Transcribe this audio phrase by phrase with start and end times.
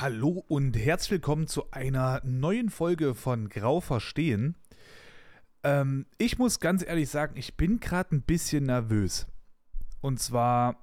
[0.00, 4.54] Hallo und herzlich willkommen zu einer neuen Folge von Grau Verstehen.
[5.64, 9.26] Ähm, ich muss ganz ehrlich sagen, ich bin gerade ein bisschen nervös.
[10.00, 10.76] Und zwar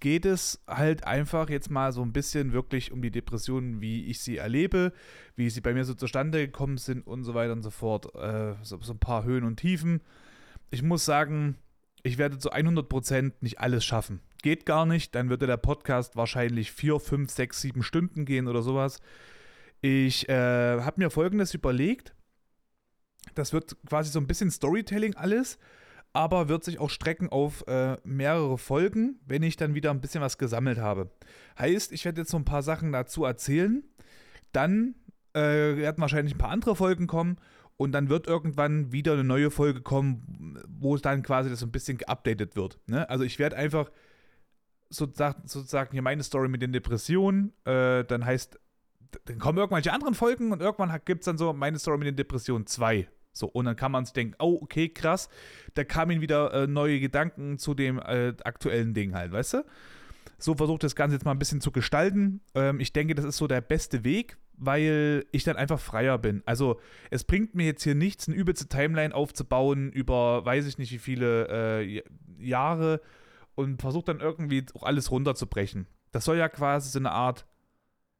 [0.00, 4.22] geht es halt einfach jetzt mal so ein bisschen wirklich um die Depressionen, wie ich
[4.22, 4.94] sie erlebe,
[5.34, 8.14] wie sie bei mir so zustande gekommen sind und so weiter und so fort.
[8.14, 10.00] Äh, so, so ein paar Höhen und Tiefen.
[10.70, 11.58] Ich muss sagen,
[12.02, 14.22] ich werde zu 100% nicht alles schaffen.
[14.46, 18.62] Geht gar nicht, dann würde der Podcast wahrscheinlich 4, 5, 6, 7 Stunden gehen oder
[18.62, 19.00] sowas.
[19.80, 22.14] Ich äh, habe mir folgendes überlegt.
[23.34, 25.58] Das wird quasi so ein bisschen Storytelling alles,
[26.12, 30.20] aber wird sich auch strecken auf äh, mehrere Folgen, wenn ich dann wieder ein bisschen
[30.20, 31.10] was gesammelt habe.
[31.58, 33.82] Heißt, ich werde jetzt so ein paar Sachen dazu erzählen.
[34.52, 34.94] Dann
[35.34, 37.38] äh, werden wahrscheinlich ein paar andere Folgen kommen
[37.76, 41.72] und dann wird irgendwann wieder eine neue Folge kommen, wo dann quasi das so ein
[41.72, 42.78] bisschen geupdatet wird.
[42.86, 43.10] Ne?
[43.10, 43.90] Also ich werde einfach
[44.88, 48.58] sozusagen, hier meine Story mit den Depressionen, äh, dann heißt,
[49.24, 52.16] dann kommen irgendwelche anderen Folgen und irgendwann gibt es dann so meine Story mit den
[52.16, 53.08] Depressionen 2.
[53.32, 55.28] So, und dann kann man sich denken, oh, okay, krass,
[55.74, 59.64] da kamen wieder äh, neue Gedanken zu dem äh, aktuellen Ding halt, weißt du?
[60.38, 62.40] So versucht das Ganze jetzt mal ein bisschen zu gestalten.
[62.54, 66.42] Ähm, ich denke, das ist so der beste Weg, weil ich dann einfach freier bin.
[66.46, 70.92] Also es bringt mir jetzt hier nichts, eine übelste Timeline aufzubauen über weiß ich nicht
[70.92, 72.02] wie viele äh,
[72.38, 73.00] Jahre
[73.56, 75.88] und versucht dann irgendwie auch alles runterzubrechen.
[76.12, 77.46] Das soll ja quasi so eine Art,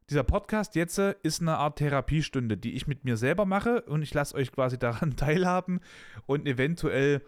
[0.09, 4.13] dieser Podcast jetzt ist eine Art Therapiestunde, die ich mit mir selber mache und ich
[4.13, 5.79] lasse euch quasi daran teilhaben
[6.25, 7.21] und eventuell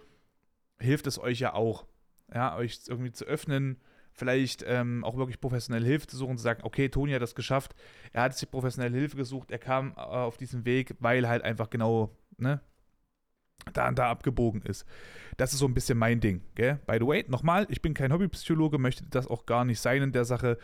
[0.80, 1.86] hilft es euch ja auch,
[2.34, 3.80] ja, euch irgendwie zu öffnen,
[4.14, 7.76] vielleicht ähm, auch wirklich professionelle Hilfe zu suchen, zu sagen, okay, Toni hat das geschafft,
[8.12, 11.70] er hat sich professionelle Hilfe gesucht, er kam äh, auf diesen Weg, weil halt einfach
[11.70, 12.62] genau, ne,
[13.74, 14.86] da und da abgebogen ist.
[15.38, 16.80] Das ist so ein bisschen mein Ding, gell?
[16.86, 20.12] By the way, nochmal, ich bin kein Hobbypsychologe, möchte das auch gar nicht sein in
[20.12, 20.58] der Sache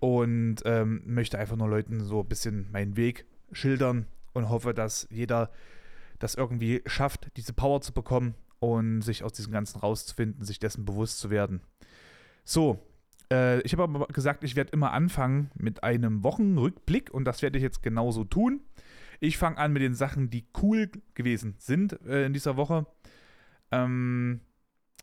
[0.00, 5.08] und ähm, möchte einfach nur Leuten so ein bisschen meinen Weg schildern und hoffe, dass
[5.10, 5.50] jeder
[6.18, 10.84] das irgendwie schafft, diese Power zu bekommen und sich aus diesem Ganzen rauszufinden, sich dessen
[10.84, 11.62] bewusst zu werden.
[12.44, 12.84] So,
[13.30, 17.58] äh, ich habe aber gesagt, ich werde immer anfangen mit einem Wochenrückblick und das werde
[17.58, 18.60] ich jetzt genauso tun.
[19.20, 22.86] Ich fange an mit den Sachen, die cool gewesen sind äh, in dieser Woche.
[23.70, 24.40] Ähm,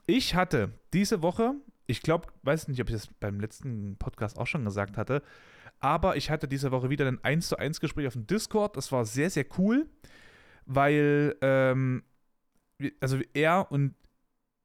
[0.08, 1.56] ich hatte diese Woche,
[1.88, 5.22] ich glaube, weiß nicht, ob ich das beim letzten Podcast auch schon gesagt hatte,
[5.80, 8.78] aber ich hatte diese Woche wieder ein 1 zu 1 Gespräch auf dem Discord.
[8.78, 9.88] Das war sehr, sehr cool,
[10.66, 12.04] weil ähm,
[13.00, 13.96] also er und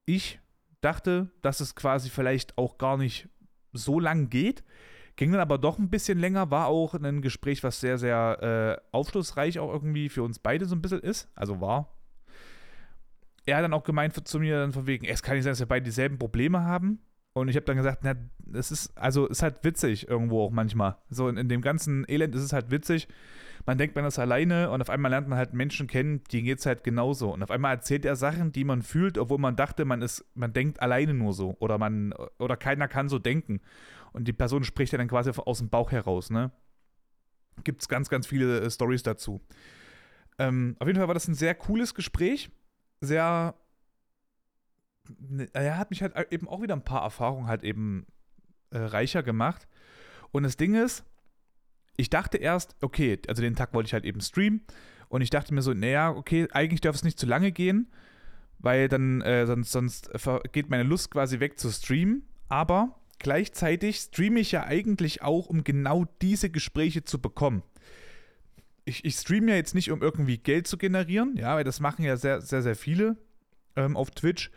[0.06, 0.40] ich
[0.80, 3.28] dachte, dass es quasi vielleicht auch gar nicht
[3.72, 4.64] so lang geht.
[5.20, 8.96] Ging dann aber doch ein bisschen länger, war auch ein Gespräch, was sehr, sehr äh,
[8.96, 11.28] aufschlussreich auch irgendwie für uns beide so ein bisschen ist.
[11.34, 11.92] Also war.
[13.44, 15.60] Er hat dann auch gemeint zu mir dann von wegen, es kann nicht sein, dass
[15.60, 17.00] wir beide dieselben Probleme haben.
[17.34, 20.96] Und ich habe dann gesagt, na, das ist, also ist halt witzig irgendwo auch manchmal.
[21.10, 23.06] So in, in, dem ganzen Elend ist es halt witzig.
[23.66, 26.60] Man denkt, man ist alleine und auf einmal lernt man halt Menschen kennen, denen geht
[26.60, 27.30] es halt genauso.
[27.34, 30.54] Und auf einmal erzählt er Sachen, die man fühlt, obwohl man dachte, man ist, man
[30.54, 31.58] denkt alleine nur so.
[31.60, 33.60] Oder man, oder keiner kann so denken.
[34.12, 36.50] Und die Person spricht ja dann quasi aus dem Bauch heraus, ne?
[37.64, 39.40] Gibt es ganz, ganz viele äh, Stories dazu.
[40.38, 42.50] Ähm, auf jeden Fall war das ein sehr cooles Gespräch.
[43.00, 43.54] Sehr
[45.18, 48.06] Ne, er hat mich halt eben auch wieder ein paar Erfahrungen halt eben
[48.70, 49.66] äh, reicher gemacht.
[50.30, 51.04] Und das Ding ist,
[51.96, 54.62] ich dachte erst, okay, also den Tag wollte ich halt eben streamen.
[55.08, 57.90] Und ich dachte mir so, naja, okay, eigentlich darf es nicht zu lange gehen,
[58.58, 60.10] weil dann äh, sonst, sonst
[60.52, 62.22] geht meine Lust quasi weg zu streamen.
[62.48, 67.62] Aber gleichzeitig streame ich ja eigentlich auch, um genau diese Gespräche zu bekommen.
[68.84, 72.04] Ich, ich streame ja jetzt nicht, um irgendwie Geld zu generieren, ja, weil das machen
[72.04, 73.16] ja sehr, sehr, sehr viele
[73.76, 74.50] ähm, auf Twitch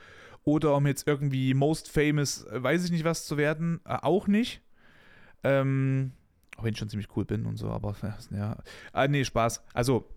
[0.44, 4.28] oder um jetzt irgendwie most famous, äh, weiß ich nicht was zu werden, äh, auch
[4.28, 4.62] nicht.
[5.44, 6.14] Ähm,
[6.58, 7.96] auch wenn ich schon ziemlich cool bin und so, aber
[8.32, 8.58] ja.
[8.94, 9.64] Ah, nee, Spaß.
[9.74, 10.10] Also,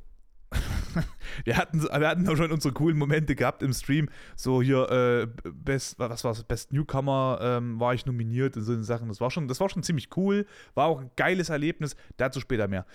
[1.44, 4.08] wir hatten, wir hatten auch schon unsere coolen Momente gehabt im Stream.
[4.34, 8.82] So hier, äh, Best, was war es, Best Newcomer ähm, war ich nominiert und so
[8.82, 9.08] Sachen.
[9.08, 10.46] Das war, schon, das war schon ziemlich cool.
[10.74, 11.96] War auch ein geiles Erlebnis.
[12.16, 12.86] Dazu später mehr.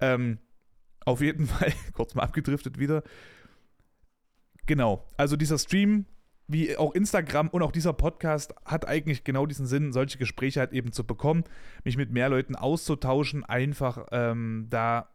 [0.00, 0.38] Ähm,
[1.04, 3.02] auf jeden Fall, kurz mal abgedriftet wieder.
[4.66, 6.04] Genau, also dieser Stream
[6.48, 10.72] wie auch Instagram und auch dieser Podcast hat eigentlich genau diesen Sinn, solche Gespräche halt
[10.72, 11.44] eben zu bekommen,
[11.84, 15.10] mich mit mehr Leuten auszutauschen, einfach ähm, da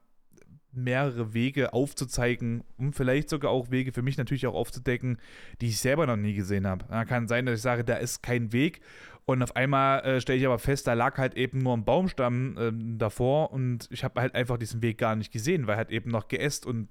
[0.73, 5.17] mehrere Wege aufzuzeigen, um vielleicht sogar auch Wege für mich natürlich auch aufzudecken,
[5.61, 6.85] die ich selber noch nie gesehen habe.
[6.89, 8.81] Da kann sein, dass ich sage, da ist kein Weg
[9.25, 12.57] und auf einmal äh, stelle ich aber fest, da lag halt eben nur ein Baumstamm
[12.57, 16.09] äh, davor und ich habe halt einfach diesen Weg gar nicht gesehen, weil halt eben
[16.09, 16.89] noch geäst und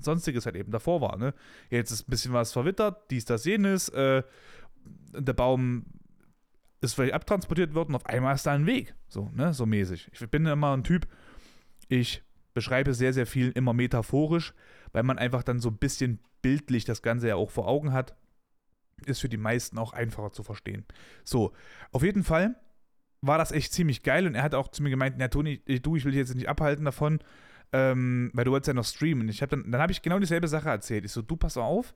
[0.00, 1.16] sonstiges halt eben davor war.
[1.18, 1.34] Ne?
[1.70, 3.88] Jetzt ist ein bisschen was verwittert, dies, das, jenes.
[3.88, 4.22] Äh,
[5.12, 5.86] der Baum
[6.80, 8.94] ist vielleicht abtransportiert worden, auf einmal ist da ein Weg.
[9.08, 10.10] So, ne, so mäßig.
[10.12, 11.06] Ich bin immer ein Typ,
[11.88, 12.22] Ich
[12.54, 14.54] beschreibe sehr, sehr viel immer metaphorisch,
[14.92, 18.14] weil man einfach dann so ein bisschen bildlich das Ganze ja auch vor Augen hat.
[19.06, 20.84] Ist für die meisten auch einfacher zu verstehen.
[21.24, 21.52] So,
[21.90, 22.54] auf jeden Fall
[23.20, 25.96] war das echt ziemlich geil und er hat auch zu mir gemeint, na Toni, du,
[25.96, 27.20] ich will dich jetzt nicht abhalten davon,
[27.72, 29.28] ähm, weil du wolltest ja noch streamen.
[29.28, 31.04] Ich hab dann dann habe ich genau dieselbe Sache erzählt.
[31.04, 31.94] Ich so, du pass auf,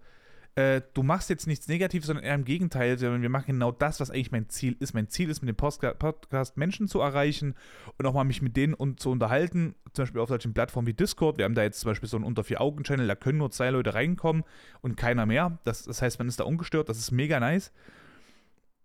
[0.56, 4.00] äh, du machst jetzt nichts Negatives, sondern eher im Gegenteil, sondern wir machen genau das,
[4.00, 4.94] was eigentlich mein Ziel ist.
[4.94, 7.54] Mein Ziel ist, mit dem Podcast Menschen zu erreichen
[7.98, 10.94] und auch mal mich mit denen und zu unterhalten, zum Beispiel auf solchen Plattformen wie
[10.94, 11.36] Discord.
[11.36, 13.50] Wir haben da jetzt zum Beispiel so einen unter vier Augen Channel, da können nur
[13.50, 14.44] zwei Leute reinkommen
[14.80, 15.58] und keiner mehr.
[15.64, 17.70] Das, das heißt, man ist da ungestört, das ist mega nice.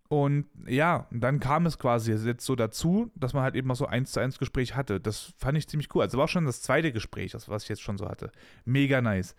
[0.08, 3.86] Und ja, dann kam es quasi jetzt so dazu, dass man halt eben mal so
[3.86, 5.00] eins zu eins Gespräch hatte.
[5.00, 6.02] Das fand ich ziemlich cool.
[6.02, 8.30] Also war schon das zweite Gespräch, was ich jetzt schon so hatte.
[8.66, 9.34] Mega nice.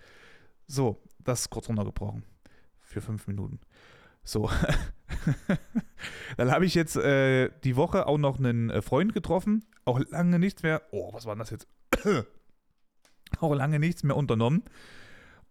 [0.66, 2.24] So, das ist kurz runtergebrochen.
[2.82, 3.60] Für fünf Minuten.
[4.24, 4.50] So.
[6.38, 9.66] dann habe ich jetzt äh, die Woche auch noch einen äh, Freund getroffen.
[9.86, 10.82] Auch lange nichts mehr.
[10.92, 11.68] Oh, was war denn das jetzt?
[13.40, 14.64] auch lange nichts mehr unternommen.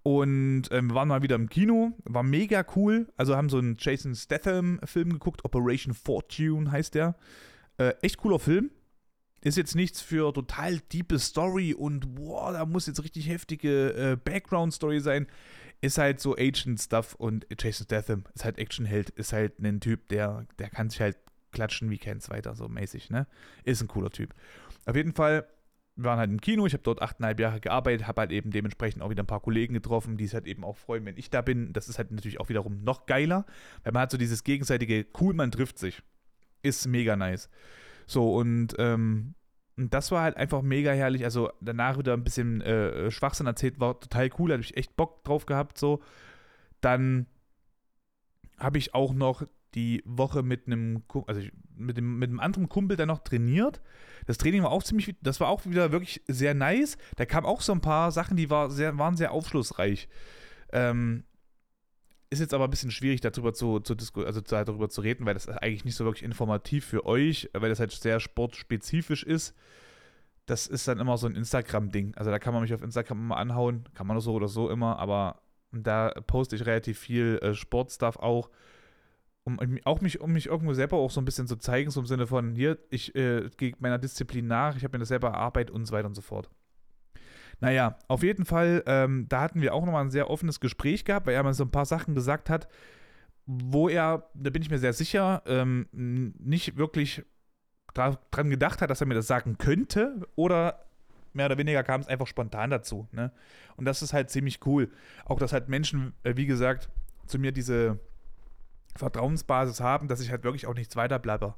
[0.05, 3.13] Und ähm, waren mal wieder im Kino, war mega cool.
[3.17, 7.15] Also haben so einen Jason Statham-Film geguckt, Operation Fortune heißt der.
[7.79, 8.71] Äh, echt cooler Film.
[9.43, 14.17] Ist jetzt nichts für total diepe Story und boah, da muss jetzt richtig heftige äh,
[14.17, 15.27] Background-Story sein.
[15.83, 20.47] Ist halt so Agent-Stuff und Jason Statham ist halt Actionheld, ist halt ein Typ, der,
[20.59, 21.19] der kann sich halt
[21.51, 23.27] klatschen wie kein zweiter, so mäßig, ne?
[23.65, 24.35] Ist ein cooler Typ.
[24.87, 25.47] Auf jeden Fall
[25.97, 29.03] wir waren halt im Kino, ich habe dort achteinhalb Jahre gearbeitet, habe halt eben dementsprechend
[29.03, 31.43] auch wieder ein paar Kollegen getroffen, die es halt eben auch freuen, wenn ich da
[31.43, 31.73] bin.
[31.73, 33.45] Das ist halt natürlich auch wiederum noch geiler,
[33.85, 36.03] weil man hat so dieses gegenseitige, cool, man trifft sich.
[36.63, 37.51] Ist mega nice.
[38.07, 39.35] So, und, ähm,
[39.83, 41.25] und das war halt einfach mega herrlich.
[41.25, 45.25] Also danach wieder ein bisschen äh, Schwachsinn erzählt, war total cool, hatte ich echt Bock
[45.25, 46.01] drauf gehabt, so.
[46.81, 47.27] Dann
[48.59, 49.45] habe ich auch noch
[49.75, 51.41] die Woche mit einem, also
[51.75, 53.81] mit, dem, mit einem anderen Kumpel dann noch trainiert.
[54.27, 56.97] Das Training war auch ziemlich, das war auch wieder wirklich sehr nice.
[57.17, 60.09] Da kamen auch so ein paar Sachen, die war sehr, waren sehr aufschlussreich.
[60.73, 61.25] Ähm,
[62.33, 63.95] ist jetzt aber ein bisschen schwierig, darüber zu, zu,
[64.25, 67.81] also darüber zu reden, weil das eigentlich nicht so wirklich informativ für euch, weil das
[67.81, 69.55] halt sehr sportspezifisch ist.
[70.47, 72.15] Das ist dann immer so ein Instagram-Ding.
[72.17, 74.99] Also da kann man mich auf Instagram immer anhauen, kann man so oder so immer,
[74.99, 78.51] aber da poste ich relativ viel äh, Sportstuff auch
[79.45, 82.07] um auch mich, um mich irgendwo selber auch so ein bisschen zu zeigen, so im
[82.07, 85.75] Sinne von, hier, ich äh, gehe meiner Disziplin nach, ich habe mir das selber erarbeitet
[85.75, 86.49] und so weiter und so fort.
[87.63, 91.29] Naja, auf jeden Fall, ähm, da hatten wir auch nochmal ein sehr offenes Gespräch gehabt,
[91.29, 92.67] weil er mir so ein paar Sachen gesagt hat,
[93.47, 97.25] wo er, da bin ich mir sehr sicher, ähm, nicht wirklich
[97.95, 100.87] dran gedacht hat, dass er mir das sagen könnte oder
[101.35, 103.07] mehr oder weniger kam es einfach spontan dazu.
[103.13, 103.31] Ne?
[103.77, 104.91] Und das ist halt ziemlich cool.
[105.25, 106.89] Auch, dass halt Menschen, äh, wie gesagt,
[107.27, 108.01] zu mir diese
[108.97, 111.55] Vertrauensbasis haben, dass ich halt wirklich auch nichts weiter bleibe.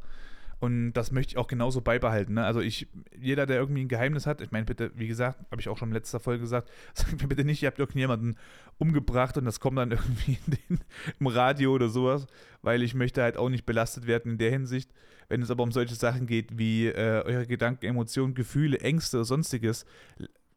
[0.61, 2.35] Und das möchte ich auch genauso beibehalten.
[2.35, 2.45] Ne?
[2.45, 5.69] Also ich, jeder, der irgendwie ein Geheimnis hat, ich meine, bitte, wie gesagt, habe ich
[5.69, 8.37] auch schon in letzter Folge gesagt, sagt mir bitte nicht, ihr habt irgendjemanden
[8.79, 10.81] umgebracht und das kommt dann irgendwie den,
[11.19, 12.27] im Radio oder sowas,
[12.63, 14.91] weil ich möchte halt auch nicht belastet werden in der Hinsicht.
[15.29, 19.25] Wenn es aber um solche Sachen geht wie äh, eure Gedanken, Emotionen, Gefühle, Ängste oder
[19.25, 19.87] sonstiges,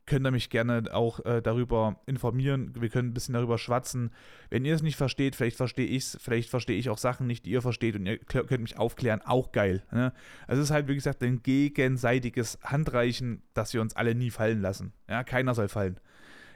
[0.07, 2.73] könnt ihr mich gerne auch äh, darüber informieren.
[2.79, 4.11] Wir können ein bisschen darüber schwatzen.
[4.49, 7.45] Wenn ihr es nicht versteht, vielleicht verstehe ich es, vielleicht verstehe ich auch Sachen nicht,
[7.45, 9.21] die ihr versteht und ihr könnt mich aufklären.
[9.23, 9.83] Auch geil.
[9.91, 10.13] Ne?
[10.47, 14.61] Also es ist halt, wie gesagt, ein gegenseitiges Handreichen, dass wir uns alle nie fallen
[14.61, 14.93] lassen.
[15.09, 15.99] Ja, keiner soll fallen.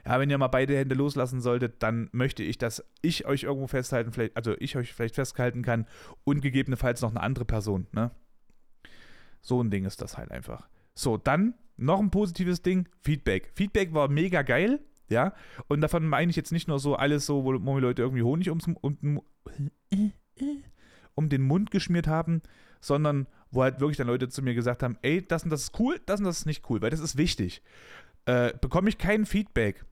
[0.05, 3.67] Ja, wenn ihr mal beide Hände loslassen solltet, dann möchte ich, dass ich euch irgendwo
[3.67, 5.85] festhalten, vielleicht, also ich euch vielleicht festhalten kann
[6.23, 7.85] und gegebenenfalls noch eine andere Person.
[7.91, 8.11] Ne?
[9.41, 10.67] So ein Ding ist das halt einfach.
[10.95, 13.51] So, dann noch ein positives Ding, Feedback.
[13.55, 15.33] Feedback war mega geil, ja.
[15.67, 18.49] Und davon meine ich jetzt nicht nur so alles so, wo, wo Leute irgendwie Honig
[18.49, 19.21] ums, um,
[21.15, 22.41] um den Mund geschmiert haben,
[22.79, 25.79] sondern wo halt wirklich dann Leute zu mir gesagt haben, ey, das und das ist
[25.79, 27.61] cool, das und das ist nicht cool, weil das ist wichtig.
[28.25, 29.85] Äh, bekomme ich kein Feedback,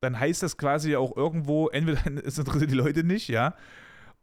[0.00, 3.54] dann heißt das quasi auch irgendwo, entweder es interessiert die Leute nicht, ja,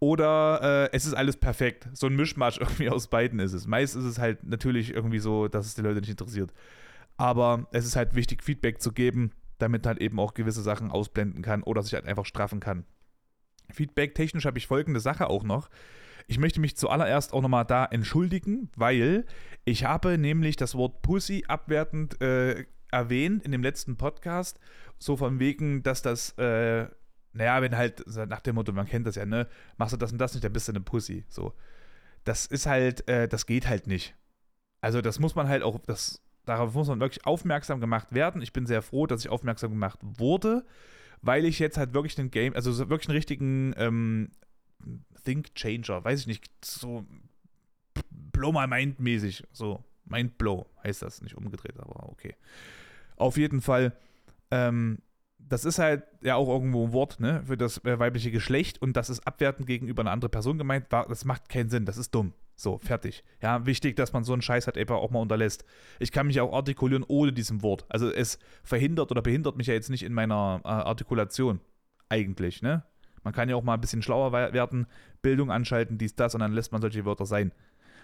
[0.06, 1.90] oder äh, es ist alles perfekt.
[1.94, 3.66] So ein Mischmasch irgendwie aus beiden ist es.
[3.66, 6.54] Meist ist es halt natürlich irgendwie so, dass es die Leute nicht interessiert.
[7.18, 11.42] Aber es ist halt wichtig, Feedback zu geben, damit halt eben auch gewisse Sachen ausblenden
[11.42, 12.86] kann oder sich halt einfach straffen kann.
[13.72, 15.72] Feedback-technisch habe ich folgende Sache auch noch.
[16.28, 19.26] Ich möchte mich zuallererst auch nochmal da entschuldigen, weil
[19.64, 24.60] ich habe nämlich das Wort Pussy abwertend äh, erwähnt in dem letzten Podcast.
[25.00, 26.90] So von wegen, dass das äh,
[27.36, 30.18] naja, wenn halt nach dem Motto, man kennt das ja, ne, machst du das und
[30.18, 31.26] das nicht, dann bist du eine Pussy.
[31.28, 31.54] So.
[32.24, 34.16] Das ist halt, äh, das geht halt nicht.
[34.80, 38.42] Also das muss man halt auch, das, darauf muss man wirklich aufmerksam gemacht werden.
[38.42, 40.66] Ich bin sehr froh, dass ich aufmerksam gemacht wurde,
[41.22, 44.32] weil ich jetzt halt wirklich einen Game, also wirklich einen richtigen ähm,
[45.26, 47.06] Think Changer, weiß ich nicht, so
[48.10, 52.36] blow my mind mäßig, so Mindblow heißt das, nicht umgedreht, aber okay.
[53.18, 53.94] Auf jeden Fall,
[54.52, 55.00] ähm,
[55.48, 58.98] das ist halt ja auch irgendwo ein Wort ne, für das äh, weibliche Geschlecht und
[58.98, 60.88] das ist abwertend gegenüber einer anderen Person gemeint.
[60.90, 62.34] Das macht keinen Sinn, das ist dumm.
[62.58, 63.24] So, fertig.
[63.42, 65.66] Ja, wichtig, dass man so einen Scheiß halt eben auch mal unterlässt.
[66.00, 67.86] Ich kann mich auch artikulieren ohne diesem Wort.
[67.90, 71.60] Also es verhindert oder behindert mich ja jetzt nicht in meiner äh, Artikulation.
[72.08, 72.84] Eigentlich, ne?
[73.24, 74.86] Man kann ja auch mal ein bisschen schlauer werden,
[75.24, 77.52] Bildung anschalten, dies, das und dann lässt man solche Wörter sein.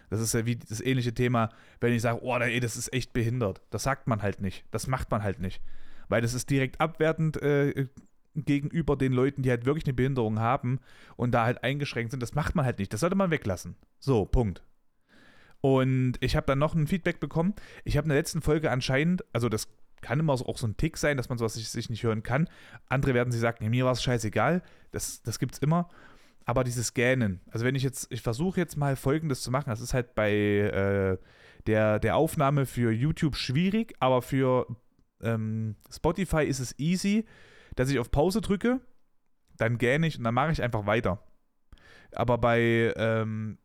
[0.09, 3.61] Das ist ja wie das ähnliche Thema, wenn ich sage, oh, das ist echt behindert.
[3.69, 4.65] Das sagt man halt nicht.
[4.71, 5.61] Das macht man halt nicht.
[6.11, 7.87] Weil das ist direkt abwertend äh,
[8.35, 10.79] gegenüber den Leuten, die halt wirklich eine Behinderung haben
[11.15, 12.21] und da halt eingeschränkt sind.
[12.21, 12.91] Das macht man halt nicht.
[12.91, 13.77] Das sollte man weglassen.
[13.97, 14.61] So, Punkt.
[15.61, 17.53] Und ich habe dann noch ein Feedback bekommen.
[17.85, 19.69] Ich habe in der letzten Folge anscheinend, also das
[20.01, 22.49] kann immer auch so ein Tick sein, dass man sowas sich, sich nicht hören kann.
[22.89, 24.63] Andere werden sich sagen, mir war es scheißegal.
[24.91, 25.87] Das, das gibt es immer.
[26.43, 29.79] Aber dieses Gähnen, also wenn ich jetzt, ich versuche jetzt mal folgendes zu machen, das
[29.79, 31.17] ist halt bei äh,
[31.67, 34.67] der, der Aufnahme für YouTube schwierig, aber für
[35.23, 37.25] ähm, Spotify ist es easy,
[37.75, 38.81] dass ich auf Pause drücke,
[39.57, 41.23] dann gähne ich und dann mache ich einfach weiter.
[42.13, 43.57] Aber bei ähm,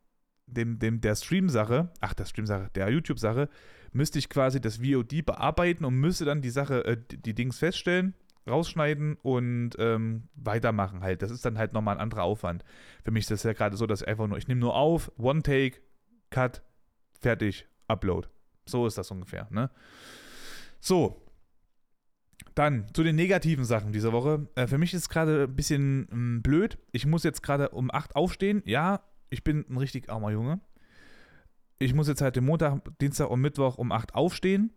[0.46, 3.48] dem, dem, der Stream-Sache, ach, der Stream-Sache, der YouTube-Sache,
[3.92, 8.14] müsste ich quasi das VOD bearbeiten und müsste dann die Sache, äh, die Dings feststellen,
[8.48, 11.22] rausschneiden und ähm, weitermachen halt.
[11.22, 12.64] Das ist dann halt nochmal ein anderer Aufwand.
[13.04, 15.10] Für mich ist das ja gerade so, dass ich einfach nur, ich nehme nur auf,
[15.18, 15.78] One Take,
[16.30, 16.62] Cut,
[17.20, 18.28] fertig, Upload.
[18.66, 19.70] So ist das ungefähr, ne?
[20.80, 21.22] So.
[22.54, 24.48] Dann zu den negativen Sachen dieser Woche.
[24.54, 26.78] Äh, für mich ist es gerade ein bisschen mh, hm, blöd.
[26.92, 28.62] Ich muss jetzt gerade um 8 aufstehen.
[28.64, 30.60] Ja, ich bin ein richtig armer Junge.
[31.78, 34.70] Ich muss jetzt halt den Montag, Dienstag und Mittwoch um 8 aufstehen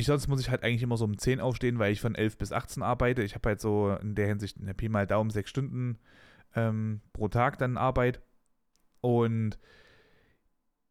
[0.00, 2.38] ich sonst muss ich halt eigentlich immer so um 10 aufstehen, weil ich von 11
[2.38, 3.22] bis 18 arbeite.
[3.22, 5.98] Ich habe halt so in der Hinsicht in der Pi mal Daumen sechs Stunden
[6.56, 8.20] ähm, pro Tag dann Arbeit.
[9.00, 9.58] Und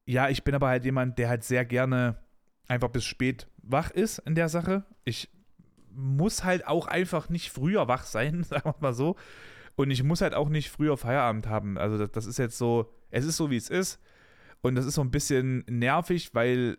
[0.06, 2.18] ja, ich bin aber halt jemand, der halt sehr gerne
[2.68, 4.86] einfach bis spät wach ist in der Sache.
[5.04, 5.30] Ich
[5.94, 9.16] muss halt auch einfach nicht früher wach sein, sagen wir mal so.
[9.76, 11.78] Und ich muss halt auch nicht früher Feierabend haben.
[11.78, 14.00] Also das, das ist jetzt so, es ist so, wie es ist.
[14.62, 16.78] Und das ist so ein bisschen nervig, weil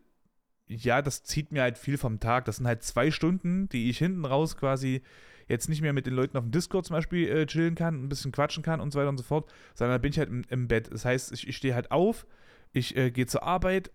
[0.66, 2.44] ja, das zieht mir halt viel vom Tag.
[2.44, 5.02] Das sind halt zwei Stunden, die ich hinten raus quasi
[5.48, 8.08] jetzt nicht mehr mit den Leuten auf dem Discord zum Beispiel äh, chillen kann, ein
[8.08, 10.44] bisschen quatschen kann und so weiter und so fort, sondern da bin ich halt im,
[10.48, 10.92] im Bett.
[10.92, 12.24] Das heißt, ich, ich stehe halt auf,
[12.72, 13.90] ich äh, gehe zur Arbeit,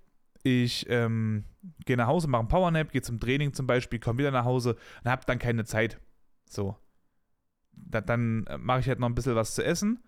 [0.45, 1.43] ich ähm,
[1.85, 4.75] gehe nach Hause, mache einen Powernap, gehe zum Training zum Beispiel, komme wieder nach Hause
[5.03, 5.99] und habe dann keine Zeit.
[6.47, 6.75] So.
[7.73, 9.99] Da, dann äh, mache ich halt noch ein bisschen was zu essen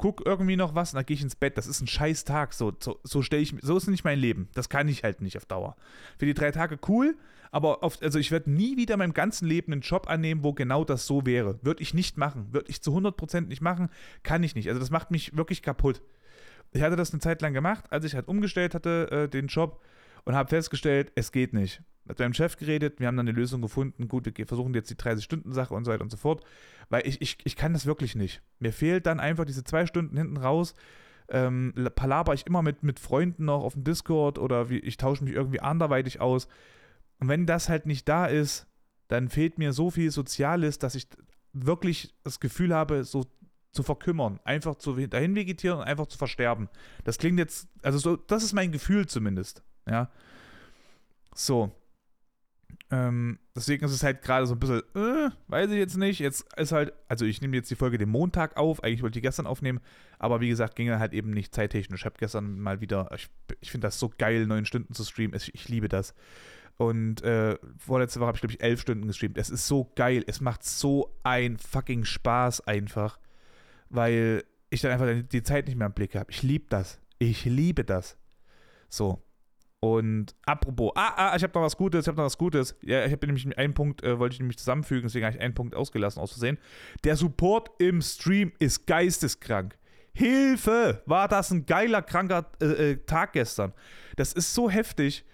[0.00, 1.58] guck irgendwie noch was und dann gehe ich ins Bett.
[1.58, 2.54] Das ist ein scheiß Tag.
[2.54, 4.48] So, so, so stelle ich so ist nicht mein Leben.
[4.54, 5.76] Das kann ich halt nicht auf Dauer.
[6.18, 7.18] Für die drei Tage cool,
[7.50, 10.54] aber oft, also ich werde nie wieder in meinem ganzen Leben einen Job annehmen, wo
[10.54, 11.58] genau das so wäre.
[11.62, 12.48] Würde ich nicht machen.
[12.50, 13.90] Würde ich zu 100% nicht machen.
[14.22, 14.68] Kann ich nicht.
[14.68, 16.00] Also das macht mich wirklich kaputt.
[16.72, 19.82] Ich hatte das eine Zeit lang gemacht, als ich halt umgestellt hatte, äh, den Job
[20.24, 23.62] und habe festgestellt, es geht nicht mit meinem Chef geredet, wir haben dann eine Lösung
[23.62, 24.08] gefunden.
[24.08, 26.42] Gut, wir versuchen jetzt die 30-Stunden-Sache und so weiter und so fort.
[26.88, 28.42] Weil ich, ich, ich kann das wirklich nicht.
[28.58, 30.74] Mir fehlt dann einfach diese zwei Stunden hinten raus.
[31.28, 35.22] Ähm, palaber ich immer mit, mit Freunden noch auf dem Discord oder wie, ich tausche
[35.22, 36.48] mich irgendwie anderweitig aus.
[37.20, 38.66] Und wenn das halt nicht da ist,
[39.06, 41.06] dann fehlt mir so viel Soziales, dass ich
[41.52, 43.24] wirklich das Gefühl habe, so
[43.72, 46.68] zu verkümmern, einfach zu dahin vegetieren und einfach zu versterben.
[47.04, 49.62] Das klingt jetzt, also so, das ist mein Gefühl zumindest.
[49.88, 50.10] Ja.
[51.34, 51.72] So.
[52.92, 56.18] Ähm, deswegen ist es halt gerade so ein bisschen, äh, weiß ich jetzt nicht.
[56.18, 58.82] Jetzt ist halt, also ich nehme jetzt die Folge den Montag auf.
[58.82, 59.80] Eigentlich wollte ich die gestern aufnehmen,
[60.18, 62.00] aber wie gesagt, ging halt eben nicht zeittechnisch.
[62.00, 63.28] Ich habe gestern mal wieder, ich,
[63.60, 65.36] ich finde das so geil, neun Stunden zu streamen.
[65.36, 66.14] Ich, ich liebe das.
[66.76, 69.36] Und äh, vorletzte Woche habe ich, glaube ich, elf Stunden gestreamt.
[69.36, 70.24] Es ist so geil.
[70.26, 73.18] Es macht so ein fucking Spaß einfach,
[73.90, 76.30] weil ich dann einfach die Zeit nicht mehr im Blick habe.
[76.30, 77.00] Ich liebe das.
[77.18, 78.16] Ich liebe das.
[78.88, 79.22] So.
[79.80, 82.76] Und apropos, ah, ah, ich habe noch was Gutes, ich habe noch was Gutes.
[82.82, 85.54] Ja, ich habe nämlich einen Punkt, äh, wollte ich nämlich zusammenfügen, deswegen habe ich einen
[85.54, 86.58] Punkt ausgelassen, aus Versehen.
[87.02, 89.78] Der Support im Stream ist geisteskrank.
[90.12, 91.02] Hilfe!
[91.06, 93.72] War das ein geiler, kranker äh, äh, Tag gestern.
[94.16, 95.24] Das ist so heftig.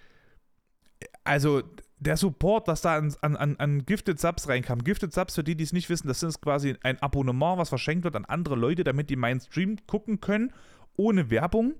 [1.25, 1.63] Also,
[1.99, 4.83] der Support, dass da an, an, an Gifted Subs reinkam.
[4.83, 8.03] Gifted Subs, für die, die es nicht wissen, das ist quasi ein Abonnement, was verschenkt
[8.03, 10.53] wird an andere Leute, damit die meinen Stream gucken können,
[10.95, 11.73] ohne Werbung.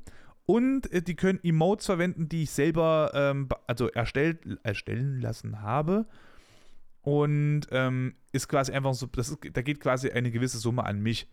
[0.46, 6.08] Und äh, die können Emotes verwenden, die ich selber ähm, also erstellt, erstellen lassen habe.
[7.02, 11.00] Und ähm, ist quasi einfach so, das ist, da geht quasi eine gewisse Summe an
[11.00, 11.30] mich.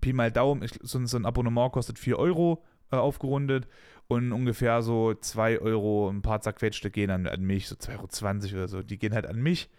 [0.00, 2.64] Pi mal Daumen, ich, so, so, ein Abonnement kostet 4 Euro
[2.96, 3.68] äh, aufgerundet
[4.08, 8.56] und ungefähr so 2 Euro, ein paar zerquetschte gehen dann an mich, so 2,20 Euro
[8.56, 9.70] oder so, die gehen halt an mich.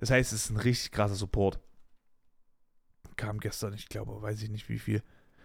[0.00, 1.58] Das heißt, es ist ein richtig krasser Support.
[3.16, 5.02] Kam gestern, ich glaube, weiß ich nicht wie viel.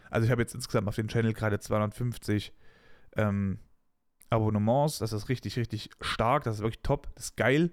[0.09, 2.53] Also ich habe jetzt insgesamt auf dem Channel gerade 250
[3.15, 3.59] ähm,
[4.29, 4.99] Abonnements.
[4.99, 6.43] Das ist richtig, richtig stark.
[6.43, 7.09] Das ist wirklich top.
[7.15, 7.71] Das ist geil.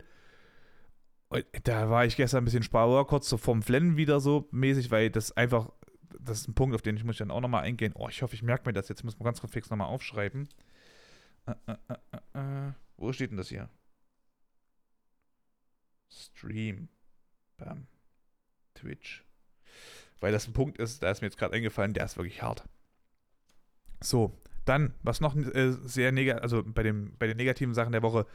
[1.31, 4.91] Und da war ich gestern ein bisschen sparer, kurz so vom Flennen wieder so mäßig,
[4.91, 5.71] weil das einfach,
[6.19, 7.93] das ist ein Punkt, auf den ich muss dann auch nochmal eingehen.
[7.95, 9.01] Oh, ich hoffe, ich merke mir das jetzt.
[9.01, 10.49] Ich muss mal ganz fix nochmal aufschreiben.
[11.47, 12.73] Äh, äh, äh, äh, äh.
[12.97, 13.69] Wo steht denn das hier?
[16.11, 16.89] Stream.
[17.57, 17.87] Bam.
[18.75, 19.25] Twitch.
[20.21, 22.65] Weil das ein Punkt ist, da ist mir jetzt gerade eingefallen, der ist wirklich hart.
[24.01, 28.03] So, dann, was noch äh, sehr negativ, also bei, dem, bei den negativen Sachen der
[28.03, 28.27] Woche,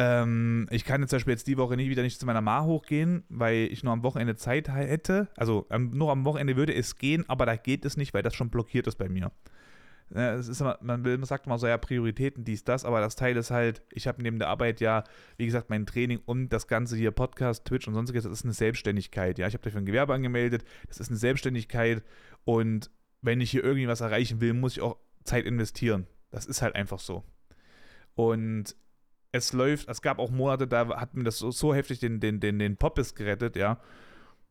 [0.00, 2.64] ähm, ich kann jetzt zum Beispiel jetzt die Woche nicht wieder nicht zu meiner Ma
[2.64, 5.28] hochgehen, weil ich nur am Wochenende Zeit hätte.
[5.36, 8.34] Also ähm, nur am Wochenende würde es gehen, aber da geht es nicht, weil das
[8.34, 9.30] schon blockiert ist bei mir.
[10.14, 13.14] Ja, es ist man, will, man sagt immer so, ja, Prioritäten, dies, das, aber das
[13.14, 15.04] Teil ist halt, ich habe neben der Arbeit ja,
[15.36, 18.54] wie gesagt, mein Training und das Ganze hier, Podcast, Twitch und sonstiges, das ist eine
[18.54, 19.38] Selbstständigkeit.
[19.38, 22.02] Ja, ich habe dafür ein Gewerbe angemeldet, das ist eine Selbstständigkeit
[22.44, 22.90] und
[23.20, 26.06] wenn ich hier irgendwie was erreichen will, muss ich auch Zeit investieren.
[26.30, 27.22] Das ist halt einfach so.
[28.14, 28.74] Und
[29.32, 32.40] es läuft, es gab auch Monate, da hat mir das so, so heftig den, den,
[32.40, 33.80] den, den Poppes gerettet, ja,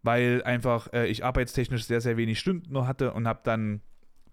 [0.04, 3.82] weil einfach äh, ich arbeitstechnisch sehr, sehr wenig Stunden nur hatte und habe dann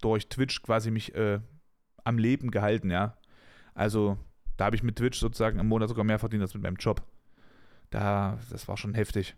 [0.00, 1.40] durch Twitch quasi mich äh,
[2.04, 3.16] am Leben gehalten, ja.
[3.74, 4.18] Also
[4.56, 7.02] da habe ich mit Twitch sozusagen im Monat sogar mehr verdient als mit meinem Job.
[7.90, 9.36] Da, das war schon heftig.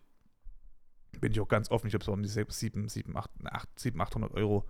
[1.20, 4.00] Bin ich auch ganz offen, ich habe so um die 7, 7, 8, 8, 7,
[4.00, 4.64] 800 Euro,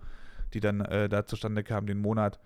[0.53, 2.39] die dann äh, da zustande kamen den Monat.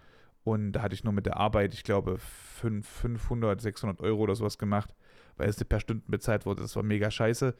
[0.43, 4.35] Und da hatte ich nur mit der Arbeit, ich glaube, 5, 500, 600 Euro oder
[4.35, 4.93] sowas gemacht,
[5.37, 6.61] weil es per Stunden bezahlt wurde.
[6.61, 7.55] Das war mega scheiße.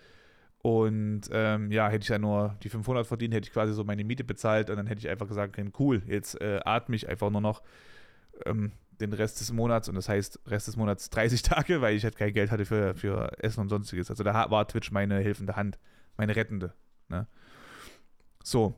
[0.63, 4.05] Und ähm, ja, hätte ich ja nur die 500 verdient, hätte ich quasi so meine
[4.05, 7.41] Miete bezahlt und dann hätte ich einfach gesagt, cool, jetzt äh, atme ich einfach nur
[7.41, 7.61] noch
[8.45, 8.71] ähm,
[9.01, 12.15] den Rest des Monats und das heißt Rest des Monats 30 Tage, weil ich halt
[12.15, 14.09] kein Geld hatte für, für Essen und sonstiges.
[14.09, 15.79] Also da war Twitch meine hilfende Hand,
[16.15, 16.73] meine rettende.
[17.09, 17.27] Ne?
[18.41, 18.75] So.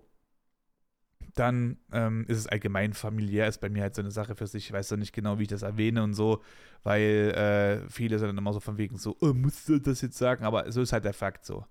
[1.36, 4.66] Dann ähm, ist es allgemein familiär, ist bei mir halt so eine Sache für sich.
[4.66, 6.42] Ich weiß ja nicht genau, wie ich das erwähne und so,
[6.84, 10.18] weil äh, viele sind dann immer so von wegen so, oh, musst du das jetzt
[10.18, 10.46] sagen?
[10.46, 11.66] Aber so ist halt der Fakt so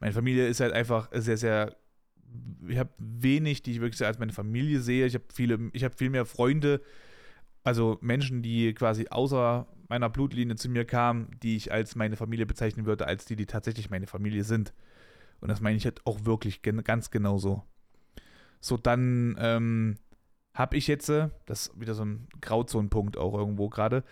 [0.00, 1.76] meine Familie ist halt einfach sehr, sehr.
[2.68, 5.06] Ich habe wenig, die ich wirklich als meine Familie sehe.
[5.06, 6.80] Ich habe viele, ich habe viel mehr Freunde,
[7.62, 12.44] also Menschen, die quasi außer meiner Blutlinie zu mir kamen, die ich als meine Familie
[12.44, 14.74] bezeichnen würde, als die, die tatsächlich meine Familie sind.
[15.40, 17.38] Und das meine ich halt auch wirklich gen ganz genau
[18.64, 18.76] so.
[18.76, 19.96] Dann ähm,
[20.54, 24.04] habe ich jetzt, das ist wieder so ein Grauzonenpunkt auch irgendwo gerade,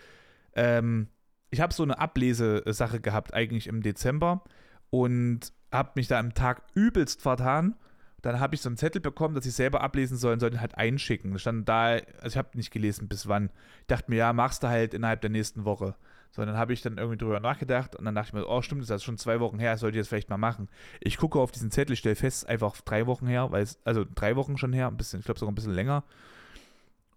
[0.55, 1.07] ähm,
[1.49, 4.43] ich habe so eine Ablesesache gehabt eigentlich im Dezember
[4.89, 7.75] und habe mich da am Tag übelst vertan.
[8.23, 10.61] Dann habe ich so einen Zettel bekommen, dass ich selber ablesen soll und soll den
[10.61, 11.33] halt einschicken.
[11.33, 13.51] Da stand da, also ich habe nicht gelesen, bis wann.
[13.81, 15.95] Ich dachte mir, ja, machst du halt innerhalb der nächsten Woche.
[16.35, 18.81] So, dann habe ich dann irgendwie drüber nachgedacht und dann dachte ich mir, oh, stimmt,
[18.81, 20.67] das ist schon zwei Wochen her, sollte ich das vielleicht mal machen.
[20.99, 24.35] Ich gucke auf diesen Zettel, stelle fest, einfach drei Wochen her, weil es, also drei
[24.35, 26.03] Wochen schon her, ein bisschen, ich glaube sogar ein bisschen länger.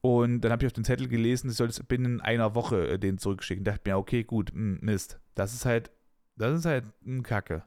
[0.03, 2.99] Und dann habe ich auf den Zettel gelesen, ich soll es binnen einer Woche äh,
[2.99, 3.65] den zurückschicken.
[3.65, 5.19] Dachte mir, okay, gut, mh, Mist.
[5.35, 5.91] Das ist halt,
[6.37, 7.63] das ist halt ein Kacke.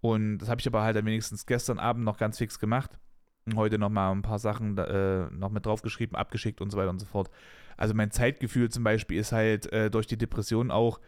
[0.00, 2.92] Und das habe ich aber halt wenigstens gestern Abend noch ganz fix gemacht.
[3.54, 7.06] Heute nochmal ein paar Sachen äh, noch mit draufgeschrieben, abgeschickt und so weiter und so
[7.06, 7.30] fort.
[7.76, 11.00] Also mein Zeitgefühl zum Beispiel ist halt äh, durch die Depression auch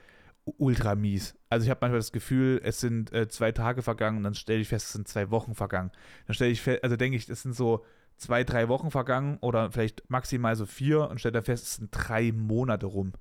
[0.58, 1.34] ultra mies.
[1.50, 4.60] Also ich habe manchmal das Gefühl, es sind äh, zwei Tage vergangen und dann stelle
[4.60, 5.90] ich fest, es sind zwei Wochen vergangen.
[6.26, 7.84] Dann stelle ich fest, also denke ich, es sind so
[8.16, 11.90] zwei, drei Wochen vergangen oder vielleicht maximal so vier und stelle dann fest, es sind
[11.90, 13.12] drei Monate rum.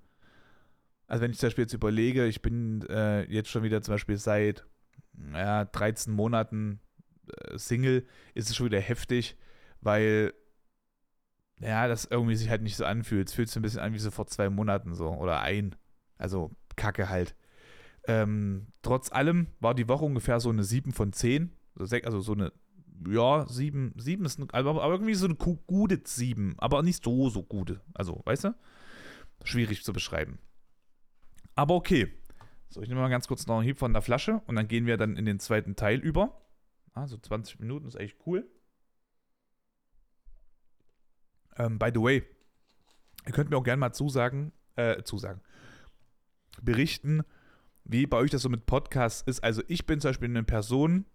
[1.07, 4.17] Also wenn ich zum Beispiel jetzt überlege, ich bin äh, jetzt schon wieder zum Beispiel
[4.17, 4.65] seit
[5.33, 6.79] ja, 13 Monaten
[7.57, 9.37] Single, ist es schon wieder heftig,
[9.81, 10.33] weil
[11.59, 13.29] ja, das irgendwie sich halt nicht so anfühlt.
[13.29, 15.75] Es fühlt sich ein bisschen an wie so vor zwei Monaten so oder ein.
[16.17, 17.35] Also Kacke halt.
[18.07, 21.51] Ähm, trotz allem war die Woche ungefähr so eine 7 von 10.
[21.77, 22.51] Also so eine,
[23.07, 27.29] ja, 7, 7 ist, eine, aber, aber irgendwie so eine gute 7, aber nicht so,
[27.29, 27.81] so gute.
[27.93, 28.55] Also, weißt du?
[29.43, 30.39] Schwierig zu beschreiben.
[31.55, 32.11] Aber okay.
[32.69, 34.85] So, ich nehme mal ganz kurz noch einen Hieb von der Flasche und dann gehen
[34.85, 36.41] wir dann in den zweiten Teil über.
[36.95, 38.49] Also 20 Minuten ist echt cool.
[41.57, 42.23] Ähm, by the way,
[43.25, 45.41] ihr könnt mir auch gerne mal zusagen, äh, zusagen,
[46.61, 47.23] berichten,
[47.83, 49.43] wie bei euch das so mit Podcasts ist.
[49.43, 51.05] Also ich bin zum Beispiel eine Person,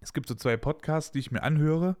[0.00, 1.96] es gibt so zwei Podcasts, die ich mir anhöre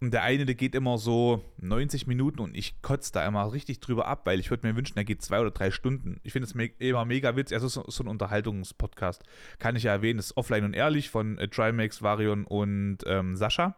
[0.00, 3.80] und der eine, der geht immer so 90 Minuten und ich kotze da immer richtig
[3.80, 6.20] drüber ab, weil ich würde mir wünschen, der geht zwei oder drei Stunden.
[6.22, 7.54] Ich finde es me immer mega witzig.
[7.56, 9.22] Also so, so ein Unterhaltungspodcast.
[9.58, 13.36] Kann ich ja erwähnen, das ist Offline und Ehrlich von äh, Trimax, Varion und ähm,
[13.36, 13.76] Sascha.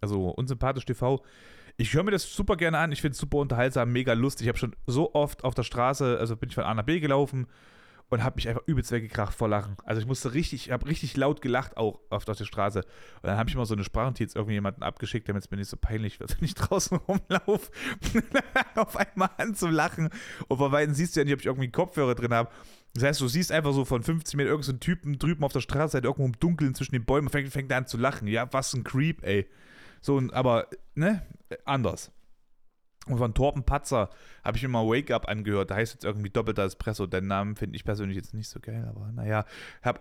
[0.00, 1.22] Also unsympathisch TV.
[1.76, 2.90] Ich höre mir das super gerne an.
[2.90, 4.46] Ich finde es super unterhaltsam, mega lustig.
[4.46, 6.98] Ich habe schon so oft auf der Straße, also bin ich von A nach B
[6.98, 7.46] gelaufen
[8.10, 9.76] und habe mich einfach übelst weggekracht vor Lachen.
[9.84, 12.80] Also ich musste richtig, ich habe richtig laut gelacht auch auf, der Straße.
[12.80, 15.68] Und dann habe ich mal so eine Sprachnotiz irgendwie jemanden abgeschickt, damit es mir nicht
[15.68, 17.70] so peinlich wird, wenn ich draußen rumlaufe.
[18.76, 20.08] auf einmal an zu lachen.
[20.48, 22.50] Und von Weitem siehst du ja nicht, ob ich irgendwie einen Kopfhörer drin habe.
[22.94, 25.98] Das heißt, du siehst einfach so von 50 Meter irgendeinen Typen drüben auf der Straße,
[25.98, 28.26] irgendwo im Dunkeln zwischen den Bäumen, fängt, fängt an zu lachen.
[28.26, 29.46] Ja, was ein Creep, ey.
[30.00, 31.22] So, aber, ne,
[31.64, 32.10] anders.
[33.08, 34.10] Und von Torben Patzer
[34.44, 35.70] habe ich mir mal Wake Up angehört.
[35.70, 37.06] Da heißt jetzt irgendwie doppelter Espresso.
[37.06, 39.44] Den Namen finde ich persönlich jetzt nicht so geil, aber naja,
[39.82, 40.00] habe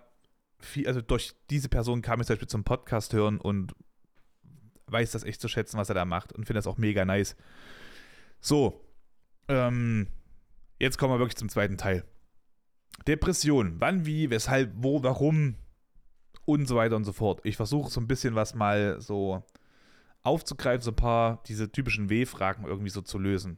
[0.59, 3.73] viel, also durch diese Person kam ich zum Beispiel zum Podcast hören und
[4.87, 7.35] weiß das echt zu schätzen, was er da macht und finde das auch mega nice.
[8.39, 8.81] So,
[9.47, 10.07] ähm,
[10.79, 12.03] jetzt kommen wir wirklich zum zweiten Teil.
[13.07, 13.75] Depression.
[13.79, 15.55] Wann, wie, weshalb, wo, warum
[16.45, 17.41] und so weiter und so fort.
[17.43, 19.43] Ich versuche so ein bisschen was mal so
[20.27, 23.57] aufzugreifen, so ein paar diese typischen W-Fragen irgendwie so zu lösen.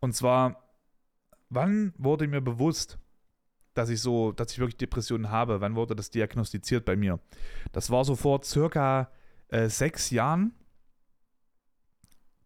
[0.00, 0.62] Und zwar,
[1.50, 2.98] wann wurde mir bewusst,
[3.74, 5.60] dass ich so, dass ich wirklich Depressionen habe?
[5.60, 7.20] Wann wurde das diagnostiziert bei mir?
[7.72, 9.10] Das war so vor circa
[9.48, 10.54] äh, sechs Jahren.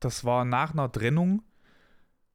[0.00, 1.42] Das war nach einer Trennung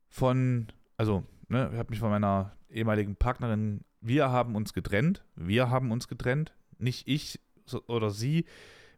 [0.08, 5.26] von, also, ne, ich habe mich von meiner ehemaligen Partnerin, wir haben uns getrennt.
[5.36, 6.54] Wir haben uns getrennt.
[6.78, 7.40] Nicht ich
[7.88, 8.46] oder sie.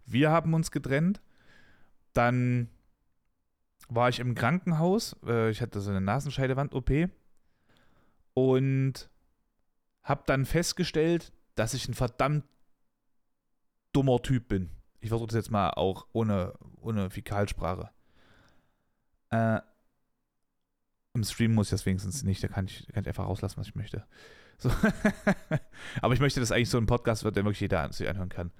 [0.05, 1.21] Wir haben uns getrennt.
[2.13, 2.69] Dann
[3.87, 5.15] war ich im Krankenhaus.
[5.25, 7.09] Äh, ich hatte so eine Nasenscheidewand-OP.
[8.33, 9.09] Und
[10.03, 12.45] habe dann festgestellt, dass ich ein verdammt
[13.93, 14.69] dummer Typ bin.
[15.01, 17.89] Ich versuche das jetzt mal auch ohne, ohne Fäkalsprache.
[19.29, 19.59] Äh,
[21.13, 23.67] Im Stream muss ich das wenigstens nicht, da kann ich, kann ich einfach rauslassen, was
[23.67, 24.05] ich möchte.
[24.57, 24.71] So.
[26.01, 28.51] Aber ich möchte, dass eigentlich so ein Podcast wird, der wirklich jeder sich anhören kann.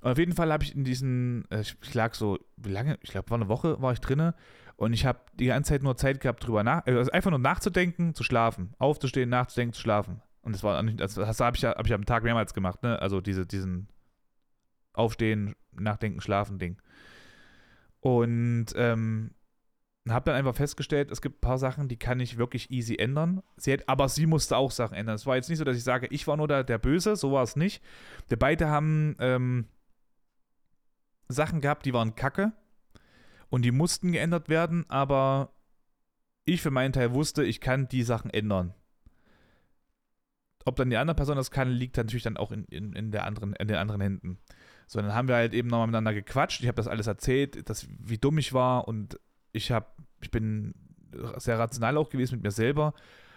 [0.00, 2.98] Und auf jeden Fall habe ich in diesen, äh, ich lag so, wie lange?
[3.02, 4.34] Ich glaube, war eine Woche, war ich drinne
[4.76, 8.14] und ich habe die ganze Zeit nur Zeit gehabt, drüber nach, also einfach nur nachzudenken,
[8.14, 10.22] zu schlafen, aufzustehen, nachzudenken, zu schlafen.
[10.42, 13.00] Und das war, das, das habe ich, hab ich am Tag mehrmals gemacht, ne?
[13.00, 13.88] Also diese, diesen
[14.94, 16.80] Aufstehen, Nachdenken, Schlafen Ding.
[18.00, 19.32] Und ähm,
[20.08, 23.42] habe dann einfach festgestellt, es gibt ein paar Sachen, die kann ich wirklich easy ändern.
[23.56, 25.16] Sie hat, aber sie musste auch Sachen ändern.
[25.16, 27.32] Es war jetzt nicht so, dass ich sage, ich war nur der, der Böse, so
[27.32, 27.82] war es nicht.
[28.28, 29.66] Wir beide haben ähm,
[31.32, 32.52] Sachen gehabt, die waren kacke
[33.48, 35.52] und die mussten geändert werden, aber
[36.44, 38.74] ich für meinen Teil wusste, ich kann die Sachen ändern.
[40.64, 43.24] Ob dann die andere Person das kann, liegt natürlich dann auch in, in, in, der
[43.24, 44.38] anderen, in den anderen Händen.
[44.86, 46.60] So, dann haben wir halt eben nochmal miteinander gequatscht.
[46.60, 49.18] Ich habe das alles erzählt, dass, wie dumm ich war und
[49.52, 49.86] ich habe,
[50.20, 50.74] ich bin
[51.36, 52.94] sehr rational auch gewesen mit mir selber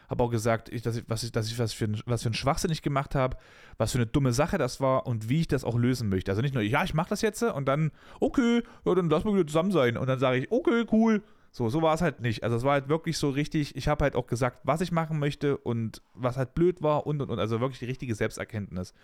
[0.09, 2.27] habe auch gesagt, ich, dass ich, was ich, dass ich was für, ein, was für
[2.27, 3.37] einen Schwachsinn ich gemacht habe,
[3.77, 6.31] was für eine dumme Sache das war und wie ich das auch lösen möchte.
[6.31, 9.33] Also nicht nur, ja, ich mache das jetzt und dann, okay, ja, dann lass mal
[9.33, 9.97] wieder zusammen sein.
[9.97, 11.23] Und dann sage ich, okay, cool.
[11.51, 12.43] So, so war es halt nicht.
[12.43, 15.19] Also es war halt wirklich so richtig, ich habe halt auch gesagt, was ich machen
[15.19, 17.39] möchte und was halt blöd war und und und.
[17.39, 18.95] Also wirklich die richtige Selbsterkenntnis.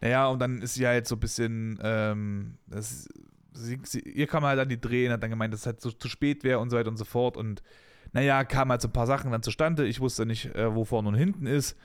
[0.00, 3.08] Naja, und dann ist sie halt so ein bisschen, ähm, das,
[3.52, 5.90] sie, sie, ihr kam halt an die Drehen, hat dann gemeint, dass es halt so
[5.90, 7.36] zu spät wäre und so weiter und so fort.
[7.36, 7.62] Und
[8.14, 9.86] naja, kamen halt so ein paar Sachen dann zustande.
[9.86, 11.76] Ich wusste nicht, äh, wo vorne und hinten ist,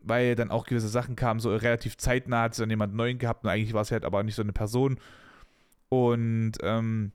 [0.00, 3.44] weil dann auch gewisse Sachen kamen, so relativ zeitnah hat sie dann jemand neuen gehabt
[3.44, 4.98] und eigentlich war es halt aber nicht so eine Person.
[5.88, 7.12] Und ähm,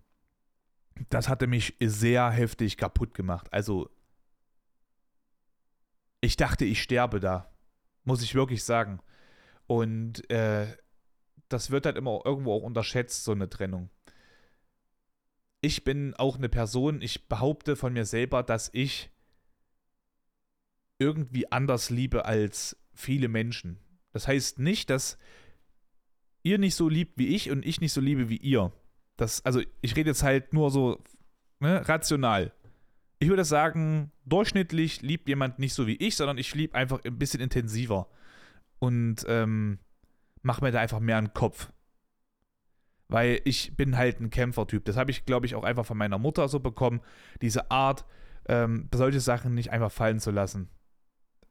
[1.09, 3.47] das hatte mich sehr heftig kaputt gemacht.
[3.51, 3.89] Also,
[6.19, 7.49] ich dachte, ich sterbe da.
[8.03, 8.99] Muss ich wirklich sagen.
[9.65, 10.67] Und äh,
[11.47, 13.89] das wird halt immer irgendwo auch unterschätzt, so eine Trennung
[15.61, 19.11] ich bin auch eine Person, ich behaupte von mir selber, dass ich
[20.99, 23.79] irgendwie anders liebe als viele Menschen.
[24.11, 25.17] Das heißt nicht, dass
[26.43, 28.71] ihr nicht so liebt wie ich und ich nicht so liebe wie ihr.
[29.17, 31.03] Das, also ich rede jetzt halt nur so
[31.59, 32.53] ne, rational.
[33.19, 37.19] Ich würde sagen, durchschnittlich liebt jemand nicht so wie ich, sondern ich liebe einfach ein
[37.19, 38.09] bisschen intensiver.
[38.79, 39.77] Und ähm,
[40.41, 41.71] mache mir da einfach mehr einen Kopf
[43.11, 44.85] weil ich bin halt ein Kämpfertyp.
[44.85, 47.01] Das habe ich, glaube ich, auch einfach von meiner Mutter so bekommen.
[47.41, 48.05] Diese Art,
[48.47, 50.69] ähm, solche Sachen nicht einfach fallen zu lassen.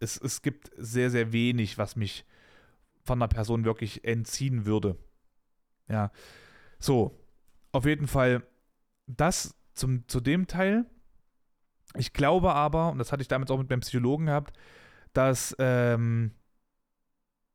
[0.01, 2.25] Es, es gibt sehr, sehr wenig, was mich
[3.05, 4.97] von einer Person wirklich entziehen würde.
[5.87, 6.11] Ja.
[6.79, 7.21] So,
[7.73, 8.43] auf jeden Fall
[9.07, 10.87] das zum, zu dem Teil.
[11.95, 14.57] Ich glaube aber, und das hatte ich damals auch mit meinem Psychologen gehabt,
[15.13, 16.33] dass ähm,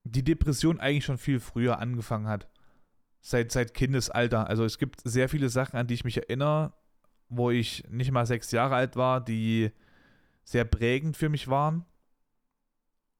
[0.03, 2.47] die Depression eigentlich schon viel früher angefangen hat
[3.25, 4.47] seit, seit Kindesalter.
[4.47, 6.73] Also es gibt sehr viele Sachen, an die ich mich erinnere,
[7.27, 9.71] wo ich nicht mal sechs Jahre alt war, die
[10.43, 11.85] sehr prägend für mich waren.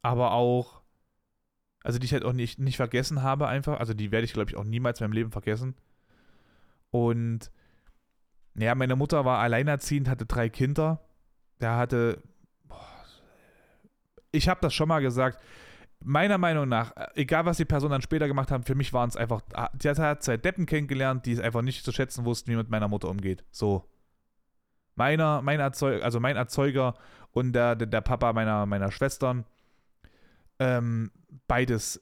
[0.04, 0.84] Aber auch,
[1.84, 3.80] also die ich halt auch nicht, nicht vergessen habe einfach.
[3.80, 5.74] Also die werde ich, glaube ich, auch niemals in meinem Leben vergessen.
[6.92, 7.50] Und
[8.54, 11.02] ja, meine Mutter war alleinerziehend, hatte drei Kinder.
[11.60, 12.22] Der hatte
[12.66, 12.88] boah,
[14.32, 15.40] ich habe das schon mal gesagt,
[16.06, 19.10] meiner Meinung nach, äh, egal was die Personen dann später gemacht haben, für mich waren
[19.10, 22.52] es einfach, ah, die hat zwei Deppen kennengelernt, die es einfach nicht zu schätzen wussten,
[22.52, 23.44] wie mit meiner Mutter umgeht.
[23.52, 23.84] So.
[24.96, 26.94] Meiner, mein Erzeuger, also mein Erzeuger
[27.32, 29.46] und der, der, der Papa meiner, meiner Schwestern,
[30.60, 31.12] ähm,
[31.48, 32.02] beides.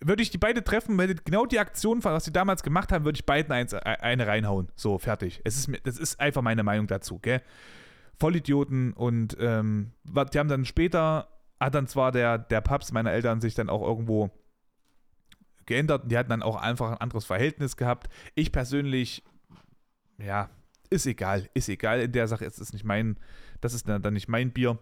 [0.00, 3.16] Würde ich die beide treffen, wenn genau die Aktion, was sie damals gemacht haben, würde
[3.16, 4.68] ich beiden eins, äh, eine reinhauen.
[4.76, 5.42] So, fertig.
[5.44, 7.42] Es ist, das ist einfach meine Meinung dazu, gell?
[8.18, 11.28] Vollidioten und ähm, die haben dann später
[11.60, 14.30] hat dann zwar der, der Paps meiner Eltern sich dann auch irgendwo
[15.66, 18.08] geändert und die hatten dann auch einfach ein anderes Verhältnis gehabt.
[18.34, 19.22] Ich persönlich,
[20.18, 20.50] ja,
[20.88, 23.18] ist egal, ist egal in der Sache, es ist nicht mein,
[23.60, 24.78] das ist dann nicht mein Bier,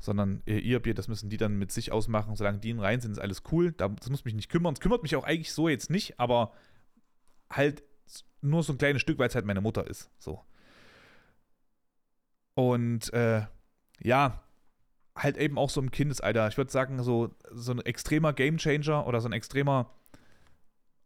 [0.00, 2.34] sondern ihr Bier, das müssen die dann mit sich ausmachen.
[2.34, 3.70] Solange die rein sind, ist alles cool.
[3.72, 4.74] Das muss mich nicht kümmern.
[4.74, 6.52] Es kümmert mich auch eigentlich so jetzt nicht, aber
[7.48, 7.84] halt
[8.40, 10.10] nur so ein kleines Stück, weil es halt meine Mutter ist.
[10.18, 10.44] So.
[12.54, 13.46] Und äh,
[14.00, 14.41] ja,
[15.16, 16.48] halt eben auch so im Kindesalter.
[16.48, 19.90] Ich würde sagen, so, so ein extremer Gamechanger oder so ein extremer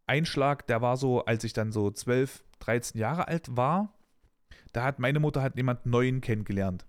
[0.05, 3.93] Einschlag, der war so, als ich dann so 12, 13 Jahre alt war.
[4.71, 6.85] Da hat meine Mutter halt jemand Neuen kennengelernt.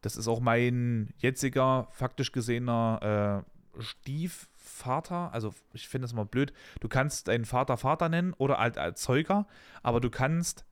[0.00, 3.44] Das ist auch mein jetziger, faktisch gesehener
[3.78, 5.32] äh, Stiefvater.
[5.32, 6.52] Also, ich finde das immer blöd.
[6.80, 9.46] Du kannst deinen Vater Vater nennen oder halt Erzeuger,
[9.82, 10.64] aber du kannst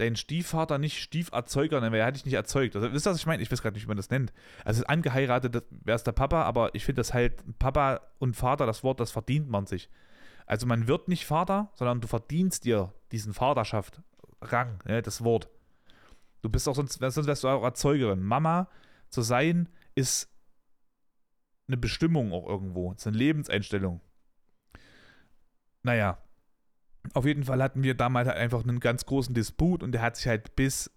[0.00, 2.74] deinen Stiefvater nicht Stieferzeuger nennen, weil er hat dich nicht erzeugt.
[2.76, 3.42] Also, wisst ihr, was ich meine?
[3.42, 4.32] Ich weiß gerade nicht, wie man das nennt.
[4.64, 8.82] Also, angeheiratet wäre es der Papa, aber ich finde das halt, Papa und Vater, das
[8.82, 9.88] Wort, das verdient man sich.
[10.46, 14.02] Also, man wird nicht Vater, sondern du verdienst dir diesen Vaterschaft,
[14.42, 15.48] Rang, ne, das Wort.
[16.42, 18.22] Du bist auch sonst, sonst wärst du auch Erzeugerin.
[18.22, 18.68] Mama
[19.08, 20.28] zu sein ist
[21.68, 22.92] eine Bestimmung auch irgendwo.
[22.92, 24.00] Ist eine Lebenseinstellung.
[25.82, 26.18] Naja,
[27.14, 30.16] auf jeden Fall hatten wir damals halt einfach einen ganz großen Disput und der hat
[30.16, 30.90] sich halt bis,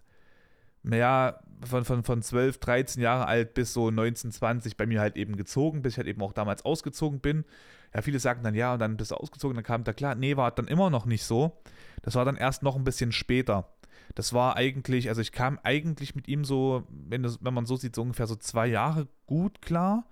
[0.84, 5.16] naja, von, von, von 12, 13 Jahre alt bis so 19, 20 bei mir halt
[5.16, 7.46] eben gezogen, bis ich halt eben auch damals ausgezogen bin.
[7.94, 10.36] Ja, viele sagen dann ja und dann bist du ausgezogen, dann kam da klar, nee,
[10.36, 11.58] war dann immer noch nicht so.
[12.02, 13.70] Das war dann erst noch ein bisschen später.
[14.16, 17.76] Das war eigentlich, also ich kam eigentlich mit ihm so, wenn, das, wenn man so
[17.76, 20.06] sieht, so ungefähr so zwei Jahre gut klar.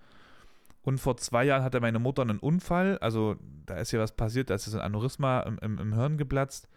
[0.84, 2.98] Und vor zwei Jahren hatte meine Mutter einen Unfall.
[3.00, 6.67] Also da ist ja was passiert, da ist ein Aneurysma im, im, im Hirn geplatzt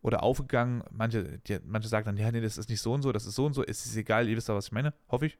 [0.00, 0.82] oder aufgegangen.
[0.90, 3.34] Manche, die, manche sagen dann, ja, nee, das ist nicht so und so, das ist
[3.34, 3.64] so und so.
[3.64, 5.38] Es ist egal, ihr wisst ja, was ich meine, hoffe ich.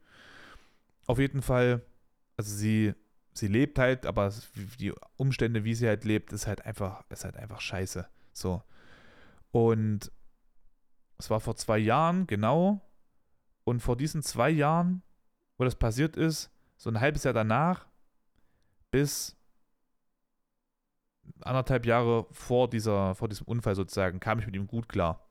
[1.07, 1.83] Auf jeden Fall,
[2.37, 2.95] also sie,
[3.33, 4.33] sie lebt halt, aber
[4.79, 8.07] die Umstände, wie sie halt lebt, ist halt einfach, ist halt einfach scheiße.
[8.33, 8.63] So.
[9.53, 10.13] Und
[11.19, 12.81] es war vor zwei Jahren, genau.
[13.65, 15.03] Und vor diesen zwei Jahren,
[15.57, 17.87] wo das passiert ist, so ein halbes Jahr danach,
[18.93, 19.37] bis
[21.41, 25.29] anderthalb Jahre vor, dieser, vor diesem Unfall sozusagen, kam ich mit ihm gut klar.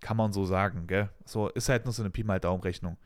[0.00, 1.08] Kann man so sagen, gell?
[1.24, 2.98] So ist halt nur so eine Pi mal Daumen-Rechnung.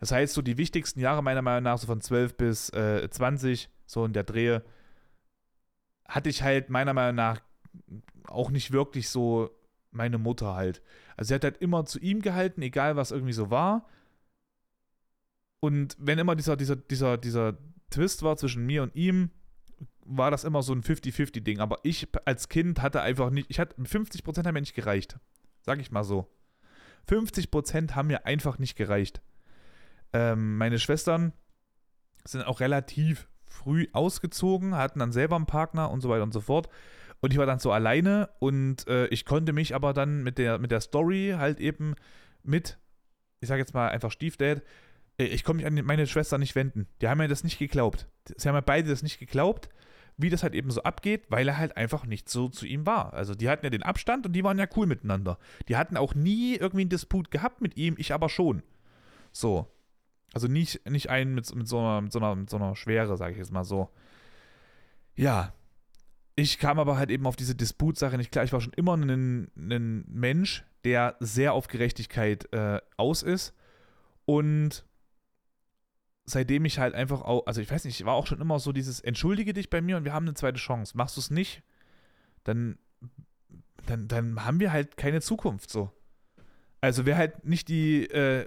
[0.00, 3.70] Das heißt, so die wichtigsten Jahre meiner Meinung nach, so von 12 bis äh, 20,
[3.86, 4.64] so in der Drehe,
[6.06, 7.40] hatte ich halt meiner Meinung nach
[8.26, 9.50] auch nicht wirklich so
[9.90, 10.82] meine Mutter halt.
[11.16, 13.86] Also sie hat halt immer zu ihm gehalten, egal was irgendwie so war.
[15.60, 17.56] Und wenn immer dieser, dieser, dieser, dieser
[17.94, 19.30] Twist war zwischen mir und ihm,
[20.04, 21.60] war das immer so ein 50-50-Ding.
[21.60, 25.18] Aber ich als Kind hatte einfach nicht, ich hatte 50% haben mir nicht gereicht.
[25.62, 26.28] Sag ich mal so.
[27.08, 29.22] 50% haben mir einfach nicht gereicht.
[30.12, 31.32] Ähm, meine Schwestern
[32.24, 36.40] sind auch relativ früh ausgezogen, hatten dann selber einen Partner und so weiter und so
[36.40, 36.68] fort.
[37.20, 40.58] Und ich war dann so alleine und äh, ich konnte mich aber dann mit der,
[40.58, 41.94] mit der Story halt eben
[42.42, 42.78] mit,
[43.40, 44.62] ich sag jetzt mal einfach Stiefdad,
[45.16, 46.88] ich konnte mich an meine Schwester nicht wenden.
[47.00, 48.08] Die haben mir das nicht geglaubt.
[48.36, 49.68] Sie haben mir beide das nicht geglaubt,
[50.16, 53.14] wie das halt eben so abgeht, weil er halt einfach nicht so zu ihm war.
[53.14, 55.38] Also die hatten ja den Abstand und die waren ja cool miteinander.
[55.68, 58.62] Die hatten auch nie irgendwie einen Disput gehabt mit ihm, ich aber schon.
[59.32, 59.68] So.
[60.32, 63.16] Also nicht, nicht einen mit, mit, so einer, mit, so einer, mit so einer Schwere,
[63.16, 63.90] sage ich jetzt mal so.
[65.14, 65.52] Ja.
[66.36, 68.44] Ich kam aber halt eben auf diese Disputsache nicht klar.
[68.44, 73.54] Ich war schon immer ein, ein Mensch, der sehr auf Gerechtigkeit äh, aus ist.
[74.24, 74.84] Und
[76.26, 78.72] seitdem ich halt einfach auch, also ich weiß nicht, ich war auch schon immer so
[78.72, 80.96] dieses, entschuldige dich bei mir und wir haben eine zweite Chance.
[80.96, 81.62] Machst du es nicht,
[82.44, 82.78] dann,
[83.86, 85.90] dann, dann haben wir halt keine Zukunft so.
[86.80, 88.46] Also wer halt nicht die, äh,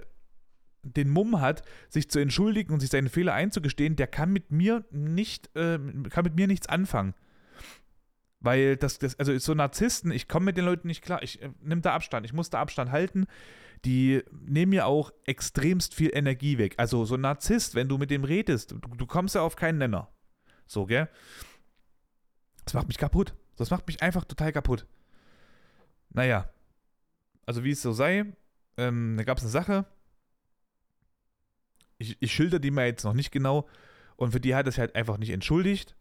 [0.82, 4.84] den Mumm hat, sich zu entschuldigen und sich seine Fehler einzugestehen, der kann mit mir
[4.90, 5.78] nicht, äh,
[6.10, 7.14] kann mit mir nichts anfangen.
[8.40, 11.50] Weil das, das also so Narzissten, ich komme mit den Leuten nicht klar, ich äh,
[11.60, 13.26] nimm da Abstand, ich muss da Abstand halten
[13.84, 16.74] die nehmen ja auch extremst viel Energie weg.
[16.78, 19.78] Also so ein Narzisst, wenn du mit dem redest, du, du kommst ja auf keinen
[19.78, 20.08] Nenner.
[20.66, 21.08] So, gell?
[22.64, 23.34] Das macht mich kaputt.
[23.56, 24.86] Das macht mich einfach total kaputt.
[26.10, 26.50] Naja.
[27.46, 28.26] Also wie es so sei,
[28.76, 29.86] ähm, da gab es eine Sache.
[31.98, 33.68] ich, ich schilder die mir jetzt noch nicht genau.
[34.16, 35.96] Und für die hat er sich halt einfach nicht entschuldigt.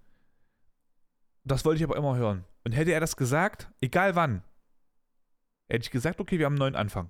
[1.44, 2.46] Das wollte ich aber immer hören.
[2.64, 4.44] Und hätte er das gesagt, egal wann,
[5.70, 7.10] hätte ich gesagt, okay, wir haben einen neuen Anfang.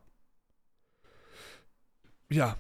[2.30, 2.58] Ja,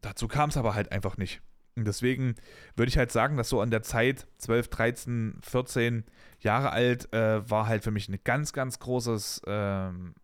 [0.00, 1.42] dazu kam es aber halt einfach nicht.
[1.76, 2.34] Und deswegen
[2.76, 6.04] würde ich halt sagen, dass so an der Zeit 12, 13, 14
[6.40, 10.14] Jahre alt äh, war halt für mich ein ganz, ganz großes ähm,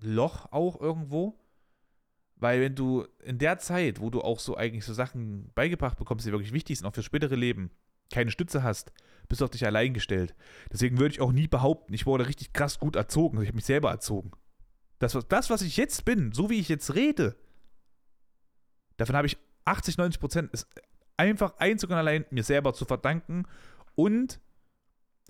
[0.00, 1.38] Loch auch irgendwo.
[2.36, 6.24] Weil wenn du in der Zeit, wo du auch so eigentlich so Sachen beigebracht bekommst,
[6.24, 7.70] die wirklich wichtig sind, auch fürs spätere Leben,
[8.12, 8.92] keine Stütze hast,
[9.28, 10.34] bist du auf dich allein gestellt.
[10.72, 13.42] Deswegen würde ich auch nie behaupten, ich wurde richtig krass gut erzogen.
[13.42, 14.30] Ich habe mich selber erzogen.
[14.98, 17.36] Das, das, was ich jetzt bin, so wie ich jetzt rede,
[18.96, 20.66] davon habe ich 80, 90 Prozent ist
[21.16, 23.46] einfach einzig und allein mir selber zu verdanken.
[23.94, 24.40] Und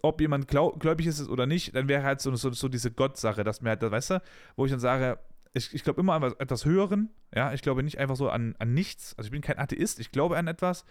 [0.02, 3.42] ob jemand glaub, gläubig ist oder nicht, dann wäre halt so, so, so diese Gott-Sache,
[3.42, 4.22] dass mir halt, weißt du,
[4.56, 5.18] wo ich dann sage,
[5.54, 8.74] ich, ich glaube immer an etwas Höheren, ja, ich glaube nicht einfach so an, an
[8.74, 10.84] nichts, also ich bin kein Atheist, ich glaube an etwas.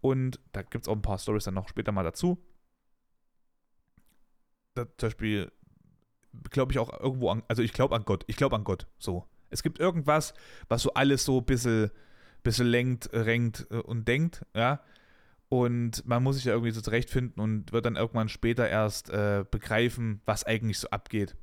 [0.00, 2.38] Und da gibt es auch ein paar Stories dann noch später mal dazu.
[4.74, 5.52] Da, zum Beispiel
[6.50, 9.26] glaube ich auch irgendwo an, also ich glaube an Gott, ich glaube an Gott, so.
[9.50, 10.32] Es gibt irgendwas,
[10.68, 11.90] was so alles so ein bisschen
[12.42, 14.80] bisschen lenkt, renkt äh, und denkt, ja.
[15.48, 19.44] Und man muss sich ja irgendwie so zurechtfinden und wird dann irgendwann später erst äh,
[19.50, 21.36] begreifen, was eigentlich so abgeht.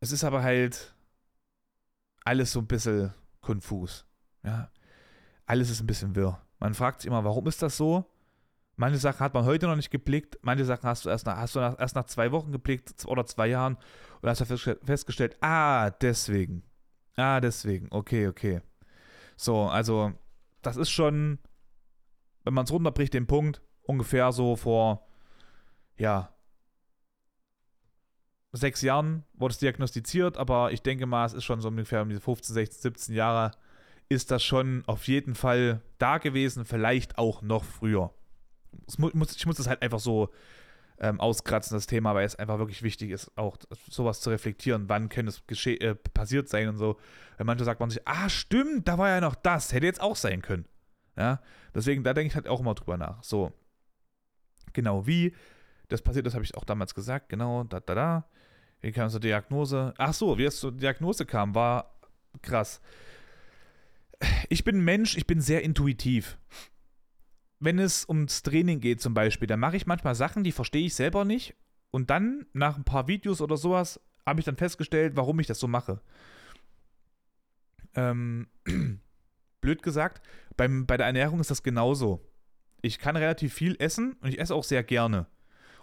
[0.00, 0.94] Es ist aber halt
[2.24, 4.06] alles so ein bisschen konfus.
[4.42, 4.70] Ja.
[5.46, 6.42] Alles ist ein bisschen wirr.
[6.58, 8.10] Man fragt sich immer, warum ist das so?
[8.76, 11.54] Manche Sachen hat man heute noch nicht geblickt, manche Sachen hast du erst nach, hast
[11.56, 13.78] du nach, erst nach zwei Wochen geblickt oder zwei Jahren
[14.20, 16.62] und hast du festgestellt, ah, deswegen.
[17.16, 17.88] Ah, deswegen.
[17.90, 18.60] Okay, okay.
[19.36, 20.12] So, also,
[20.60, 21.38] das ist schon,
[22.44, 25.06] wenn man es runterbricht, den Punkt, ungefähr so vor,
[25.96, 26.34] ja,
[28.52, 32.08] sechs Jahren wurde es diagnostiziert, aber ich denke mal, es ist schon so ungefähr um
[32.08, 33.52] diese 15, 16, 17 Jahre,
[34.08, 38.12] ist das schon auf jeden Fall da gewesen, vielleicht auch noch früher.
[38.88, 40.30] Ich muss, das halt einfach so
[40.98, 43.56] ähm, auskratzen, das Thema, weil es einfach wirklich wichtig ist, auch
[43.90, 44.88] sowas zu reflektieren.
[44.88, 46.98] Wann könnte es äh, passiert sein und so.
[47.36, 50.16] Weil manche sagt man sich, ah, stimmt, da war ja noch das, hätte jetzt auch
[50.16, 50.66] sein können.
[51.16, 51.40] Ja,
[51.74, 53.22] deswegen, da denke ich halt auch immer drüber nach.
[53.22, 53.52] So,
[54.72, 55.34] genau, wie
[55.88, 58.28] das passiert ist, habe ich auch damals gesagt, genau, da, da, da.
[58.80, 59.94] Wie kam zur Diagnose?
[59.96, 61.98] Ach so, wie es zur Diagnose kam, war
[62.42, 62.80] krass.
[64.48, 66.38] Ich bin Mensch, ich bin sehr intuitiv
[67.58, 70.94] wenn es ums Training geht zum Beispiel, dann mache ich manchmal Sachen, die verstehe ich
[70.94, 71.54] selber nicht.
[71.90, 75.58] Und dann, nach ein paar Videos oder sowas, habe ich dann festgestellt, warum ich das
[75.58, 76.00] so mache.
[77.94, 78.48] Ähm,
[79.60, 82.20] blöd gesagt, beim, bei der Ernährung ist das genauso.
[82.82, 85.26] Ich kann relativ viel essen und ich esse auch sehr gerne.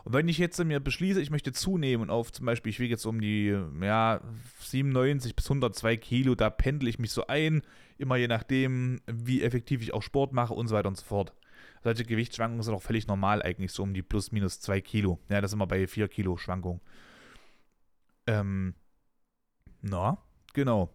[0.03, 3.05] Und wenn ich jetzt mir beschließe, ich möchte zunehmen auf zum Beispiel, ich wiege jetzt
[3.05, 4.21] um die ja,
[4.59, 7.62] 97 bis 102 Kilo, da pendle ich mich so ein,
[7.97, 11.33] immer je nachdem, wie effektiv ich auch Sport mache und so weiter und so fort
[11.84, 15.19] solche Gewichtsschwankungen sind auch völlig normal eigentlich, so um die plus minus 2 Kilo.
[15.30, 16.82] Ja, das sind wir bei 4 Kilo Schwankungen.
[18.28, 18.76] Ähm,
[19.82, 20.17] na,
[20.54, 20.93] genau.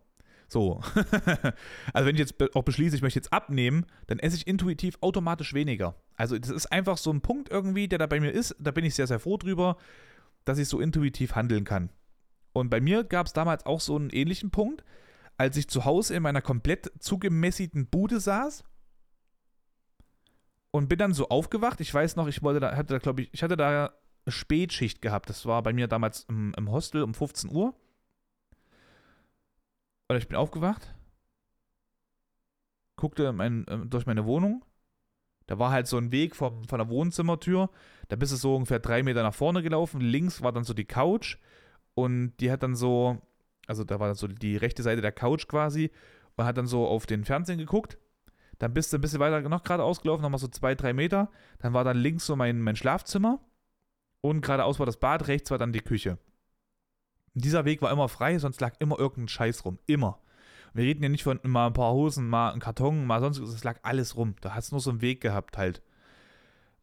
[0.49, 0.81] So.
[1.93, 5.53] also wenn ich jetzt auch beschließe, ich möchte jetzt abnehmen, dann esse ich intuitiv automatisch
[5.53, 5.95] weniger.
[6.17, 8.57] Also das ist einfach so ein Punkt irgendwie, der da bei mir ist.
[8.59, 9.77] Da bin ich sehr, sehr froh drüber,
[10.45, 11.91] dass ich so intuitiv handeln kann.
[12.55, 14.83] Und bei mir gab es damals auch so einen ähnlichen Punkt,
[15.37, 18.65] als ich zu Hause in meiner komplett zugemäßigten Bude saß
[20.71, 21.81] und bin dann so aufgewacht.
[21.81, 23.93] Ich weiß noch, ich wollte da, hatte da, glaube ich, ich hatte da
[24.27, 25.29] Spätschicht gehabt.
[25.31, 27.75] Das war bei mir damals im, im Hostel um 15 Uhr.
[30.09, 30.95] Oder ich bin aufgewacht,
[32.97, 34.65] guckte mein, äh, durch meine Wohnung.
[35.47, 37.71] Da war halt so ein Weg vom, von der Wohnzimmertür.
[38.09, 40.01] Da bist du so ungefähr drei Meter nach vorne gelaufen.
[40.01, 41.39] Links war dann so die Couch.
[41.95, 43.19] Und die hat dann so,
[43.67, 45.91] also da war dann so die rechte Seite der Couch quasi.
[46.37, 47.99] Und hat dann so auf den Fernsehen geguckt.
[48.59, 51.31] Dann bist du ein bisschen weiter noch geradeaus gelaufen, nochmal so zwei, drei Meter.
[51.59, 53.41] Dann war dann links so mein, mein Schlafzimmer.
[54.21, 56.19] Und geradeaus war das Bad, rechts war dann die Küche.
[57.35, 59.79] Dieser Weg war immer frei, sonst lag immer irgendein Scheiß rum.
[59.87, 60.21] Immer.
[60.75, 63.65] Wir reden ja nicht von mal ein paar Hosen, mal ein Karton, mal sonst, es
[63.65, 64.35] lag alles rum.
[64.41, 65.83] Da hast du nur so einen Weg gehabt halt.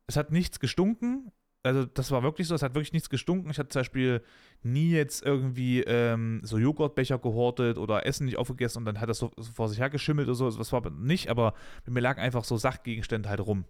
[0.08, 1.32] Es hat nichts gestunken,
[1.66, 3.50] also das war wirklich so, es hat wirklich nichts gestunken.
[3.50, 4.24] Ich hatte zum Beispiel
[4.62, 9.18] nie jetzt irgendwie ähm, so Joghurtbecher gehortet oder Essen nicht aufgegessen und dann hat das
[9.18, 10.52] so, so vor sich hergeschimmelt oder so.
[10.52, 11.56] Das war nicht, aber
[11.88, 13.66] mir lagen einfach so Sachgegenstände halt rum.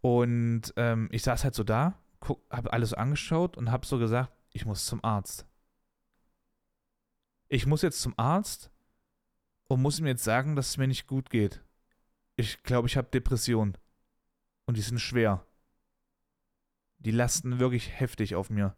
[0.00, 1.98] Und ähm, ich saß halt so da,
[2.50, 5.46] habe alles angeschaut und habe so gesagt, ich muss zum Arzt.
[7.48, 8.70] Ich muss jetzt zum Arzt
[9.68, 11.62] und muss ihm jetzt sagen, dass es mir nicht gut geht.
[12.36, 13.76] Ich glaube, ich habe Depressionen.
[14.66, 15.44] Und die sind schwer.
[17.00, 18.76] Die lasten wirklich heftig auf mir.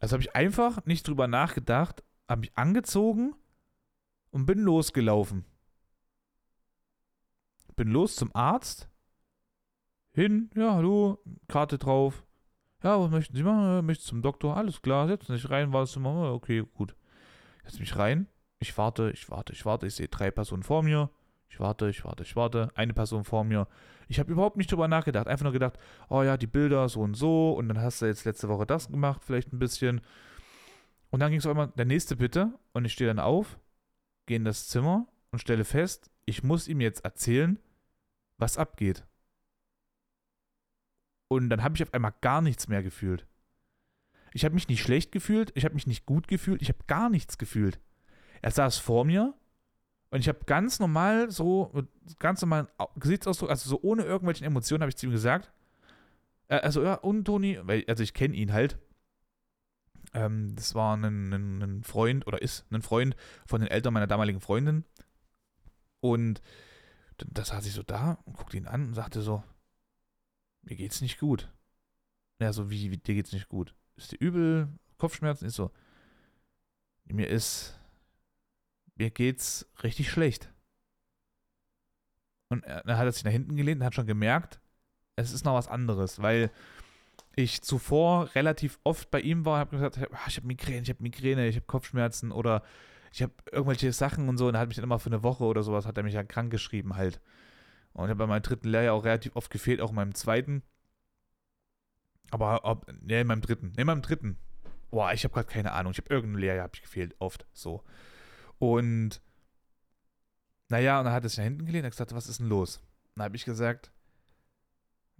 [0.00, 3.34] Also habe ich einfach nicht drüber nachgedacht, habe mich angezogen
[4.30, 5.44] und bin losgelaufen.
[7.76, 8.88] Bin los zum Arzt.
[10.12, 12.24] Hin, ja, hallo, Karte drauf.
[12.82, 13.84] Ja, was möchten Sie machen?
[13.86, 14.56] Möchten zum Doktor?
[14.56, 16.26] Alles klar, setzen Sie sich rein, was zu machen?
[16.26, 16.94] Okay, gut.
[17.64, 18.28] Setz mich rein.
[18.60, 19.86] Ich warte, ich warte, ich warte.
[19.86, 21.10] Ich sehe drei Personen vor mir.
[21.54, 22.72] Ich warte, ich warte, ich warte.
[22.74, 23.68] Eine Person vor mir.
[24.08, 25.28] Ich habe überhaupt nicht drüber nachgedacht.
[25.28, 25.78] Einfach nur gedacht,
[26.08, 27.52] oh ja, die Bilder so und so.
[27.52, 30.00] Und dann hast du jetzt letzte Woche das gemacht, vielleicht ein bisschen.
[31.10, 32.52] Und dann ging es auch immer, der nächste bitte.
[32.72, 33.60] Und ich stehe dann auf,
[34.26, 37.60] gehe in das Zimmer und stelle fest, ich muss ihm jetzt erzählen,
[38.36, 39.06] was abgeht.
[41.28, 43.28] Und dann habe ich auf einmal gar nichts mehr gefühlt.
[44.32, 47.10] Ich habe mich nicht schlecht gefühlt, ich habe mich nicht gut gefühlt, ich habe gar
[47.10, 47.78] nichts gefühlt.
[48.42, 49.34] Er saß vor mir
[50.14, 51.72] und ich habe ganz normal so,
[52.20, 55.50] ganz normalen Gesichtsausdruck, also so ohne irgendwelche Emotionen, habe ich zu ihm gesagt.
[56.46, 58.78] Äh, also, ja, und Toni, weil, also ich kenne ihn halt.
[60.12, 64.06] Ähm, das war ein, ein, ein, Freund oder ist ein Freund von den Eltern meiner
[64.06, 64.84] damaligen Freundin.
[65.98, 66.42] Und
[67.16, 69.42] da saß ich so da und guckte ihn an und sagte so,
[70.62, 71.50] mir geht's nicht gut.
[72.40, 73.74] Ja, so wie, wie dir geht's nicht gut?
[73.96, 74.68] Ist dir übel?
[74.96, 75.46] Kopfschmerzen?
[75.46, 75.72] Ist so,
[77.06, 77.80] mir ist,
[78.96, 80.50] mir geht's richtig schlecht.
[82.48, 84.60] Und er, er hat sich nach hinten gelehnt und hat schon gemerkt,
[85.16, 86.50] es ist noch was anderes, weil
[87.36, 91.02] ich zuvor relativ oft bei ihm war, habe gesagt, ah, ich habe Migräne, ich habe
[91.02, 92.62] Migräne, ich habe Kopfschmerzen oder
[93.12, 95.44] ich habe irgendwelche Sachen und so und er hat mich dann immer für eine Woche
[95.44, 97.20] oder sowas, hat er mich ja krank geschrieben halt.
[97.92, 100.62] Und ich habe bei meinem dritten Lehrjahr auch relativ oft gefehlt, auch in meinem zweiten.
[102.30, 103.68] Aber, ob, ne, in meinem dritten.
[103.68, 104.36] Ne, in meinem dritten.
[104.90, 105.92] Boah, ich habe gerade keine Ahnung.
[105.92, 107.84] Ich habe irgendein Lehrjahr hab ich gefehlt, oft so.
[108.58, 109.20] Und,
[110.68, 112.78] naja, und dann hat er sich nach hinten gelehnt und gesagt, was ist denn los?
[112.78, 113.92] Und dann habe ich gesagt,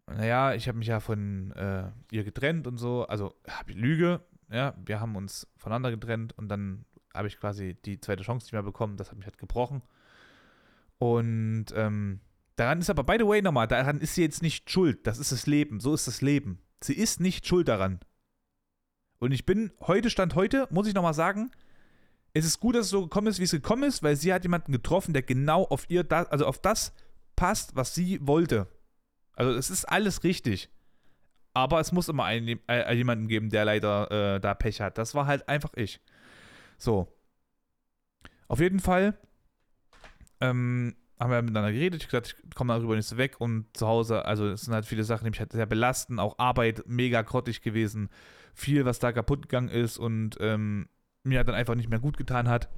[0.06, 3.06] naja, ich habe mich ja von äh, ihr getrennt und so.
[3.06, 4.20] Also, hab ich Lüge,
[4.50, 8.52] ja, wir haben uns voneinander getrennt und dann habe ich quasi die zweite Chance nicht
[8.52, 8.96] mehr bekommen.
[8.96, 9.82] Das hat mich halt gebrochen.
[10.98, 12.20] Und ähm,
[12.56, 15.06] daran ist aber, by the way, nochmal, daran ist sie jetzt nicht schuld.
[15.06, 15.80] Das ist das Leben.
[15.80, 16.58] So ist das Leben.
[16.82, 18.00] Sie ist nicht schuld daran.
[19.18, 21.50] Und ich bin, heute Stand heute, muss ich nochmal sagen,
[22.34, 24.42] es ist gut, dass es so gekommen ist, wie es gekommen ist, weil sie hat
[24.42, 26.92] jemanden getroffen, der genau auf ihr, da, also auf das
[27.36, 28.66] passt, was sie wollte.
[29.34, 30.68] Also es ist alles richtig.
[31.54, 34.98] Aber es muss immer einen, äh, jemanden geben, der leider äh, da Pech hat.
[34.98, 36.00] Das war halt einfach ich.
[36.76, 37.06] So.
[38.48, 39.16] Auf jeden Fall
[40.40, 42.02] ähm, haben wir miteinander geredet.
[42.02, 43.36] Ich gesagt, ich komme darüber nicht so weg.
[43.40, 46.18] Und zu Hause, also es sind halt viele Sachen, die mich halt sehr belasten.
[46.18, 48.10] Auch Arbeit mega grottig gewesen.
[48.52, 50.88] Viel, was da kaputt gegangen ist und ähm,
[51.24, 52.68] mir dann einfach nicht mehr gut getan hat.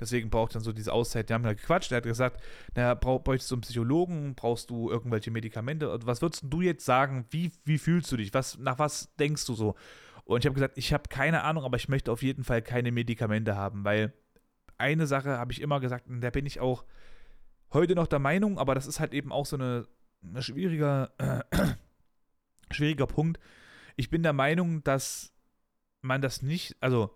[0.00, 1.28] Deswegen braucht dann so diese Auszeit.
[1.28, 1.92] Die haben halt gequatscht.
[1.92, 2.42] Er hat gesagt,
[2.74, 4.34] naja, brauch, bräuchtest du einen Psychologen?
[4.34, 5.98] Brauchst du irgendwelche Medikamente?
[6.04, 7.26] Was würdest du jetzt sagen?
[7.30, 8.34] Wie, wie fühlst du dich?
[8.34, 9.76] Was, nach was denkst du so?
[10.24, 12.90] Und ich habe gesagt, ich habe keine Ahnung, aber ich möchte auf jeden Fall keine
[12.90, 14.12] Medikamente haben, weil
[14.78, 16.84] eine Sache habe ich immer gesagt, und da bin ich auch
[17.72, 19.86] heute noch der Meinung, aber das ist halt eben auch so eine
[20.40, 21.42] schwieriger, äh,
[22.72, 23.40] schwieriger Punkt.
[23.96, 25.32] Ich bin der Meinung, dass
[26.00, 27.10] man das nicht, also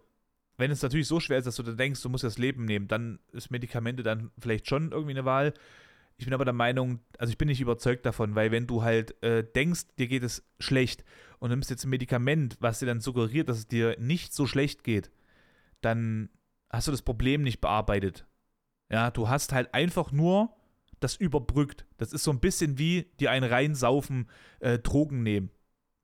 [0.57, 2.89] wenn es natürlich so schwer ist, dass du da denkst, du musst das Leben nehmen,
[2.89, 5.53] dann ist Medikamente dann vielleicht schon irgendwie eine Wahl.
[6.19, 9.23] Ich bin aber der Meinung, also ich bin nicht überzeugt davon, weil wenn du halt
[9.23, 11.05] äh, denkst, dir geht es schlecht
[11.39, 14.83] und nimmst jetzt ein Medikament, was dir dann suggeriert, dass es dir nicht so schlecht
[14.83, 15.11] geht,
[15.83, 16.31] dann
[16.71, 18.27] hast du das Problem nicht bearbeitet.
[18.91, 20.57] Ja, du hast halt einfach nur
[21.01, 21.87] das überbrückt.
[21.99, 24.31] Das ist so ein bisschen wie dir ein reinsaufen,
[24.61, 25.51] äh, Drogen nehmen.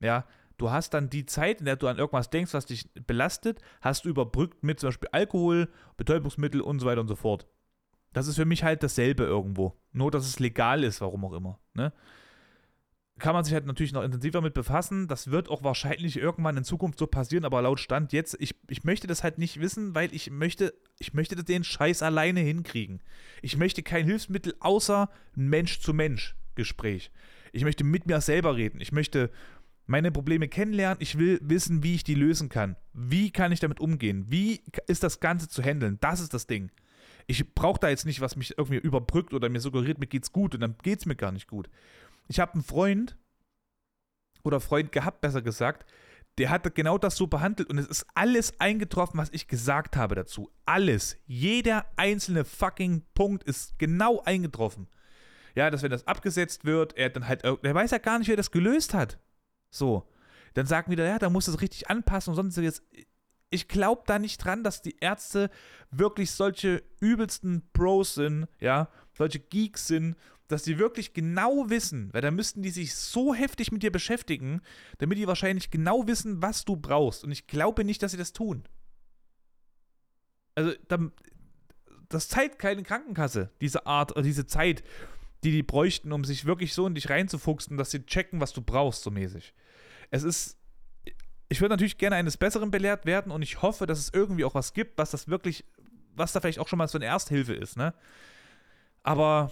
[0.01, 0.27] Ja,
[0.63, 4.05] du hast dann die Zeit, in der du an irgendwas denkst, was dich belastet, hast
[4.05, 7.49] du überbrückt mit zum Beispiel Alkohol, Betäubungsmittel und so weiter und so fort.
[8.13, 9.75] Das ist für mich halt dasselbe irgendwo.
[9.93, 11.59] Nur, dass es legal ist, warum auch immer.
[11.75, 11.93] Ne?
[13.19, 15.07] kann man sich halt natürlich noch intensiver mit befassen.
[15.07, 18.85] Das wird auch wahrscheinlich irgendwann in Zukunft so passieren, aber laut Stand jetzt, ich, ich
[18.85, 23.01] möchte das halt nicht wissen, weil ich möchte, ich möchte den Scheiß alleine hinkriegen.
[23.41, 27.13] Ich möchte kein Hilfsmittel außer Mensch-zu-Mensch-Gespräch.
[27.53, 28.81] Ich möchte mit mir selber reden.
[28.81, 29.31] Ich möchte
[29.93, 30.97] meine Probleme kennenlernen.
[31.01, 32.77] Ich will wissen, wie ich die lösen kann.
[32.95, 34.25] Wie kann ich damit umgehen?
[34.29, 35.99] Wie ist das Ganze zu handeln?
[36.01, 36.73] Das ist das Ding.
[37.27, 40.55] Ich brauche da jetzt nicht, was mich irgendwie überbrückt oder mir suggeriert, mir geht's gut
[40.55, 41.69] und dann geht's mir gar nicht gut.
[42.27, 43.19] Ich habe einen Freund
[44.43, 45.85] oder Freund gehabt, besser gesagt,
[46.39, 50.15] der hat genau das so behandelt und es ist alles eingetroffen, was ich gesagt habe
[50.15, 50.51] dazu.
[50.65, 51.19] Alles.
[51.27, 54.89] Jeder einzelne fucking Punkt ist genau eingetroffen.
[55.55, 58.37] Ja, dass wenn das abgesetzt wird, er dann halt, er weiß ja gar nicht, wer
[58.37, 59.19] das gelöst hat.
[59.73, 60.09] So.
[60.55, 62.83] Dann sagen wieder, ja, da muss das richtig anpassen und sonst jetzt.
[63.51, 65.51] Ich glaube da nicht dran, dass die Ärzte
[65.91, 70.17] wirklich solche übelsten Pros sind, ja, solche Geeks sind
[70.53, 74.61] dass die wirklich genau wissen, weil da müssten die sich so heftig mit dir beschäftigen,
[74.99, 77.25] damit die wahrscheinlich genau wissen, was du brauchst.
[77.25, 78.65] Und ich glaube nicht, dass sie das tun.
[80.55, 80.99] Also, da,
[82.11, 84.85] das zahlt keine Krankenkasse, diese Art, oder diese Zeit,
[85.45, 88.63] die die bräuchten, um sich wirklich so in dich reinzufuchsen, dass sie checken, was du
[88.63, 89.55] brauchst, so mäßig.
[90.11, 90.59] Es ist,
[91.49, 94.55] ich würde natürlich gerne eines Besseren belehrt werden und ich hoffe, dass es irgendwie auch
[94.55, 95.65] was gibt, was das wirklich,
[96.15, 97.95] was da vielleicht auch schon mal so eine Ersthilfe ist, ne?
[99.03, 99.51] Aber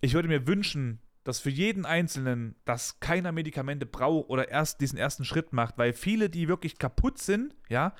[0.00, 4.98] ich würde mir wünschen, dass für jeden Einzelnen, dass keiner Medikamente braucht oder erst diesen
[4.98, 7.94] ersten Schritt macht, weil viele, die wirklich kaputt sind, ja,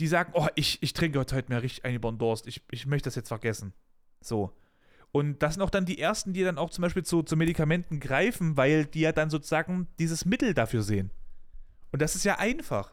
[0.00, 2.86] die sagen, oh, ich, ich trinke heute mehr richtig ein über den Durst, ich, ich
[2.86, 3.72] möchte das jetzt vergessen.
[4.20, 4.52] So.
[5.18, 7.98] Und das sind auch dann die ersten, die dann auch zum Beispiel zu, zu Medikamenten
[7.98, 11.10] greifen, weil die ja dann sozusagen dieses Mittel dafür sehen.
[11.90, 12.92] Und das ist ja einfach.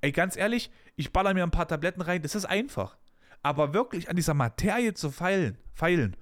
[0.00, 2.96] Ey, ganz ehrlich, ich baller mir ein paar Tabletten rein, das ist einfach.
[3.42, 6.16] Aber wirklich an dieser Materie zu feilen, feilen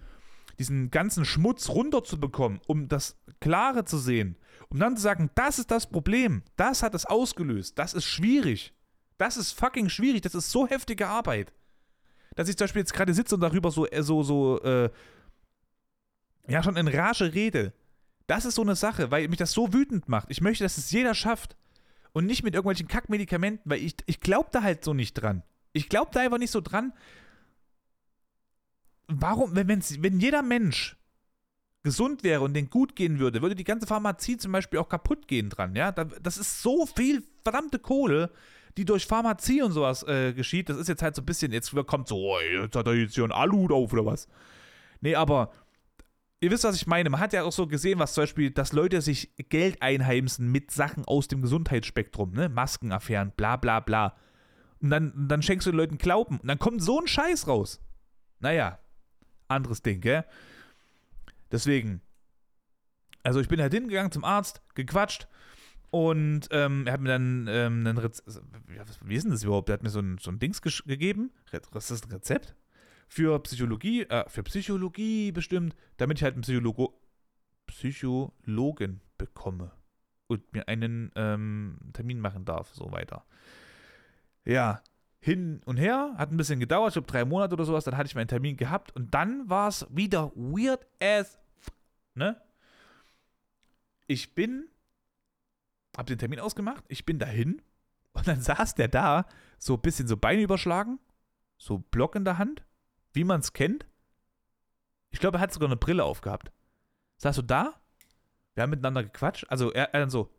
[0.58, 4.38] diesen ganzen Schmutz runterzubekommen, um das Klare zu sehen,
[4.70, 8.72] um dann zu sagen, das ist das Problem, das hat es ausgelöst, das ist schwierig.
[9.18, 11.52] Das ist fucking schwierig, das ist so heftige Arbeit.
[12.34, 14.88] Dass ich zum Beispiel jetzt gerade sitze und darüber so, äh, so, so, äh,
[16.46, 17.72] ja, schon in Rage rede.
[18.26, 20.30] Das ist so eine Sache, weil mich das so wütend macht.
[20.30, 21.56] Ich möchte, dass es jeder schafft.
[22.12, 25.42] Und nicht mit irgendwelchen Kackmedikamenten, weil ich, ich glaube da halt so nicht dran.
[25.72, 26.92] Ich glaube da einfach nicht so dran,
[29.08, 30.96] warum, wenn, wenn jeder Mensch
[31.82, 35.28] gesund wäre und den gut gehen würde, würde die ganze Pharmazie zum Beispiel auch kaputt
[35.28, 35.92] gehen dran, ja?
[35.92, 38.30] Das ist so viel verdammte Kohle,
[38.76, 40.68] die durch Pharmazie und sowas äh, geschieht.
[40.68, 43.14] Das ist jetzt halt so ein bisschen, jetzt kommt so, oh, jetzt hat er jetzt
[43.14, 44.28] hier einen Aluhut auf oder was.
[45.00, 45.52] Nee, aber
[46.44, 47.10] ihr wisst, was ich meine.
[47.10, 50.70] Man hat ja auch so gesehen, was zum Beispiel, dass Leute sich Geld einheimsen mit
[50.70, 52.48] Sachen aus dem Gesundheitsspektrum, ne?
[52.48, 54.16] Maskenaffären, bla bla bla.
[54.80, 56.38] Und dann, dann schenkst du den Leuten Glauben.
[56.38, 57.80] Und dann kommt so ein Scheiß raus.
[58.40, 58.78] Naja,
[59.48, 60.24] anderes Ding, gell?
[61.50, 62.02] Deswegen,
[63.22, 65.28] also ich bin halt hingegangen zum Arzt, gequatscht
[65.90, 68.28] und ähm, er hat mir dann ähm, ein Rezept,
[69.04, 69.68] wie ist denn das überhaupt?
[69.70, 71.30] Er hat mir so ein, so ein Dings gegeben,
[71.70, 72.56] was ist das, ein Rezept?
[73.14, 77.00] Für Psychologie, äh, für Psychologie bestimmt, damit ich halt einen Psychologo
[77.68, 79.70] Psychologen bekomme
[80.26, 83.24] und mir einen ähm, Termin machen darf, so weiter.
[84.44, 84.82] Ja,
[85.20, 88.08] hin und her, hat ein bisschen gedauert, ich glaube drei Monate oder sowas, dann hatte
[88.08, 91.38] ich meinen Termin gehabt und dann war es wieder weird as,
[92.14, 92.42] ne?
[94.08, 94.66] Ich bin,
[95.96, 97.62] hab den Termin ausgemacht, ich bin dahin
[98.12, 99.26] und dann saß der da,
[99.60, 100.98] so ein bisschen so Beine überschlagen,
[101.58, 102.64] so Block in der Hand,
[103.14, 103.86] wie man es kennt.
[105.10, 106.52] Ich glaube, er hat sogar eine Brille aufgehabt.
[107.18, 107.74] Saß so da,
[108.54, 110.30] wir haben miteinander gequatscht, also er, er dann so,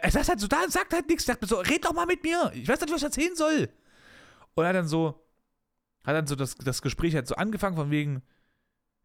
[0.00, 1.26] er, saß halt so da und sagt halt nichts.
[1.26, 2.50] Sagt mir so, red doch mal mit mir.
[2.54, 3.68] Ich weiß nicht, was ich erzählen soll.
[4.54, 5.22] Und er hat dann so,
[6.04, 8.22] hat dann so das, das Gespräch halt so angefangen von wegen,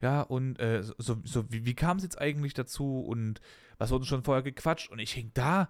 [0.02, 3.42] ja, und äh, so, so wie, wie kam es jetzt eigentlich dazu und
[3.78, 4.90] was wurde schon vorher gequatscht?
[4.90, 5.70] Und ich hing da,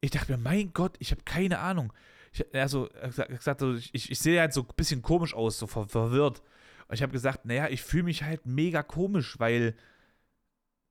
[0.00, 1.92] ich dachte mir, mein Gott, ich habe keine Ahnung.
[2.38, 3.62] Ich, er hat gesagt,
[3.92, 6.42] ich, ich, sehe halt so ein bisschen komisch aus, so ver verwirrt.
[6.88, 9.74] Und ich habe gesagt, naja, ich fühle mich halt mega komisch, weil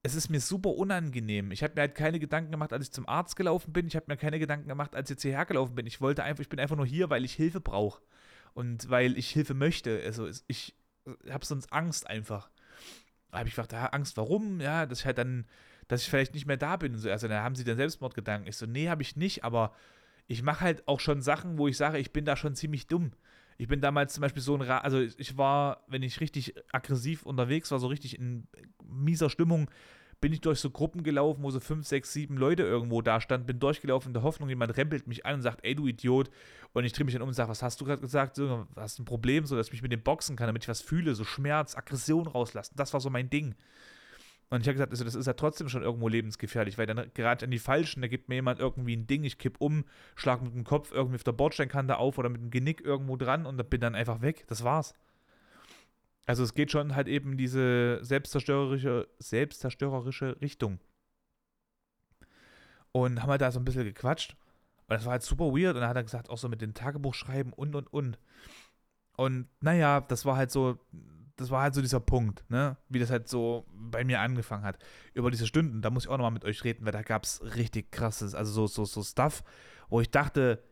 [0.03, 1.51] es ist mir super unangenehm.
[1.51, 3.87] Ich habe mir halt keine Gedanken gemacht, als ich zum Arzt gelaufen bin.
[3.87, 5.87] Ich habe mir keine Gedanken gemacht, als ich jetzt hierher gelaufen bin.
[5.87, 8.01] Ich wollte einfach, ich bin einfach nur hier, weil ich Hilfe brauche.
[8.53, 10.01] Und weil ich Hilfe möchte.
[10.05, 10.75] Also ich
[11.29, 12.49] habe sonst Angst einfach.
[13.31, 14.61] Da habe ich gedacht, ja, Angst, warum?
[14.61, 15.45] Ja, dass ich halt dann,
[15.87, 16.95] dass ich vielleicht nicht mehr da bin.
[16.97, 17.09] so.
[17.09, 18.47] Also da haben sie dann Selbstmordgedanken.
[18.47, 19.73] Ich so, nee, habe ich nicht, aber
[20.27, 23.11] ich mache halt auch schon Sachen, wo ich sage, ich bin da schon ziemlich dumm.
[23.57, 27.23] Ich bin damals zum Beispiel so ein, Ra also ich war, wenn ich richtig aggressiv
[27.23, 28.47] unterwegs war, so richtig in
[28.83, 29.69] mieser Stimmung,
[30.21, 33.45] bin ich durch so Gruppen gelaufen, wo so fünf, sechs, sieben Leute irgendwo da standen,
[33.45, 36.29] bin durchgelaufen in der Hoffnung, jemand rempelt mich an und sagt, ey du Idiot.
[36.73, 38.35] Und ich drehe mich dann um und sage, was hast du gerade gesagt?
[38.35, 40.81] So, hast ein Problem, so dass ich mich mit dem boxen kann, damit ich was
[40.81, 42.73] fühle, so Schmerz, Aggression rauslassen.
[42.75, 43.55] Das war so mein Ding.
[44.49, 47.45] Und ich habe gesagt, also das ist ja trotzdem schon irgendwo lebensgefährlich, weil dann gerade
[47.45, 49.85] an die Falschen, da gibt mir jemand irgendwie ein Ding, ich kipp um,
[50.15, 53.45] schlag mit dem Kopf irgendwie auf der Bordsteinkante auf oder mit dem Genick irgendwo dran
[53.45, 54.45] und bin dann einfach weg.
[54.47, 54.93] Das war's.
[56.27, 60.79] Also es geht schon halt eben diese selbstzerstörerische, selbstzerstörerische Richtung.
[62.91, 64.35] Und haben halt da so ein bisschen gequatscht.
[64.87, 65.75] Und das war halt super weird.
[65.75, 68.17] Und dann hat er gesagt, auch so mit den Tagebuchschreiben und und und.
[69.17, 70.79] Und naja, das war halt so,
[71.35, 72.77] das war halt so dieser Punkt, ne?
[72.89, 74.77] Wie das halt so bei mir angefangen hat.
[75.13, 77.41] Über diese Stunden, da muss ich auch nochmal mit euch reden, weil da gab es
[77.55, 79.43] richtig krasses, also so, so, so Stuff,
[79.89, 80.63] wo ich dachte,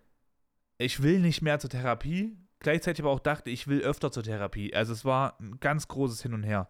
[0.77, 4.73] ich will nicht mehr zur Therapie, gleichzeitig aber auch dachte, ich will öfter zur Therapie.
[4.73, 6.69] Also es war ein ganz großes Hin und Her.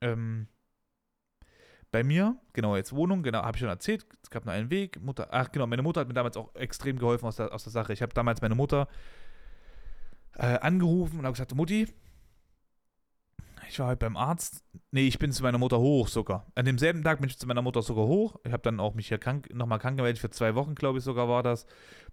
[0.00, 0.48] Ähm,
[1.92, 5.00] bei mir, genau, jetzt Wohnung, genau, habe ich schon erzählt, es gab nur einen Weg.
[5.00, 7.72] Mutter, ach genau, meine Mutter hat mir damals auch extrem geholfen aus der, aus der
[7.72, 7.92] Sache.
[7.92, 8.88] Ich habe damals meine Mutter
[10.34, 11.88] äh, angerufen und habe gesagt, Mutti,
[13.70, 14.64] ich war halt beim Arzt.
[14.90, 16.46] Nee, ich bin zu meiner Mutter hoch sogar.
[16.54, 18.36] An demselben Tag bin ich zu meiner Mutter sogar hoch.
[18.44, 21.04] Ich habe dann auch mich hier krank, nochmal krank gemeldet, für zwei Wochen, glaube ich,
[21.04, 21.66] sogar war das.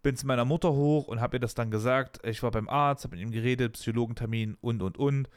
[0.04, 2.20] Bin zu meiner Mutter hoch und habe ihr das dann gesagt.
[2.24, 5.30] Ich war beim Arzt, habe mit ihm geredet, Psychologentermin und, und, und.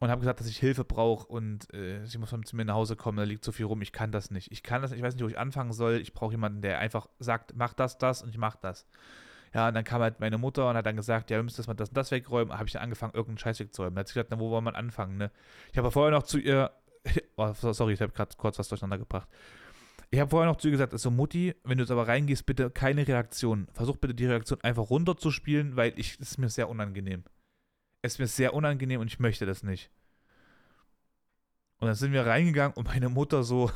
[0.00, 2.94] Und habe gesagt, dass ich Hilfe brauche und äh, sie muss zu mir nach Hause
[2.94, 4.52] kommen, da liegt so viel rum, ich kann das nicht.
[4.52, 5.94] Ich kann das nicht, ich weiß nicht, wo ich anfangen soll.
[5.94, 8.86] Ich brauche jemanden, der einfach sagt, mach das, das und ich mach das.
[9.54, 11.68] Ja, und dann kam halt meine Mutter und hat dann gesagt, ja, wir müssen das
[11.68, 12.52] mal das und das wegräumen.
[12.52, 13.94] Habe ich dann angefangen, irgendeinen Scheiß wegzuräumen.
[13.94, 15.30] Da hat sie gesagt, na, wo wollen wir anfangen, ne?
[15.70, 16.72] Ich habe vorher noch zu ihr,
[17.36, 19.28] oh, sorry, ich habe gerade kurz was durcheinander gebracht.
[20.10, 22.68] Ich habe vorher noch zu ihr gesagt, also Mutti, wenn du jetzt aber reingehst, bitte
[22.70, 23.68] keine Reaktion.
[23.72, 27.22] Versuch bitte die Reaktion einfach runterzuspielen, weil ich, es ist mir sehr unangenehm.
[28.02, 29.90] Es ist mir sehr unangenehm und ich möchte das nicht.
[31.78, 33.70] Und dann sind wir reingegangen und meine Mutter so,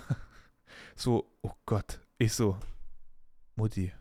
[0.97, 2.59] so, oh Gott, ich so,
[3.55, 3.93] Mutti,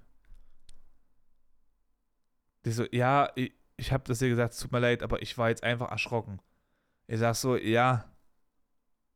[2.67, 5.37] die so, ja, ich, ich habe das dir gesagt, es tut mir leid, aber ich
[5.37, 6.39] war jetzt einfach erschrocken.
[7.07, 8.05] Ich sag so, ja,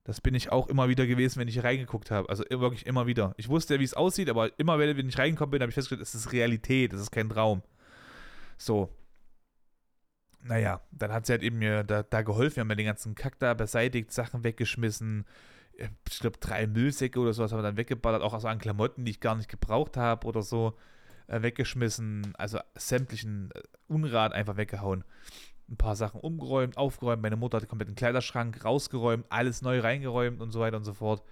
[0.04, 2.30] das bin ich auch immer wieder gewesen, wenn ich reingeguckt habe.
[2.30, 3.34] Also wirklich immer wieder.
[3.38, 6.02] Ich wusste ja, wie es aussieht, aber immer, wenn ich reingekommen bin, habe ich festgestellt,
[6.02, 7.62] es ist Realität, es ist kein Traum.
[8.58, 8.90] So.
[10.44, 12.56] Naja, dann hat sie halt eben mir da, da geholfen.
[12.56, 15.26] Wir haben mir den ganzen Kack da beseitigt, Sachen weggeschmissen.
[16.10, 19.12] Ich glaube, drei Müllsäcke oder sowas haben wir dann weggeballert, auch also an Klamotten, die
[19.12, 20.76] ich gar nicht gebraucht habe oder so
[21.32, 25.04] äh, weggeschmissen, also sämtlichen äh, Unrat einfach weggehauen.
[25.70, 27.22] Ein paar Sachen umgeräumt, aufgeräumt.
[27.22, 30.94] Meine Mutter hat den kompletten Kleiderschrank rausgeräumt, alles neu reingeräumt und so weiter und so
[30.94, 31.24] fort.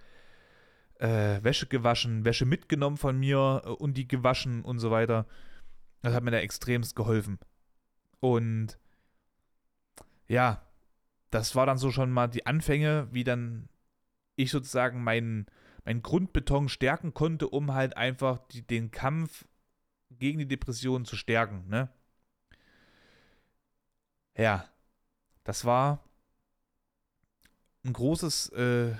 [0.98, 5.26] Äh, Wäsche gewaschen, Wäsche mitgenommen von mir äh, und die gewaschen und so weiter.
[6.00, 7.38] Das hat mir da extremst geholfen.
[8.20, 8.78] Und
[10.28, 10.62] ja,
[11.30, 13.68] das war dann so schon mal die Anfänge, wie dann
[14.36, 15.46] ich sozusagen meinen
[15.84, 19.46] mein Grundbeton stärken konnte, um halt einfach die, den Kampf
[20.10, 21.68] gegen die Depression zu stärken.
[21.68, 21.88] Ne?
[24.36, 24.68] Ja,
[25.44, 26.04] das war
[27.84, 28.92] ein großes, äh,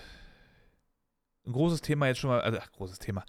[1.47, 3.25] ein großes Thema jetzt schon mal, also ach, großes Thema,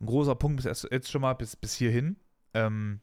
[0.00, 2.16] ein großer Punkt bis jetzt schon mal bis, bis hierhin.
[2.54, 3.00] Ähm,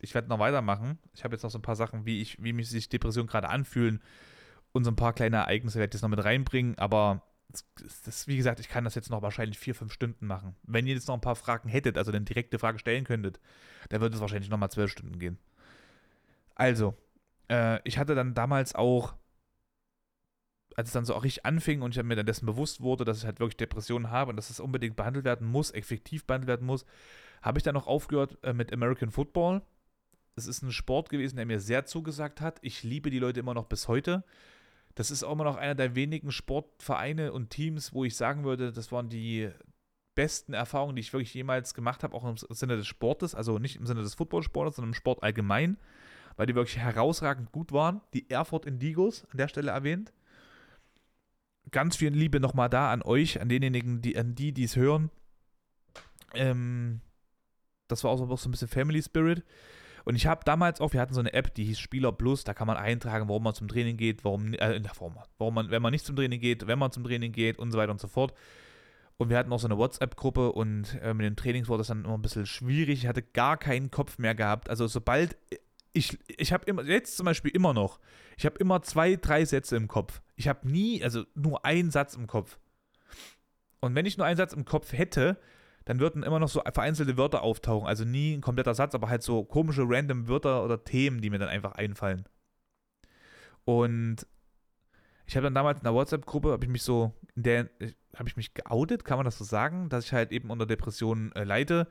[0.00, 0.98] ich werde noch weitermachen.
[1.12, 3.48] Ich habe jetzt noch so ein paar Sachen, wie ich, wie mich sich Depressionen gerade
[3.48, 4.02] anfühlen
[4.72, 8.28] und so ein paar kleine Ereignisse werde ich jetzt noch mit reinbringen, aber das, das,
[8.28, 10.56] wie gesagt, ich kann das jetzt noch wahrscheinlich vier, fünf Stunden machen.
[10.62, 13.40] Wenn ihr jetzt noch ein paar Fragen hättet, also eine direkte Frage stellen könntet,
[13.88, 15.38] dann würde es wahrscheinlich nochmal zwölf Stunden gehen.
[16.54, 16.94] Also,
[17.48, 19.14] äh, ich hatte dann damals auch,
[20.76, 23.18] als es dann so auch richtig anfing und ich mir dann dessen bewusst wurde, dass
[23.18, 26.66] ich halt wirklich Depressionen habe und dass das unbedingt behandelt werden muss, effektiv behandelt werden
[26.66, 26.84] muss,
[27.42, 29.62] habe ich dann noch aufgehört äh, mit American Football.
[30.36, 32.58] Es ist ein Sport gewesen, der mir sehr zugesagt hat.
[32.62, 34.24] Ich liebe die Leute immer noch bis heute
[34.94, 38.72] das ist auch immer noch einer der wenigen Sportvereine und Teams, wo ich sagen würde,
[38.72, 39.50] das waren die
[40.14, 43.76] besten Erfahrungen, die ich wirklich jemals gemacht habe, auch im Sinne des Sportes, also nicht
[43.76, 45.78] im Sinne des Footballsports, sondern im Sport allgemein,
[46.36, 48.00] weil die wirklich herausragend gut waren.
[48.12, 50.12] Die Erfurt Indigos an der Stelle erwähnt.
[51.70, 55.10] Ganz viel Liebe nochmal da an euch, an denjenigen, die, an die, die es hören.
[56.34, 57.00] Ähm,
[57.88, 59.44] das war auch so ein bisschen Family Spirit.
[60.04, 62.54] Und ich habe damals auch, wir hatten so eine App, die hieß Spieler Plus, da
[62.54, 65.92] kann man eintragen, warum man zum Training geht, warum, äh, warum, warum man, wenn man
[65.92, 68.34] nicht zum Training geht, wenn man zum Training geht und so weiter und so fort.
[69.16, 72.04] Und wir hatten auch so eine WhatsApp-Gruppe und äh, mit den Trainings wurde das dann
[72.04, 73.00] immer ein bisschen schwierig.
[73.00, 74.70] Ich hatte gar keinen Kopf mehr gehabt.
[74.70, 75.36] Also sobald
[75.92, 77.98] ich, ich habe immer, jetzt zum Beispiel immer noch,
[78.38, 80.22] ich habe immer zwei, drei Sätze im Kopf.
[80.36, 82.58] Ich habe nie, also nur einen Satz im Kopf.
[83.80, 85.38] Und wenn ich nur einen Satz im Kopf hätte,
[85.90, 87.88] dann würden immer noch so vereinzelte Wörter auftauchen.
[87.88, 91.40] Also nie ein kompletter Satz, aber halt so komische random Wörter oder Themen, die mir
[91.40, 92.28] dann einfach einfallen.
[93.64, 94.24] Und
[95.26, 97.70] ich habe dann damals in der WhatsApp-Gruppe, habe ich mich so, in der,
[98.14, 101.32] habe ich mich geoutet, kann man das so sagen, dass ich halt eben unter Depressionen
[101.32, 101.88] äh, leide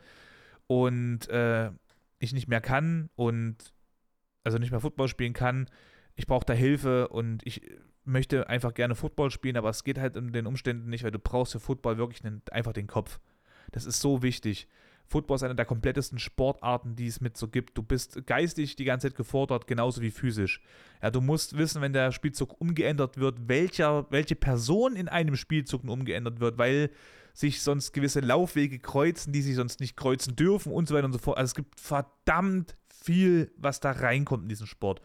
[0.68, 1.70] und äh,
[2.20, 3.74] ich nicht mehr kann und
[4.46, 5.70] also nicht mehr Football spielen kann.
[6.16, 7.70] Ich brauche da Hilfe und ich
[8.06, 11.20] möchte einfach gerne Football spielen, aber es geht halt in den Umständen nicht, weil du
[11.20, 13.20] brauchst für Football wirklich einen, einfach den Kopf.
[13.72, 14.68] Das ist so wichtig.
[15.10, 17.76] Football ist eine der komplettesten Sportarten, die es mit so gibt.
[17.78, 20.62] Du bist geistig die ganze Zeit gefordert, genauso wie physisch.
[21.02, 25.84] Ja, du musst wissen, wenn der Spielzug umgeändert wird, welcher, welche Person in einem Spielzug
[25.84, 26.92] umgeändert wird, weil
[27.34, 31.14] sich sonst gewisse Laufwege kreuzen, die sich sonst nicht kreuzen dürfen und so weiter und
[31.14, 31.38] so fort.
[31.38, 35.02] Also es gibt verdammt viel, was da reinkommt in diesen Sport.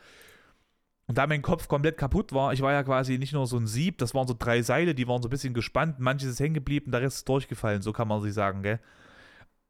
[1.07, 3.67] Und da mein Kopf komplett kaputt war, ich war ja quasi nicht nur so ein
[3.67, 6.55] Sieb, das waren so drei Seile, die waren so ein bisschen gespannt, manches ist hängen
[6.55, 8.81] geblieben, der Rest ist durchgefallen, so kann man sich sagen, gell?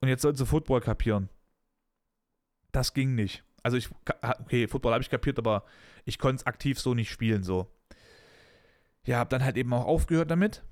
[0.00, 1.28] Und jetzt sollst du Football kapieren.
[2.70, 3.42] Das ging nicht.
[3.62, 3.88] Also ich,
[4.40, 5.64] okay, Football habe ich kapiert, aber
[6.04, 7.66] ich konnte es aktiv so nicht spielen, so.
[9.06, 10.62] Ja, habe dann halt eben auch aufgehört damit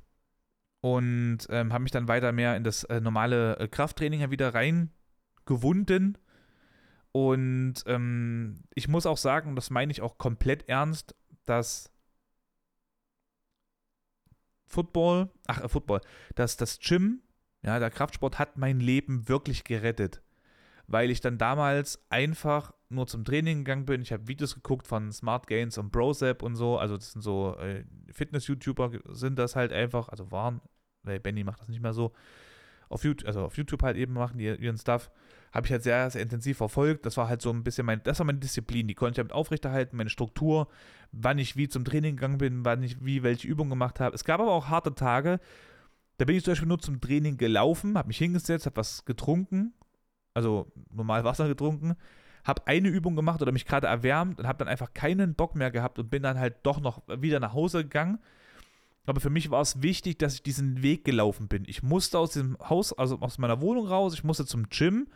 [0.80, 6.18] und ähm, habe mich dann weiter mehr in das äh, normale äh, Krafttraining wieder reingewunden
[7.12, 11.92] und ähm, ich muss auch sagen, das meine ich auch komplett ernst, dass
[14.66, 16.00] Football, ach, äh, Football,
[16.34, 17.20] das, das Gym,
[17.62, 20.22] ja, der Kraftsport hat mein Leben wirklich gerettet.
[20.86, 24.02] Weil ich dann damals einfach nur zum Training gegangen bin.
[24.02, 26.78] Ich habe Videos geguckt von Smart Gains und Brozap und so.
[26.78, 30.60] Also, das sind so äh, Fitness-YouTuber, sind das halt einfach, also waren,
[31.02, 32.12] weil Benny macht das nicht mehr so.
[32.88, 35.10] Auf YouTube, also auf YouTube halt eben machen die ihren Stuff
[35.52, 37.04] habe ich halt sehr, sehr intensiv verfolgt.
[37.04, 39.32] Das war halt so ein bisschen mein, das war meine Disziplin, die konnte ich damit
[39.32, 40.68] aufrechterhalten, meine Struktur,
[41.12, 44.14] wann ich wie zum Training gegangen bin, wann ich wie welche Übungen gemacht habe.
[44.14, 45.40] Es gab aber auch harte Tage,
[46.16, 49.74] da bin ich zum Beispiel nur zum Training gelaufen, habe mich hingesetzt, habe was getrunken,
[50.34, 51.96] also normal Wasser getrunken,
[52.44, 55.70] habe eine Übung gemacht oder mich gerade erwärmt und habe dann einfach keinen Bock mehr
[55.70, 58.18] gehabt und bin dann halt doch noch wieder nach Hause gegangen.
[59.04, 61.64] Aber für mich war es wichtig, dass ich diesen Weg gelaufen bin.
[61.66, 65.08] Ich musste aus dem Haus, also aus meiner Wohnung raus, ich musste zum Gym,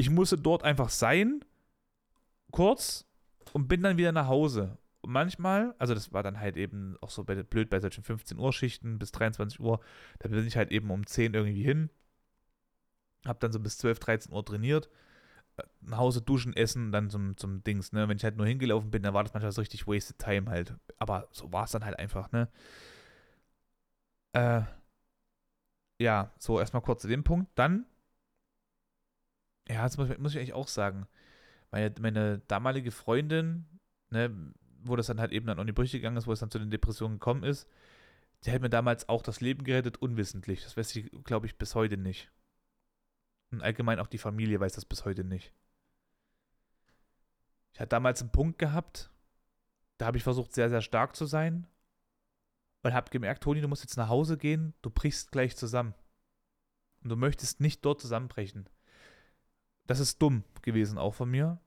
[0.00, 1.44] ich musste dort einfach sein,
[2.50, 3.06] kurz,
[3.52, 4.78] und bin dann wieder nach Hause.
[5.02, 8.52] Und manchmal, also das war dann halt eben auch so blöd bei solchen 15 Uhr
[8.52, 9.80] Schichten bis 23 Uhr,
[10.18, 11.90] da bin ich halt eben um 10 irgendwie hin,
[13.26, 14.88] hab dann so bis 12, 13 Uhr trainiert,
[15.58, 18.90] äh, nach Hause duschen, essen, dann zum, zum Dings, ne, wenn ich halt nur hingelaufen
[18.90, 21.84] bin, dann war das manchmal so richtig wasted time halt, aber so war es dann
[21.84, 22.48] halt einfach, ne.
[24.32, 24.62] Äh,
[25.98, 27.50] ja, so erstmal kurz zu dem Punkt.
[27.56, 27.84] Dann
[29.72, 31.06] ja, das muss, muss ich eigentlich auch sagen.
[31.70, 33.66] Meine, meine damalige Freundin,
[34.10, 34.30] ne,
[34.82, 36.58] wo das dann halt eben dann in die Brüche gegangen ist, wo es dann zu
[36.58, 37.68] den Depressionen gekommen ist,
[38.44, 40.62] die hat mir damals auch das Leben gerettet, unwissentlich.
[40.62, 42.30] Das weiß sie, glaube ich, bis heute nicht.
[43.50, 45.52] Und allgemein auch die Familie weiß das bis heute nicht.
[47.72, 49.10] Ich hatte damals einen Punkt gehabt,
[49.98, 51.66] da habe ich versucht, sehr, sehr stark zu sein.
[52.82, 55.94] Und habe gemerkt, Toni, du musst jetzt nach Hause gehen, du brichst gleich zusammen.
[57.02, 58.68] Und du möchtest nicht dort zusammenbrechen.
[59.90, 61.58] Das ist dumm gewesen auch von mir.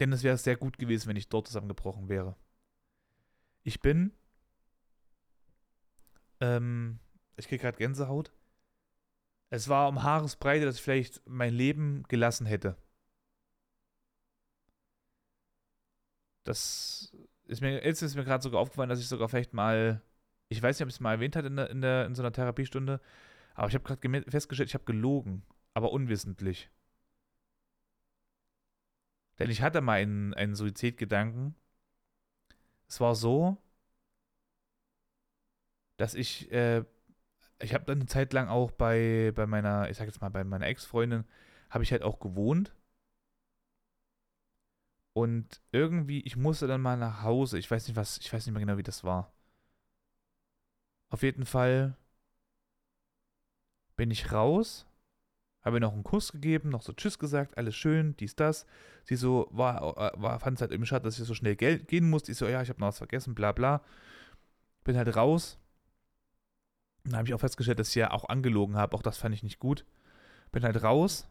[0.00, 2.34] Denn es wäre sehr gut gewesen, wenn ich dort zusammengebrochen wäre.
[3.62, 4.12] Ich bin.
[6.40, 6.98] Ähm,
[7.36, 8.32] ich kriege gerade Gänsehaut.
[9.48, 12.76] Es war um Haaresbreite, dass ich vielleicht mein Leben gelassen hätte.
[16.42, 20.02] Das ist mir, jetzt ist mir gerade sogar aufgefallen, dass ich sogar vielleicht mal,
[20.48, 22.22] ich weiß nicht, ob ich es mal erwähnt hatte in, der, in, der, in so
[22.22, 23.00] einer Therapiestunde,
[23.54, 26.68] aber ich habe gerade festgestellt, ich habe gelogen, aber unwissentlich.
[29.40, 31.56] Denn ich hatte mal einen, einen Suizidgedanken.
[32.88, 33.56] Es war so,
[35.96, 36.84] dass ich, äh,
[37.60, 40.44] ich habe dann eine Zeit lang auch bei, bei meiner, ich sag jetzt mal, bei
[40.44, 41.24] meiner Ex-Freundin,
[41.70, 42.74] habe ich halt auch gewohnt.
[45.12, 47.58] Und irgendwie, ich musste dann mal nach Hause.
[47.58, 49.32] Ich weiß nicht, was, ich weiß nicht mehr genau, wie das war.
[51.10, 51.96] Auf jeden Fall
[53.96, 54.86] bin ich raus
[55.62, 58.66] habe ihr noch einen Kuss gegeben, noch so Tschüss gesagt, alles schön, dies, das.
[59.04, 62.08] Sie so, war, äh, war fand es halt irgendwie schade, dass ich so schnell gehen
[62.08, 62.32] musste.
[62.32, 63.82] Ich so, ja, ich habe noch was vergessen, bla bla.
[64.84, 65.58] Bin halt raus.
[67.04, 68.96] Dann habe ich auch festgestellt, dass ich ja auch angelogen habe.
[68.96, 69.84] Auch das fand ich nicht gut.
[70.52, 71.28] Bin halt raus.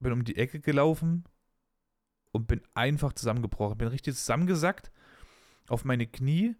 [0.00, 1.24] Bin um die Ecke gelaufen.
[2.32, 3.78] Und bin einfach zusammengebrochen.
[3.78, 4.90] Bin richtig zusammengesackt.
[5.68, 6.56] Auf meine Knie.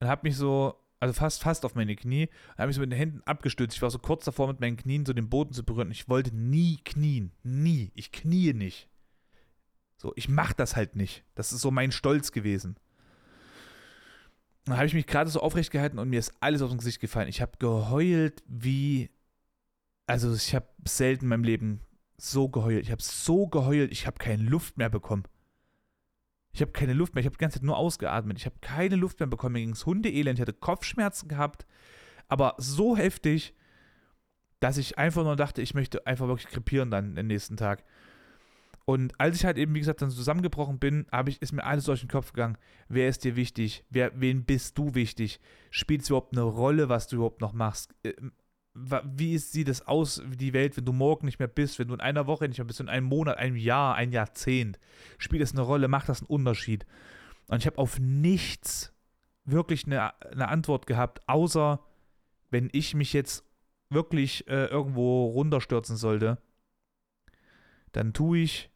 [0.00, 2.28] Und habe mich so also fast, fast auf meine Knie.
[2.56, 3.74] Da habe ich so mit den Händen abgestützt.
[3.74, 5.90] Ich war so kurz davor, mit meinen Knien so den Boden zu berühren.
[5.90, 7.32] Ich wollte nie knien.
[7.42, 7.90] Nie.
[7.96, 8.88] Ich knie nicht.
[9.96, 11.24] So, ich mache das halt nicht.
[11.34, 12.76] Das ist so mein Stolz gewesen.
[14.64, 17.00] Dann habe ich mich gerade so aufrecht gehalten und mir ist alles aus dem Gesicht
[17.00, 17.26] gefallen.
[17.26, 19.10] Ich habe geheult wie.
[20.06, 21.80] Also, ich habe selten in meinem Leben
[22.16, 22.84] so geheult.
[22.84, 25.24] Ich habe so geheult, ich habe keine Luft mehr bekommen.
[26.52, 27.20] Ich habe keine Luft mehr.
[27.20, 28.38] Ich habe die ganze Zeit nur ausgeatmet.
[28.38, 29.54] Ich habe keine Luft mehr bekommen.
[29.54, 30.38] Mir ging es Hundeelend.
[30.38, 31.66] Ich hatte Kopfschmerzen gehabt.
[32.28, 33.54] Aber so heftig,
[34.60, 37.84] dass ich einfach nur dachte, ich möchte einfach wirklich krepieren dann den nächsten Tag.
[38.84, 41.84] Und als ich halt eben, wie gesagt, dann zusammengebrochen bin, habe ich, ist mir alles
[41.84, 42.58] durch den Kopf gegangen.
[42.88, 43.84] Wer ist dir wichtig?
[43.90, 45.40] Wer, wen bist du wichtig?
[45.70, 47.94] Spielt es überhaupt eine Rolle, was du überhaupt noch machst?
[48.74, 52.00] Wie sieht es aus, die Welt, wenn du morgen nicht mehr bist, wenn du in
[52.00, 54.78] einer Woche nicht mehr bist, in einem Monat, einem Jahr, ein Jahrzehnt?
[55.18, 55.88] Spielt das eine Rolle?
[55.88, 56.86] Macht das einen Unterschied?
[57.48, 58.94] Und ich habe auf nichts
[59.44, 61.80] wirklich eine, eine Antwort gehabt, außer
[62.50, 63.44] wenn ich mich jetzt
[63.90, 66.38] wirklich äh, irgendwo runterstürzen sollte,
[67.92, 68.70] dann tue ich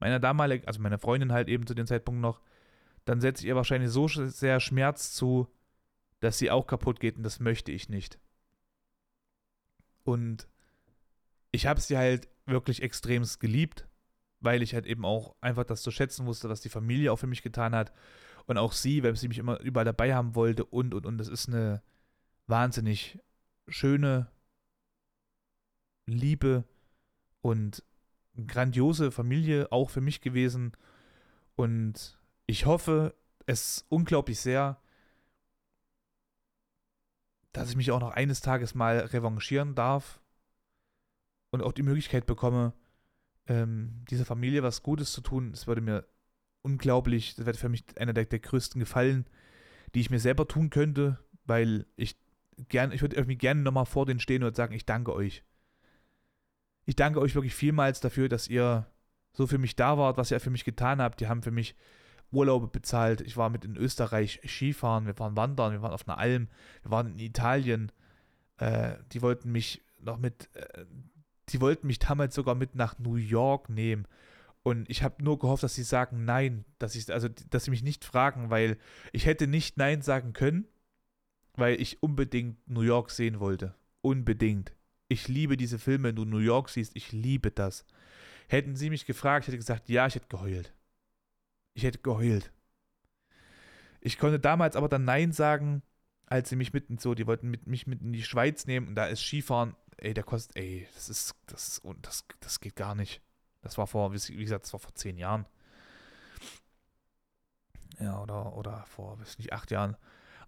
[0.00, 2.40] meiner damaligen, also meiner Freundin halt eben zu dem Zeitpunkt noch,
[3.04, 5.48] dann setze ich ihr wahrscheinlich so sehr Schmerz zu,
[6.20, 8.18] dass sie auch kaputt geht und das möchte ich nicht.
[10.04, 10.48] Und
[11.50, 13.88] ich habe sie halt wirklich extremst geliebt,
[14.40, 17.26] weil ich halt eben auch einfach das zu schätzen wusste, was die Familie auch für
[17.26, 17.92] mich getan hat.
[18.46, 21.18] Und auch sie, weil sie mich immer überall dabei haben wollte und, und, und.
[21.18, 21.82] Das ist eine
[22.46, 23.18] wahnsinnig
[23.68, 24.30] schöne,
[26.06, 26.64] liebe
[27.40, 27.82] und
[28.46, 30.72] grandiose Familie auch für mich gewesen.
[31.56, 33.14] Und ich hoffe
[33.46, 34.78] es unglaublich sehr,
[37.54, 40.20] dass ich mich auch noch eines Tages mal revanchieren darf
[41.50, 42.74] und auch die Möglichkeit bekomme,
[43.46, 45.52] ähm, dieser Familie was Gutes zu tun.
[45.52, 46.04] Es würde mir
[46.62, 49.26] unglaublich, das wäre für mich einer der, der größten Gefallen,
[49.94, 52.16] die ich mir selber tun könnte, weil ich
[52.68, 55.44] gern, ich würde irgendwie gerne nochmal vor denen stehen und sagen, ich danke euch.
[56.86, 58.86] Ich danke euch wirklich vielmals dafür, dass ihr
[59.32, 61.20] so für mich da wart, was ihr für mich getan habt.
[61.20, 61.76] Die haben für mich
[62.34, 63.20] Urlaube bezahlt.
[63.20, 66.48] Ich war mit in Österreich Skifahren, wir waren wandern, wir waren auf einer Alm,
[66.82, 67.92] wir waren in Italien.
[68.58, 70.84] Äh, die wollten mich noch mit, äh,
[71.48, 74.06] die wollten mich damals sogar mit nach New York nehmen.
[74.62, 77.82] Und ich habe nur gehofft, dass sie sagen Nein, dass ich, also, dass sie mich
[77.82, 78.78] nicht fragen, weil
[79.12, 80.66] ich hätte nicht Nein sagen können,
[81.54, 83.74] weil ich unbedingt New York sehen wollte.
[84.00, 84.72] Unbedingt.
[85.08, 87.84] Ich liebe diese Filme, wenn du New York siehst, ich liebe das.
[88.48, 90.72] Hätten sie mich gefragt, ich hätte gesagt, ja, ich hätte geheult.
[91.74, 92.52] Ich hätte geheult.
[94.00, 95.82] Ich konnte damals aber dann Nein sagen,
[96.26, 98.94] als sie mich mitten so, die wollten mit, mich mit in die Schweiz nehmen und
[98.94, 103.20] da ist Skifahren, ey, der kostet, ey, das ist, das, das, das geht gar nicht.
[103.62, 105.46] Das war vor, wie gesagt, das war vor zehn Jahren.
[107.98, 109.96] Ja, oder, oder vor, weiß nicht, acht Jahren.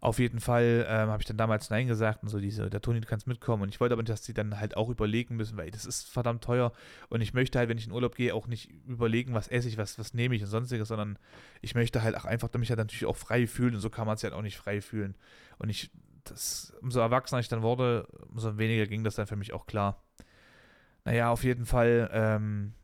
[0.06, 3.00] Auf jeden Fall ähm, habe ich dann damals Nein gesagt und so diese, der Toni,
[3.00, 3.64] du kannst mitkommen.
[3.64, 6.08] Und ich wollte aber nicht, dass sie dann halt auch überlegen müssen, weil das ist
[6.08, 6.70] verdammt teuer.
[7.08, 9.78] Und ich möchte halt, wenn ich in Urlaub gehe, auch nicht überlegen, was esse ich,
[9.78, 11.18] was, was nehme ich und sonstiges, sondern
[11.60, 13.74] ich möchte halt auch einfach mich halt natürlich auch frei fühlen.
[13.74, 15.16] Und so kann man es halt auch nicht frei fühlen.
[15.58, 15.90] Und ich,
[16.22, 20.04] das, umso erwachsener ich dann wurde, umso weniger ging das dann für mich auch klar.
[21.04, 22.74] Naja, auf jeden Fall ähm,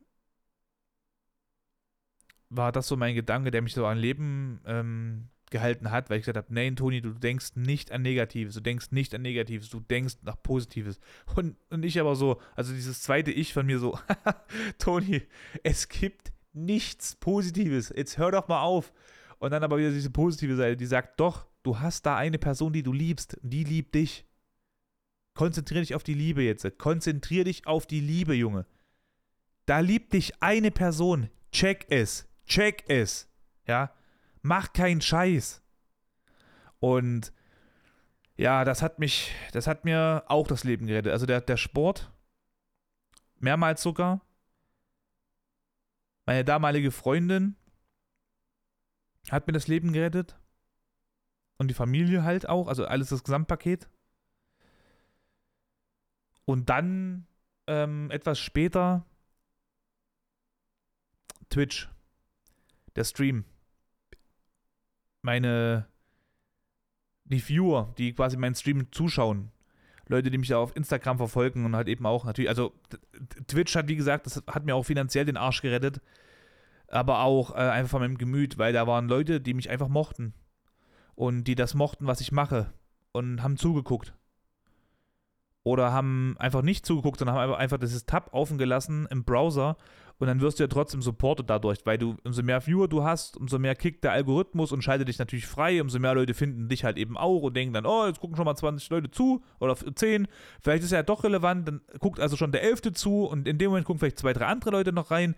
[2.51, 6.23] war das so mein Gedanke, der mich so an Leben ähm, gehalten hat, weil ich
[6.23, 9.79] gesagt habe, nein, Toni, du denkst nicht an Negatives, du denkst nicht an Negatives, du
[9.79, 10.99] denkst nach Positives.
[11.37, 13.97] Und, und ich aber so, also dieses zweite Ich von mir so,
[14.79, 15.23] Toni,
[15.63, 18.93] es gibt nichts Positives, jetzt hör doch mal auf.
[19.39, 22.73] Und dann aber wieder diese positive Seite, die sagt, doch, du hast da eine Person,
[22.73, 24.25] die du liebst, die liebt dich.
[25.35, 26.67] Konzentrier dich auf die Liebe jetzt.
[26.79, 28.67] Konzentrier dich auf die Liebe, Junge.
[29.67, 31.31] Da liebt dich eine Person.
[31.51, 32.29] Check es.
[32.47, 33.29] Check es.
[33.67, 33.93] Ja.
[34.43, 35.63] Mach keinen Scheiß.
[36.81, 37.33] Und
[38.37, 41.13] ja, das hat mich, das hat mir auch das Leben gerettet.
[41.13, 42.11] Also der, der Sport,
[43.39, 44.21] mehrmals sogar.
[46.27, 47.57] Meine damalige Freundin
[49.31, 50.37] hat mir das Leben gerettet.
[51.59, 53.89] Und die Familie halt auch, also alles das Gesamtpaket.
[56.45, 57.29] Und dann
[57.69, 59.07] ähm, etwas später
[61.49, 61.89] Twitch.
[62.97, 63.45] Der Stream
[65.23, 65.87] meine,
[67.25, 69.51] die Viewer, die quasi meinen Stream zuschauen,
[70.09, 72.73] Leute, die mich da auf Instagram verfolgen und halt eben auch natürlich, also
[73.47, 76.01] Twitch hat, wie gesagt, das hat mir auch finanziell den Arsch gerettet,
[76.89, 80.35] aber auch äh, einfach von meinem Gemüt, weil da waren Leute, die mich einfach mochten
[81.15, 82.73] und die das mochten, was ich mache
[83.13, 84.15] und haben zugeguckt.
[85.65, 89.77] Oder haben einfach nicht zugeguckt, sondern haben einfach dieses Tab offen gelassen im Browser
[90.19, 93.37] und dann wirst du ja trotzdem supported dadurch, weil du umso mehr Viewer du hast,
[93.37, 96.85] umso mehr kickt der Algorithmus und schaltet dich natürlich frei, umso mehr Leute finden dich
[96.85, 99.77] halt eben auch und denken dann, oh, jetzt gucken schon mal 20 Leute zu oder
[99.77, 100.29] 10,
[100.63, 102.93] vielleicht ist er ja doch relevant, dann guckt also schon der 11.
[102.95, 105.35] zu und in dem Moment gucken vielleicht zwei, drei andere Leute noch rein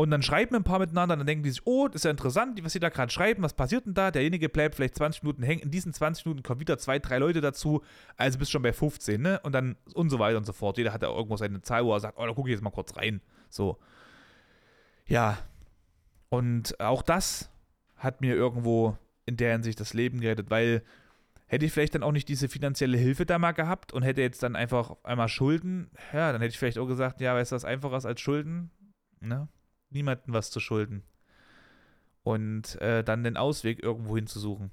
[0.00, 2.62] und dann schreiben ein paar miteinander, dann denken die sich, oh, das ist ja interessant,
[2.62, 4.12] was sie da gerade schreiben, was passiert denn da?
[4.12, 7.40] Derjenige bleibt vielleicht 20 Minuten hängen, in diesen 20 Minuten kommen wieder zwei, drei Leute
[7.40, 7.82] dazu,
[8.16, 9.40] also bist schon bei 15, ne?
[9.42, 10.78] Und dann und so weiter und so fort.
[10.78, 12.70] Jeder hat ja irgendwo seine Zahl, wo er sagt, oh, da gucke ich jetzt mal
[12.70, 13.20] kurz rein.
[13.48, 13.78] So.
[15.06, 15.38] Ja.
[16.28, 17.50] Und auch das
[17.96, 18.96] hat mir irgendwo
[19.26, 20.82] in der Hinsicht das Leben gerettet, weil
[21.46, 24.42] hätte ich vielleicht dann auch nicht diese finanzielle Hilfe da mal gehabt und hätte jetzt
[24.42, 27.64] dann einfach einmal Schulden, ja, dann hätte ich vielleicht auch gesagt, ja, weißt du, was
[27.64, 28.70] einfacher ist als Schulden?
[29.20, 29.48] Ne?
[29.90, 31.02] Niemanden was zu schulden.
[32.22, 34.70] Und äh, dann den Ausweg irgendwo hinzusuchen.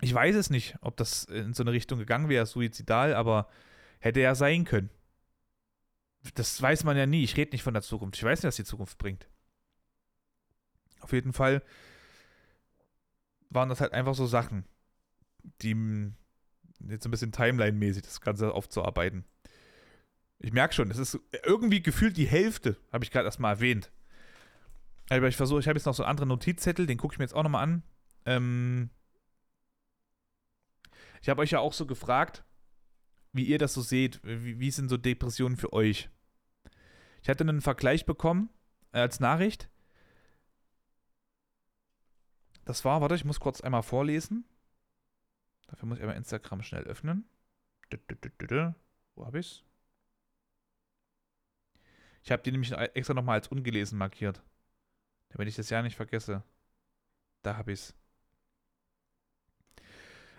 [0.00, 3.48] Ich weiß es nicht, ob das in so eine Richtung gegangen wäre, suizidal, aber
[4.00, 4.90] hätte ja sein können
[6.32, 7.22] das weiß man ja nie.
[7.22, 8.16] Ich rede nicht von der Zukunft.
[8.16, 9.28] Ich weiß nicht, was die Zukunft bringt.
[11.00, 11.62] Auf jeden Fall
[13.50, 14.64] waren das halt einfach so Sachen,
[15.62, 16.12] die
[16.88, 19.24] jetzt ein bisschen Timeline-mäßig das Ganze aufzuarbeiten.
[20.38, 23.90] Ich merke schon, es ist irgendwie gefühlt die Hälfte, habe ich gerade erstmal erwähnt.
[25.10, 27.24] Aber ich versuche, ich habe jetzt noch so einen anderen Notizzettel, den gucke ich mir
[27.24, 27.82] jetzt auch nochmal an.
[28.24, 28.90] Ähm
[31.20, 32.44] ich habe euch ja auch so gefragt,
[33.32, 34.20] wie ihr das so seht.
[34.24, 36.10] Wie, wie sind so Depressionen für euch?
[37.24, 38.50] Ich hatte einen Vergleich bekommen
[38.92, 39.70] äh, als Nachricht.
[42.66, 44.44] Das war, warte, ich muss kurz einmal vorlesen.
[45.68, 47.26] Dafür muss ich einmal Instagram schnell öffnen.
[49.14, 49.64] Wo habe ich's?
[52.22, 54.42] Ich habe die nämlich extra nochmal als ungelesen markiert.
[55.30, 56.42] Damit ich das ja nicht vergesse.
[57.42, 57.94] Da habe ich's.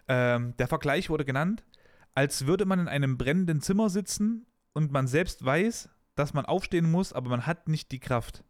[0.07, 1.65] Ähm, der Vergleich wurde genannt,
[2.13, 6.89] als würde man in einem brennenden Zimmer sitzen und man selbst weiß, dass man aufstehen
[6.89, 8.43] muss, aber man hat nicht die Kraft.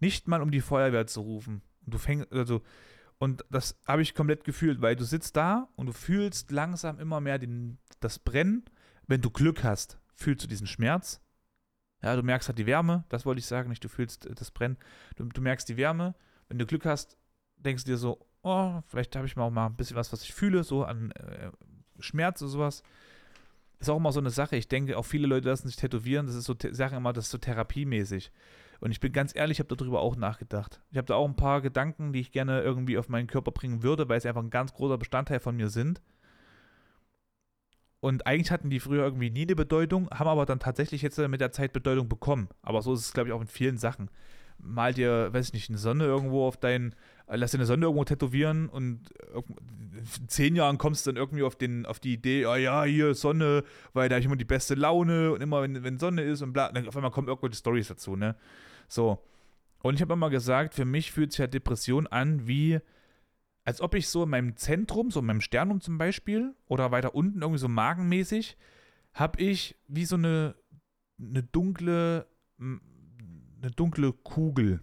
[0.00, 1.62] Nicht mal um die Feuerwehr zu rufen.
[1.84, 2.62] Und du fängst, also,
[3.18, 7.20] und das habe ich komplett gefühlt, weil du sitzt da und du fühlst langsam immer
[7.20, 8.64] mehr den, das Brennen.
[9.06, 11.20] Wenn du Glück hast, fühlst du diesen Schmerz.
[12.02, 14.76] Ja, du merkst halt die Wärme, das wollte ich sagen, nicht du fühlst das Brennen.
[15.16, 16.14] Du, du merkst die Wärme.
[16.48, 17.16] Wenn du Glück hast,
[17.56, 20.22] denkst du dir so, oh, vielleicht habe ich mal auch mal ein bisschen was, was
[20.22, 21.50] ich fühle, so an äh,
[22.00, 22.82] Schmerz oder sowas.
[23.84, 24.56] Ist auch immer so eine Sache.
[24.56, 26.24] Ich denke, auch viele Leute lassen sich tätowieren.
[26.24, 28.32] Das ist so, sagen immer, das ist so therapiemäßig.
[28.80, 30.80] Und ich bin ganz ehrlich, ich habe darüber auch nachgedacht.
[30.90, 33.82] Ich habe da auch ein paar Gedanken, die ich gerne irgendwie auf meinen Körper bringen
[33.82, 36.00] würde, weil sie einfach ein ganz großer Bestandteil von mir sind.
[38.00, 41.42] Und eigentlich hatten die früher irgendwie nie eine Bedeutung, haben aber dann tatsächlich jetzt mit
[41.42, 42.48] der Zeit Bedeutung bekommen.
[42.62, 44.10] Aber so ist es, glaube ich, auch in vielen Sachen.
[44.56, 46.94] Mal dir, weiß ich nicht, eine Sonne irgendwo auf deinen,
[47.28, 49.10] lass dir eine Sonne irgendwo tätowieren und
[50.20, 53.14] in zehn Jahren kommst du dann irgendwie auf, den, auf die Idee, oh ja, hier
[53.14, 56.42] Sonne, weil da habe ich immer die beste Laune und immer, wenn, wenn Sonne ist
[56.42, 58.36] und bla, dann auf einmal kommen irgendwelche Stories dazu, ne?
[58.88, 59.22] So.
[59.82, 62.80] Und ich habe immer gesagt, für mich fühlt sich ja Depression an wie,
[63.64, 67.14] als ob ich so in meinem Zentrum, so in meinem Sternum zum Beispiel, oder weiter
[67.14, 68.56] unten, irgendwie so magenmäßig,
[69.12, 70.54] habe ich wie so eine,
[71.18, 72.26] eine dunkle,
[72.58, 74.82] eine dunkle Kugel.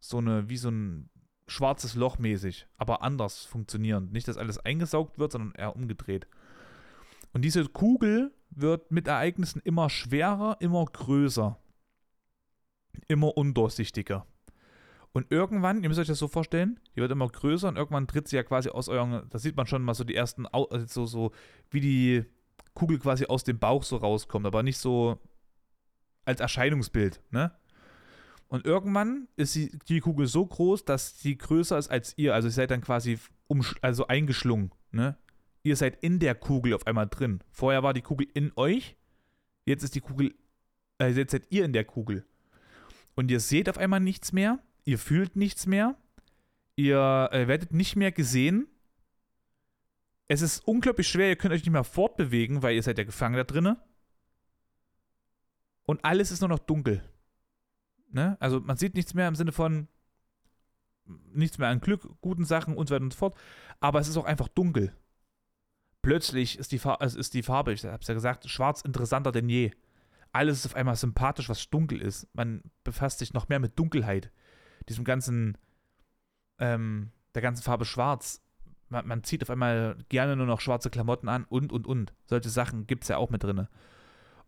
[0.00, 1.08] So eine, wie so ein
[1.52, 4.12] schwarzes Loch mäßig, aber anders funktionierend.
[4.12, 6.26] Nicht, dass alles eingesaugt wird, sondern eher umgedreht.
[7.32, 11.58] Und diese Kugel wird mit Ereignissen immer schwerer, immer größer
[13.08, 14.26] immer undurchsichtiger.
[15.12, 18.28] Und irgendwann, ihr müsst euch das so vorstellen, die wird immer größer und irgendwann tritt
[18.28, 21.32] sie ja quasi aus euren, da sieht man schon mal so die ersten, also so,
[21.70, 22.24] wie die
[22.72, 25.18] Kugel quasi aus dem Bauch so rauskommt, aber nicht so
[26.24, 27.52] als Erscheinungsbild, ne?
[28.52, 32.34] Und irgendwann ist die, die Kugel so groß, dass sie größer ist als ihr.
[32.34, 35.16] Also ihr seid dann quasi um, also eingeschlungen, ne?
[35.62, 37.42] Ihr seid in der Kugel auf einmal drin.
[37.50, 38.94] Vorher war die Kugel in euch,
[39.64, 40.34] jetzt ist die Kugel,
[40.98, 42.26] äh, jetzt seid ihr in der Kugel
[43.14, 45.96] und ihr seht auf einmal nichts mehr, ihr fühlt nichts mehr,
[46.76, 48.66] ihr äh, werdet nicht mehr gesehen.
[50.28, 53.36] Es ist unglaublich schwer, ihr könnt euch nicht mehr fortbewegen, weil ihr seid ja gefangen
[53.36, 53.78] da drinnen.
[55.84, 57.02] Und alles ist nur noch dunkel.
[58.12, 58.36] Ne?
[58.40, 59.88] Also man sieht nichts mehr im Sinne von
[61.34, 63.36] nichts mehr an Glück, guten Sachen und so weiter und so fort.
[63.80, 64.94] Aber es ist auch einfach dunkel.
[66.00, 69.32] Plötzlich ist die, Farbe, also ist die Farbe, ich habe es ja gesagt, schwarz interessanter
[69.32, 69.70] denn je
[70.32, 72.26] alles ist auf einmal sympathisch, was dunkel ist.
[72.34, 74.32] Man befasst sich noch mehr mit Dunkelheit.
[74.88, 75.58] Diesem ganzen,
[76.58, 78.40] ähm, der ganzen Farbe schwarz.
[78.88, 82.14] Man, man, zieht auf einmal gerne nur noch schwarze Klamotten an und, und, und.
[82.24, 83.68] Solche Sachen gibt es ja auch mit drin.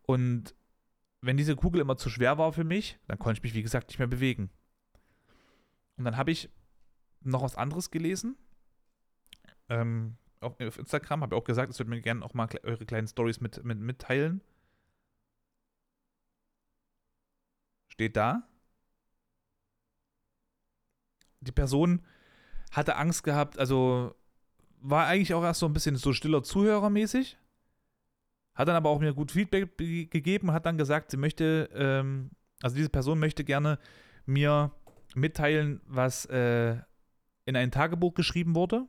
[0.01, 0.55] Und
[1.21, 3.87] wenn diese Kugel immer zu schwer war für mich, dann konnte ich mich, wie gesagt,
[3.87, 4.49] nicht mehr bewegen.
[5.97, 6.49] Und dann habe ich
[7.21, 8.37] noch was anderes gelesen.
[9.69, 12.85] Ähm, auf, auf Instagram habe ich auch gesagt, es würde mir gerne auch mal eure
[12.85, 14.41] kleinen Stories mit, mit, mitteilen.
[17.95, 18.43] steht da.
[21.39, 22.01] Die Person
[22.71, 24.13] hatte Angst gehabt, also
[24.81, 27.37] war eigentlich auch erst so ein bisschen so stiller Zuhörer mäßig.
[28.55, 32.31] Hat dann aber auch mir gut Feedback gegeben, hat dann gesagt, sie möchte, ähm,
[32.61, 33.77] also diese Person möchte gerne
[34.25, 34.71] mir
[35.13, 36.77] mitteilen, was äh,
[37.45, 38.87] in ein Tagebuch geschrieben wurde.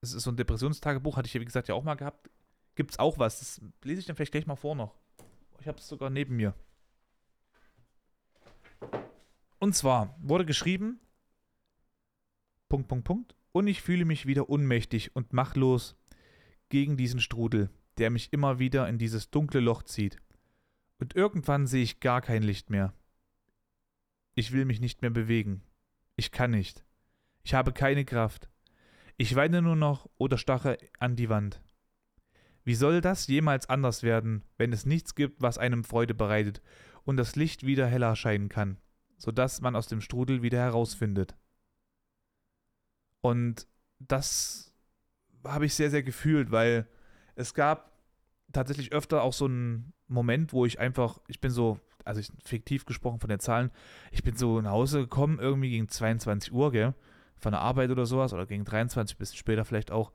[0.00, 2.30] Es ist so ein Depressionstagebuch, hatte ich ja wie gesagt ja auch mal gehabt.
[2.74, 3.38] Gibt es auch was?
[3.38, 4.94] Das lese ich dann vielleicht gleich mal vor noch.
[5.60, 6.54] Ich habe es sogar neben mir.
[9.58, 11.00] Und zwar wurde geschrieben,
[12.68, 15.96] Punkt, Punkt, Punkt, und ich fühle mich wieder unmächtig und machtlos
[16.68, 20.18] gegen diesen Strudel, der mich immer wieder in dieses dunkle Loch zieht.
[20.98, 22.92] Und irgendwann sehe ich gar kein Licht mehr.
[24.34, 25.62] Ich will mich nicht mehr bewegen.
[26.16, 26.84] Ich kann nicht.
[27.42, 28.48] Ich habe keine Kraft.
[29.16, 31.62] Ich weine nur noch oder stache an die Wand.
[32.64, 36.62] Wie soll das jemals anders werden, wenn es nichts gibt, was einem Freude bereitet
[37.04, 38.78] und das Licht wieder heller scheinen kann?
[39.24, 41.34] sodass man aus dem Strudel wieder herausfindet.
[43.20, 43.66] Und
[43.98, 44.74] das
[45.44, 46.86] habe ich sehr, sehr gefühlt, weil
[47.34, 47.92] es gab
[48.52, 52.84] tatsächlich öfter auch so einen Moment, wo ich einfach, ich bin so, also ich, fiktiv
[52.84, 53.70] gesprochen von den Zahlen,
[54.10, 56.94] ich bin so nach Hause gekommen, irgendwie gegen 22 Uhr, gell,
[57.36, 60.12] von der Arbeit oder sowas, oder gegen 23, bisschen später vielleicht auch,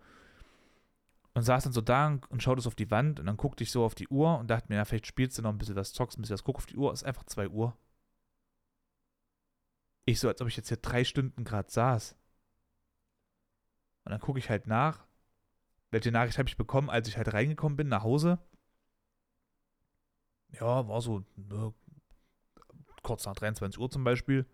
[1.33, 3.71] und saß dann so da und schaute so auf die Wand und dann guckte ich
[3.71, 5.93] so auf die Uhr und dachte mir, ja, vielleicht spielst du noch ein bisschen was,
[5.93, 7.77] zockst ein bisschen was, guck auf die Uhr, ist einfach 2 Uhr.
[10.05, 12.15] Ich so, als ob ich jetzt hier drei Stunden gerade saß.
[14.05, 15.05] Und dann gucke ich halt nach,
[15.91, 18.39] welche Nachricht habe ich bekommen, als ich halt reingekommen bin nach Hause.
[20.51, 21.73] Ja, war so ne,
[23.01, 24.45] kurz nach 23 Uhr zum Beispiel.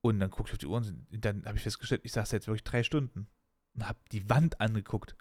[0.00, 2.48] Und dann gucke ich auf die Uhr und dann habe ich festgestellt, ich saß jetzt
[2.48, 3.28] wirklich drei Stunden.
[3.74, 5.16] und habe die Wand angeguckt.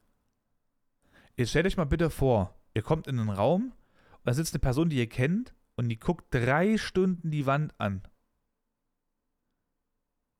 [1.35, 3.73] Jetzt stellt euch mal bitte vor, ihr kommt in einen Raum
[4.11, 7.79] und da sitzt eine Person, die ihr kennt und die guckt drei Stunden die Wand
[7.79, 8.03] an.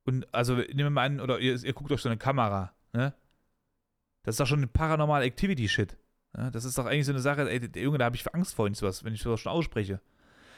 [0.03, 3.13] Und also nehmen wir mal an, oder ihr, ihr guckt euch so eine Kamera, ne?
[4.23, 5.97] Das ist doch schon ein Paranormal Activity Shit.
[6.37, 8.73] Ja, das ist doch eigentlich so eine Sache, ey, Junge, da habe ich Angst vor,
[8.73, 9.99] sowas, wenn ich sowas schon ausspreche.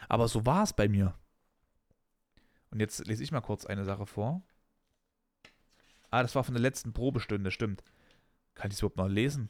[0.09, 1.15] Aber so war es bei mir.
[2.69, 4.43] Und jetzt lese ich mal kurz eine Sache vor.
[6.11, 7.84] Ah, das war von der letzten Probestunde, stimmt.
[8.53, 9.49] Kann ich es überhaupt noch lesen?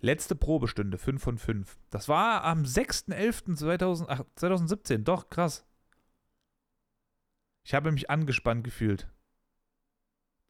[0.00, 1.78] Letzte Probestunde, 5 von 5.
[1.90, 5.04] Das war am 6.11.2017.
[5.04, 5.64] Doch, krass.
[7.64, 9.08] Ich habe mich angespannt gefühlt.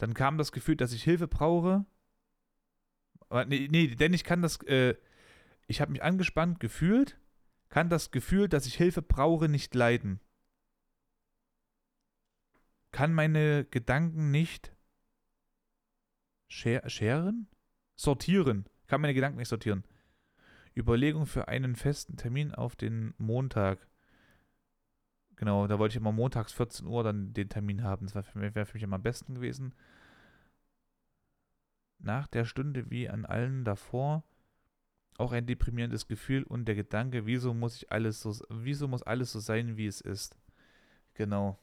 [0.00, 1.84] Dann kam das Gefühl, dass ich Hilfe brauche.
[3.28, 4.56] Aber nee, nee, denn ich kann das.
[4.62, 4.94] Äh,
[5.66, 7.20] ich habe mich angespannt gefühlt,
[7.68, 10.20] kann das Gefühl, dass ich Hilfe brauche, nicht leiden.
[12.92, 14.74] Kann meine Gedanken nicht
[16.48, 17.46] scheren?
[17.94, 19.84] Sortieren kann meine Gedanken nicht sortieren.
[20.74, 23.86] Überlegung für einen festen Termin auf den Montag.
[25.40, 28.04] Genau, da wollte ich immer montags 14 Uhr dann den Termin haben.
[28.04, 29.74] Das wäre für, für mich immer am besten gewesen.
[31.98, 34.22] Nach der Stunde wie an allen davor
[35.16, 39.32] auch ein deprimierendes Gefühl und der Gedanke, wieso muss ich alles so, wieso muss alles
[39.32, 40.38] so sein, wie es ist.
[41.14, 41.58] Genau.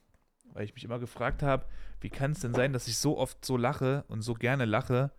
[0.53, 1.67] Weil ich mich immer gefragt habe,
[2.01, 5.11] wie kann es denn sein, dass ich so oft so lache und so gerne lache,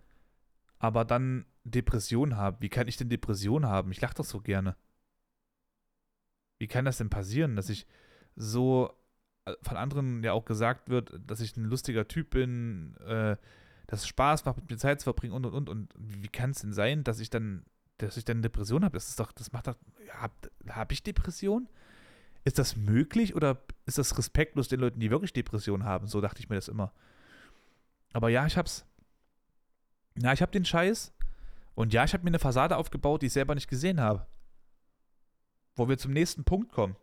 [0.81, 2.61] aber dann Depression habe.
[2.61, 3.93] Wie kann ich denn Depression haben?
[3.93, 4.75] Ich lache doch so gerne.
[6.59, 7.87] Wie kann das denn passieren, dass ich
[8.39, 8.95] so
[9.45, 13.37] äh, von anderen ja auch gesagt wird, dass ich ein lustiger Typ bin, äh,
[13.87, 15.69] dass es Spaß macht, mit mir Zeit zu verbringen und und und.
[15.69, 17.65] Und wie kann es denn sein, dass ich dann,
[17.99, 18.95] dass ich dann Depression habe?
[18.95, 19.77] Das ist doch, das macht doch.
[20.13, 20.35] Habe
[20.69, 21.69] hab ich Depression?
[22.45, 26.07] Ist das möglich oder ist das respektlos den Leuten, die wirklich Depression haben?
[26.07, 26.93] So dachte ich mir das immer.
[28.13, 28.87] Aber ja, ich hab's.
[30.17, 31.13] Ja, ich hab den Scheiß.
[31.75, 34.27] Und ja, ich habe mir eine Fassade aufgebaut, die ich selber nicht gesehen habe.
[35.77, 36.97] Wo wir zum nächsten Punkt kommen.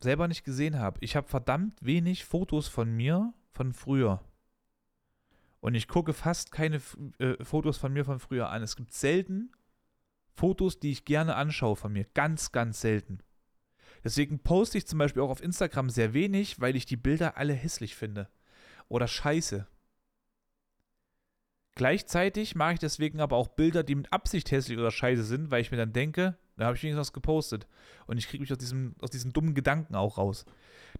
[0.00, 0.98] Selber nicht gesehen habe.
[1.00, 4.22] Ich habe verdammt wenig Fotos von mir von früher.
[5.60, 6.80] Und ich gucke fast keine
[7.18, 8.62] äh, Fotos von mir von früher an.
[8.62, 9.50] Es gibt selten
[10.32, 12.04] Fotos, die ich gerne anschaue von mir.
[12.14, 13.18] Ganz, ganz selten.
[14.04, 17.54] Deswegen poste ich zum Beispiel auch auf Instagram sehr wenig, weil ich die Bilder alle
[17.54, 18.28] hässlich finde.
[18.88, 19.66] Oder scheiße.
[21.74, 25.60] Gleichzeitig mache ich deswegen aber auch Bilder, die mit Absicht hässlich oder scheiße sind, weil
[25.60, 27.66] ich mir dann denke, da habe ich wenigstens was gepostet.
[28.06, 30.44] Und ich kriege mich aus diesem, aus diesem dummen Gedanken auch raus.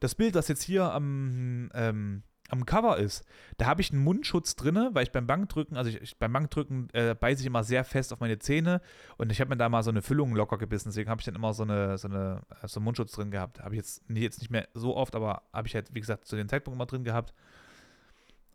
[0.00, 3.24] Das Bild, das jetzt hier am, ähm, am Cover ist,
[3.58, 6.88] da habe ich einen Mundschutz drin, weil ich beim Bankdrücken, also ich, ich beim Bankdrücken
[6.92, 8.80] äh, beiße ich immer sehr fest auf meine Zähne
[9.18, 11.34] und ich habe mir da mal so eine Füllung locker gebissen, deswegen habe ich dann
[11.34, 13.60] immer so, eine, so, eine, äh, so einen Mundschutz drin gehabt.
[13.60, 16.26] Habe ich jetzt, nee, jetzt nicht mehr so oft, aber habe ich halt, wie gesagt,
[16.26, 17.34] zu dem Zeitpunkt immer drin gehabt.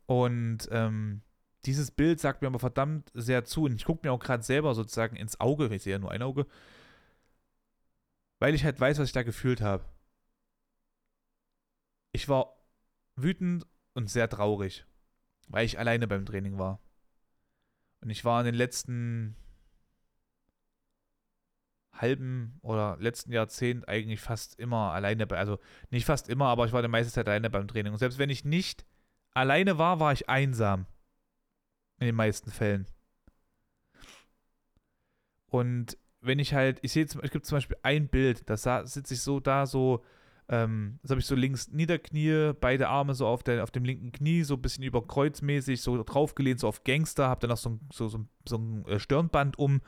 [0.05, 1.21] Und ähm,
[1.65, 3.63] dieses Bild sagt mir aber verdammt sehr zu.
[3.63, 6.21] Und ich gucke mir auch gerade selber sozusagen ins Auge, ich sehe ja nur ein
[6.21, 6.45] Auge,
[8.43, 9.85] weil ich halt weiß, was ich da gefühlt habe.
[12.11, 12.57] Ich war
[13.15, 14.85] wütend und sehr traurig,
[15.47, 16.81] weil ich alleine beim Training war.
[18.01, 19.37] Und ich war in den letzten
[21.93, 25.57] halben oder letzten Jahrzehnt eigentlich fast immer alleine bei, also
[25.89, 27.93] nicht fast immer, aber ich war die meiste Zeit alleine beim Training.
[27.93, 28.85] Und selbst wenn ich nicht
[29.33, 30.85] alleine war, war ich einsam.
[31.97, 32.87] In den meisten Fällen.
[35.45, 39.21] Und wenn ich halt, ich sehe, es gibt zum Beispiel ein Bild, da sitze ich
[39.21, 40.03] so da, so,
[40.47, 44.11] ähm, das habe ich so links niederknie, beide Arme so auf, der, auf dem linken
[44.11, 47.79] Knie, so ein bisschen überkreuzmäßig, so draufgelehnt, so auf Gangster, habe dann noch so, ein,
[47.91, 49.81] so, so, so ein äh, Stirnband um.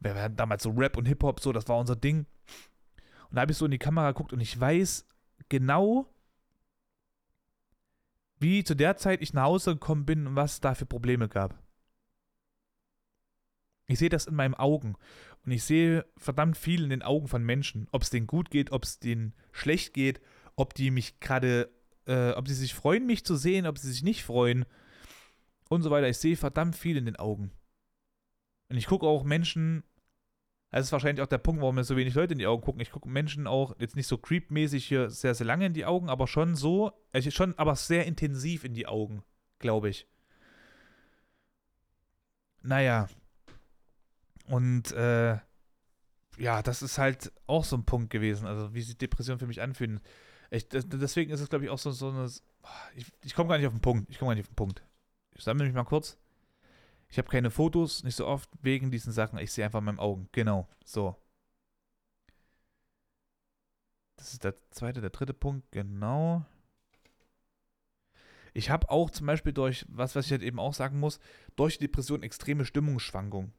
[0.00, 2.26] Wir hatten damals so Rap und Hip-Hop, so, das war unser Ding.
[3.30, 5.06] Und da habe ich so in die Kamera geguckt und ich weiß
[5.48, 6.06] genau,
[8.40, 11.28] wie zu der Zeit ich nach Hause gekommen bin und was es da für Probleme
[11.28, 11.58] gab.
[13.86, 14.96] Ich sehe das in meinen Augen
[15.44, 18.72] und ich sehe verdammt viel in den Augen von Menschen, ob es denen gut geht,
[18.72, 20.20] ob es denen schlecht geht,
[20.56, 21.70] ob die mich gerade,
[22.06, 24.64] äh, ob sie sich freuen, mich zu sehen, ob sie sich nicht freuen
[25.68, 26.08] und so weiter.
[26.08, 27.50] Ich sehe verdammt viel in den Augen.
[28.70, 29.84] Und ich gucke auch Menschen
[30.74, 32.80] das ist wahrscheinlich auch der Punkt, warum mir so wenig Leute in die Augen gucken.
[32.80, 36.08] Ich gucke Menschen auch jetzt nicht so creep-mäßig hier sehr, sehr lange in die Augen,
[36.08, 39.22] aber schon so, also schon, aber sehr intensiv in die Augen,
[39.60, 40.08] glaube ich.
[42.62, 43.06] Naja.
[44.44, 45.38] Und, äh,
[46.38, 49.62] ja, das ist halt auch so ein Punkt gewesen, also wie sich Depressionen für mich
[49.62, 50.00] anfühlen.
[50.50, 52.30] Ich, deswegen ist es, glaube ich, auch so, so eine.
[52.94, 54.10] Ich, ich komme gar nicht auf den Punkt.
[54.10, 54.82] Ich komme gar nicht auf den Punkt.
[55.34, 56.18] Ich sammle mich mal kurz.
[57.08, 59.38] Ich habe keine Fotos, nicht so oft wegen diesen Sachen.
[59.38, 60.28] Ich sehe einfach in meinen Augen.
[60.32, 61.16] Genau, so.
[64.16, 66.44] Das ist der zweite, der dritte Punkt, genau.
[68.52, 71.18] Ich habe auch zum Beispiel durch, was, was ich halt eben auch sagen muss,
[71.56, 73.52] durch Depression extreme Stimmungsschwankungen.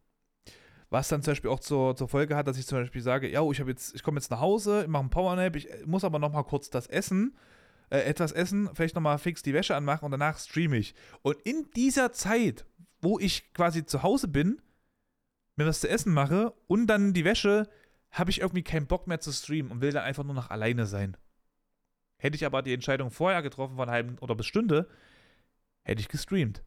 [0.90, 3.42] Was dann zum Beispiel auch zur, zur Folge hat, dass ich zum Beispiel sage, ja,
[3.50, 6.44] ich ich komme jetzt nach Hause, ich mache einen Powernap, ich muss aber noch mal
[6.44, 7.36] kurz das essen,
[7.90, 10.94] äh, etwas essen, vielleicht noch mal fix die Wäsche anmachen und danach streame ich.
[11.22, 12.66] Und in dieser Zeit,
[13.02, 14.62] wo ich quasi zu Hause bin,
[15.56, 17.68] mir was zu essen mache und dann die Wäsche,
[18.12, 20.86] habe ich irgendwie keinen Bock mehr zu streamen und will dann einfach nur noch alleine
[20.86, 21.18] sein.
[22.18, 24.88] Hätte ich aber die Entscheidung vorher getroffen, von halben oder bis Stunde,
[25.84, 26.64] hätte ich gestreamt.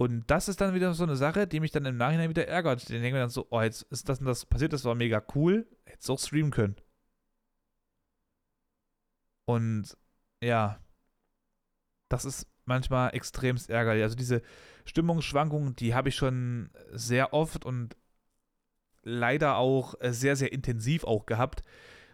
[0.00, 2.80] Und das ist dann wieder so eine Sache, die mich dann im Nachhinein wieder ärgert.
[2.80, 5.22] Ich denke mir dann so, oh, jetzt ist das und das passiert, das war mega
[5.34, 5.68] cool.
[5.84, 6.76] Hättest du auch streamen können.
[9.44, 9.98] Und
[10.42, 10.80] ja,
[12.08, 14.02] das ist manchmal extremst ärgerlich.
[14.02, 14.40] Also diese
[14.86, 17.94] Stimmungsschwankungen, die habe ich schon sehr oft und
[19.02, 21.62] leider auch sehr, sehr intensiv auch gehabt.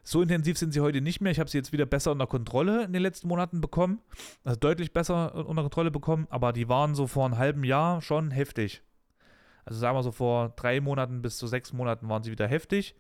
[0.09, 1.33] So intensiv sind sie heute nicht mehr.
[1.33, 4.01] Ich habe sie jetzt wieder besser unter Kontrolle in den letzten Monaten bekommen.
[4.45, 6.29] Also deutlich besser unter Kontrolle bekommen.
[6.31, 8.83] Aber die waren so vor einem halben Jahr schon heftig.
[9.65, 12.95] Also sagen wir so vor drei Monaten bis zu sechs Monaten waren sie wieder heftig.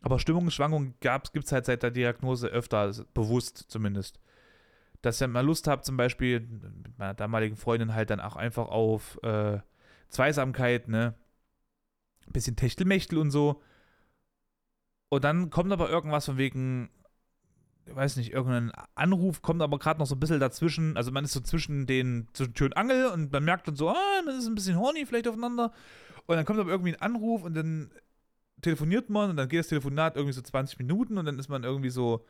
[0.00, 4.18] Aber Stimmungsschwankungen gibt es halt seit der Diagnose öfter, also bewusst zumindest.
[5.00, 8.66] Dass ich mal Lust habe, zum Beispiel mit meiner damaligen Freundin halt dann auch einfach
[8.66, 9.60] auf äh,
[10.08, 11.14] Zweisamkeit, ne?
[12.26, 13.62] Bisschen Techtelmechtel und so.
[15.14, 16.90] Und dann kommt aber irgendwas von wegen,
[17.86, 20.96] ich weiß nicht, irgendein Anruf kommt aber gerade noch so ein bisschen dazwischen.
[20.96, 23.90] Also man ist so zwischen den zwischen Tür und Angel und man merkt dann so,
[23.90, 25.70] ah, man ist ein bisschen horny vielleicht aufeinander.
[26.26, 27.92] Und dann kommt aber irgendwie ein Anruf und dann
[28.60, 31.62] telefoniert man und dann geht das Telefonat irgendwie so 20 Minuten und dann ist man
[31.62, 32.26] irgendwie so,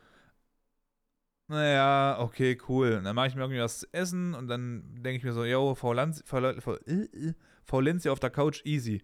[1.47, 2.97] naja, okay, cool.
[2.97, 5.43] Und dann mache ich mir irgendwie was zu essen und dann denke ich mir so,
[5.43, 9.01] yo, Frau, äh, Lenzi auf der Couch, easy.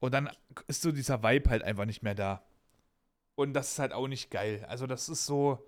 [0.00, 0.28] Und dann
[0.66, 2.42] ist so dieser Vibe halt einfach nicht mehr da.
[3.36, 4.64] Und das ist halt auch nicht geil.
[4.68, 5.64] Also das ist so,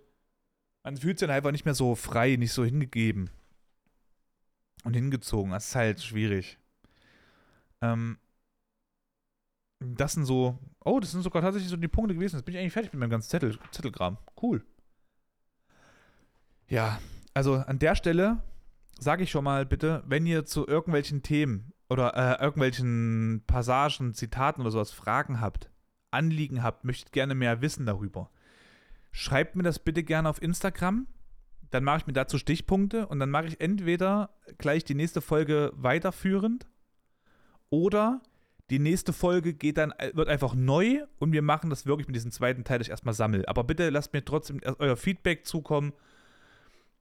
[0.83, 3.31] man fühlt sich dann einfach nicht mehr so frei, nicht so hingegeben
[4.85, 5.53] und hingezogen.
[5.53, 6.59] Das ist halt schwierig.
[7.81, 8.19] Ähm,
[9.81, 12.37] das sind so, oh, das sind sogar tatsächlich so die Punkte gewesen.
[12.37, 14.19] Jetzt bin ich eigentlich fertig mit meinem ganzen Zettel, Zettelkram.
[14.41, 14.65] Cool.
[16.69, 16.99] Ja,
[17.35, 18.43] also an der Stelle
[18.99, 24.63] sage ich schon mal bitte, wenn ihr zu irgendwelchen Themen oder äh, irgendwelchen Passagen, Zitaten
[24.63, 25.71] oder sowas Fragen habt,
[26.11, 28.31] Anliegen habt, möchtet gerne mehr wissen darüber,
[29.13, 31.07] schreibt mir das bitte gerne auf Instagram.
[31.71, 35.73] Dann mache ich mir dazu Stichpunkte und dann mache ich entweder gleich die nächste Folge
[35.75, 36.67] weiterführend
[37.69, 38.23] oder
[38.71, 42.17] die nächste Folge geht dann, äh, wird einfach neu und wir machen das wirklich mit
[42.17, 43.49] diesem zweiten Teil, das ich erstmal sammle.
[43.49, 45.93] Aber bitte lasst mir trotzdem euer Feedback zukommen.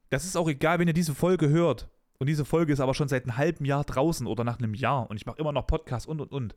[0.09, 1.89] Das ist auch egal, wenn ihr diese Folge hört.
[2.19, 5.09] Und diese Folge ist aber schon seit einem halben Jahr draußen oder nach einem Jahr
[5.09, 6.55] und ich mache immer noch Podcasts und und und.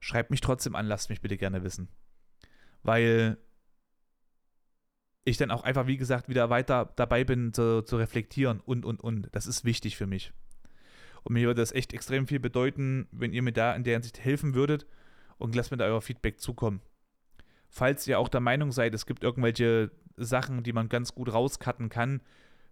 [0.00, 1.88] Schreibt mich trotzdem an, lasst mich bitte gerne wissen.
[2.82, 3.38] Weil
[5.24, 9.02] ich dann auch einfach, wie gesagt, wieder weiter dabei bin zu, zu reflektieren und und
[9.02, 9.28] und.
[9.32, 10.32] Das ist wichtig für mich.
[11.24, 14.20] Und mir würde das echt extrem viel bedeuten, wenn ihr mir da in der Hinsicht
[14.20, 14.86] helfen würdet
[15.36, 16.80] und lasst mir da euer Feedback zukommen.
[17.68, 21.90] Falls ihr auch der Meinung seid, es gibt irgendwelche Sachen, die man ganz gut rauscutten
[21.90, 22.22] kann,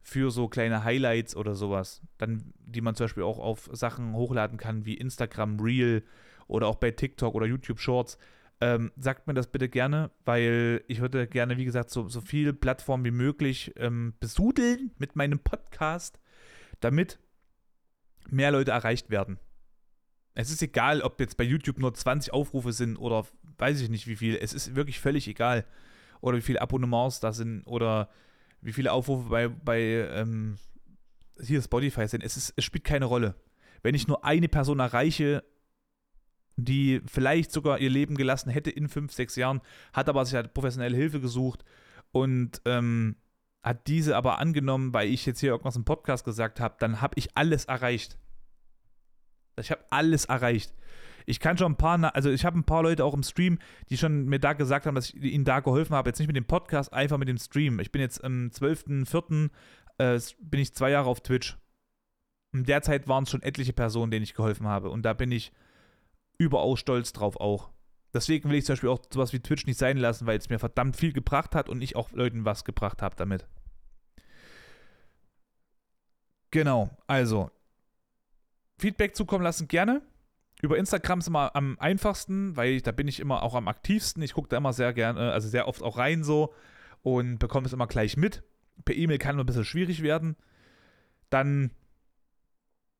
[0.03, 4.57] für so kleine Highlights oder sowas, dann, die man zum Beispiel auch auf Sachen hochladen
[4.57, 6.05] kann wie Instagram Reel
[6.47, 8.19] oder auch bei TikTok oder YouTube Shorts.
[8.61, 12.55] Ähm, sagt mir das bitte gerne, weil ich würde gerne, wie gesagt, so, so viele
[12.55, 16.19] Plattformen wie möglich ähm, besudeln mit meinem Podcast,
[16.81, 17.19] damit
[18.31, 19.39] mehr Leute erreicht werden.
[20.35, 23.27] Es ist egal, ob jetzt bei YouTube nur 20 Aufrufe sind oder
[23.59, 24.37] weiß ich nicht wie viel.
[24.37, 25.65] Es ist wirklich völlig egal.
[26.21, 28.09] Oder wie viele Abonnements da sind oder
[28.61, 30.57] wie viele Aufrufe bei, bei ähm,
[31.41, 32.23] hier Spotify sind.
[32.23, 33.35] Es, ist, es spielt keine Rolle.
[33.83, 35.45] Wenn ich nur eine Person erreiche,
[36.57, 39.61] die vielleicht sogar ihr Leben gelassen hätte in fünf, sechs Jahren,
[39.93, 41.65] hat aber sich halt professionelle Hilfe gesucht
[42.13, 43.17] und ähm,
[43.63, 47.15] hat diese aber angenommen, weil ich jetzt hier irgendwas im Podcast gesagt habe, dann habe
[47.17, 48.19] ich alles erreicht.
[49.59, 50.75] Ich habe alles erreicht.
[51.27, 53.59] Ich kann schon ein paar, also ich habe ein paar Leute auch im Stream,
[53.91, 56.09] die schon mir da gesagt haben, dass ich ihnen da geholfen habe.
[56.09, 57.81] Jetzt nicht mit dem Podcast, einfach mit dem Stream.
[57.81, 59.51] Ich bin jetzt am 12.04.
[59.99, 61.57] Äh, bin ich zwei Jahre auf Twitch.
[62.53, 64.91] In der Zeit waren es schon etliche Personen, denen ich geholfen habe.
[64.91, 65.53] Und da bin ich
[66.39, 67.71] überaus stolz drauf auch.
[68.15, 70.59] Deswegen will ich zum Beispiel auch sowas wie Twitch nicht sein lassen, weil es mir
[70.59, 73.47] verdammt viel gebracht hat und ich auch Leuten was gebracht habe damit.
[76.51, 77.51] Genau, also
[78.79, 80.03] Feedback zukommen lassen gerne.
[80.63, 84.23] Über Instagram ist immer am einfachsten, weil ich, da bin ich immer auch am aktivsten.
[84.23, 86.55] Ich gucke da immer sehr gerne, also sehr oft auch rein so
[87.03, 88.43] und bekomme es immer gleich mit.
[88.85, 90.37] Per E-Mail kann es ein bisschen schwierig werden.
[91.29, 91.73] Dann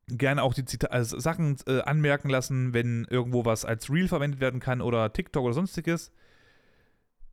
[0.07, 4.39] gerne auch die Zita also Sachen äh, anmerken lassen, wenn irgendwo was als Reel verwendet
[4.39, 6.11] werden kann oder TikTok oder sonstiges.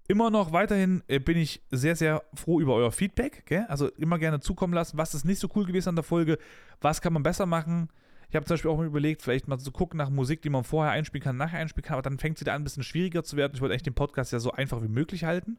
[0.06, 3.46] Immer noch weiterhin äh, bin ich sehr, sehr froh über euer Feedback.
[3.46, 3.64] Gell?
[3.68, 6.38] Also immer gerne zukommen lassen, was ist nicht so cool gewesen an der Folge,
[6.80, 7.88] was kann man besser machen.
[8.28, 10.64] Ich habe zum Beispiel auch mal überlegt, vielleicht mal zu gucken nach Musik, die man
[10.64, 13.22] vorher einspielen kann, nachher einspielen kann, aber dann fängt sie da an, ein bisschen schwieriger
[13.22, 13.52] zu werden.
[13.54, 15.58] Ich wollte eigentlich den Podcast ja so einfach wie möglich halten.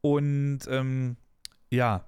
[0.00, 1.16] Und ähm,
[1.70, 2.07] ja,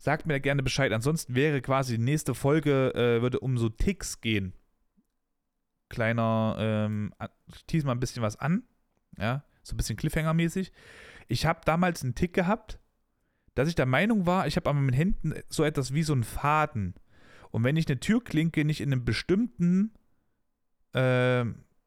[0.00, 0.92] sagt mir da gerne Bescheid.
[0.92, 4.54] Ansonsten wäre quasi die nächste Folge, äh, würde um so Ticks gehen.
[5.90, 7.12] Kleiner, ähm,
[7.54, 8.64] ich tease mal ein bisschen was an.
[9.18, 10.72] Ja, so ein bisschen Cliffhanger-mäßig.
[11.28, 12.78] Ich habe damals einen Tick gehabt,
[13.54, 16.24] dass ich der Meinung war, ich habe an meinen Händen so etwas wie so einen
[16.24, 16.94] Faden.
[17.50, 19.92] Und wenn ich eine Türklinke nicht in einem bestimmten
[20.94, 21.44] äh,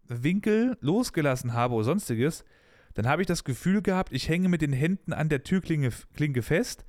[0.08, 2.46] Winkel losgelassen habe oder sonstiges,
[2.94, 6.86] dann habe ich das Gefühl gehabt, ich hänge mit den Händen an der Türklinke fest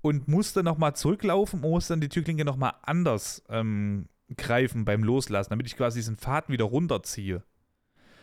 [0.00, 5.50] und muss dann nochmal zurücklaufen, muss dann die Türklinke nochmal anders ähm, greifen beim Loslassen,
[5.50, 7.42] damit ich quasi diesen Faden wieder runterziehe.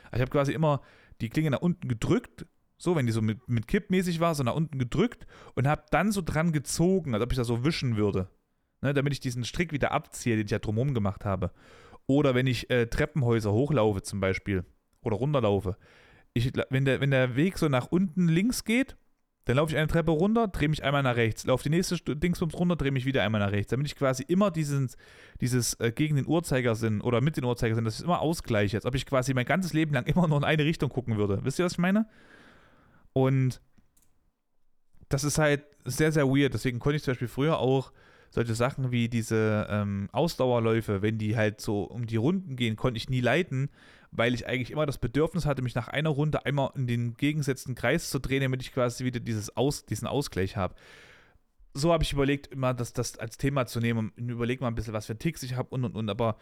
[0.05, 0.81] Also ich habe quasi immer
[1.21, 2.45] die Klinge nach unten gedrückt,
[2.77, 5.25] so, wenn die so mit, mit kippmäßig war, so nach unten gedrückt
[5.55, 8.29] und habe dann so dran gezogen, als ob ich das so wischen würde.
[8.81, 11.51] Ne, damit ich diesen Strick wieder abziehe, den ich ja drumherum gemacht habe.
[12.05, 14.65] Oder wenn ich äh, Treppenhäuser hochlaufe zum Beispiel
[15.01, 15.77] oder runterlaufe.
[16.33, 18.97] Ich, wenn, der, wenn der Weg so nach unten links geht,
[19.45, 22.53] dann laufe ich eine Treppe runter, drehe mich einmal nach rechts, laufe die nächste Dingsbums
[22.53, 24.89] runter, drehe mich wieder einmal nach rechts, damit ich quasi immer diesen,
[25.41, 28.95] dieses äh, gegen den Uhrzeigersinn oder mit den Uhrzeigersinn, das ist immer ausgleiche, als ob
[28.95, 31.39] ich quasi mein ganzes Leben lang immer nur in eine Richtung gucken würde.
[31.43, 32.07] Wisst ihr, was ich meine?
[33.11, 33.61] Und
[35.09, 36.53] das ist halt sehr, sehr weird.
[36.53, 37.91] Deswegen konnte ich zum Beispiel früher auch
[38.31, 42.97] solche Sachen wie diese ähm, Ausdauerläufe, wenn die halt so um die Runden gehen, konnte
[42.97, 43.69] ich nie leiten,
[44.15, 47.73] weil ich eigentlich immer das Bedürfnis hatte, mich nach einer Runde einmal in den gegensätzten
[47.73, 50.75] Kreis zu drehen, damit ich quasi wieder dieses Aus, diesen Ausgleich habe.
[51.73, 54.75] So habe ich überlegt, immer das, das als Thema zu nehmen und überlege mal ein
[54.75, 56.37] bisschen, was für Ticks ich habe und und und, aber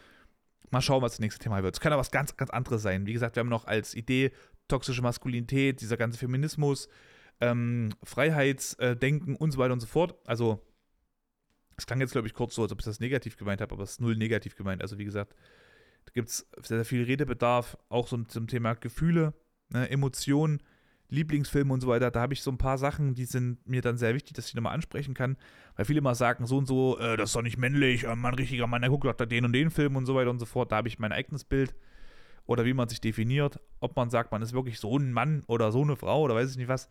[0.69, 1.75] mal schauen, was das nächste Thema wird.
[1.75, 3.05] Es kann aber was ganz, ganz anderes sein.
[3.05, 4.31] Wie gesagt, wir haben noch als Idee
[4.67, 6.89] toxische Maskulinität, dieser ganze Feminismus,
[7.39, 10.15] ähm, Freiheitsdenken und so weiter und so fort.
[10.25, 10.61] Also,
[11.77, 13.83] es klang jetzt, glaube ich, kurz so, als ob ich das negativ gemeint habe, aber
[13.83, 14.81] es ist null negativ gemeint.
[14.81, 15.35] Also, wie gesagt,
[16.05, 19.33] da gibt es sehr, sehr viel Redebedarf, auch so zum Thema Gefühle,
[19.69, 20.61] ne, Emotionen,
[21.11, 22.09] Lieblingsfilme und so weiter.
[22.09, 24.55] Da habe ich so ein paar Sachen, die sind mir dann sehr wichtig, dass ich
[24.55, 25.37] nochmal ansprechen kann.
[25.75, 28.25] Weil viele mal sagen, so und so, äh, das ist doch nicht männlich, äh, ein
[28.25, 30.71] richtiger Mann, der guckt doch den und den Film und so weiter und so fort.
[30.71, 31.75] Da habe ich mein eigenes Bild.
[32.45, 33.59] Oder wie man sich definiert.
[33.81, 36.51] Ob man sagt, man ist wirklich so ein Mann oder so eine Frau oder weiß
[36.51, 36.89] ich nicht was.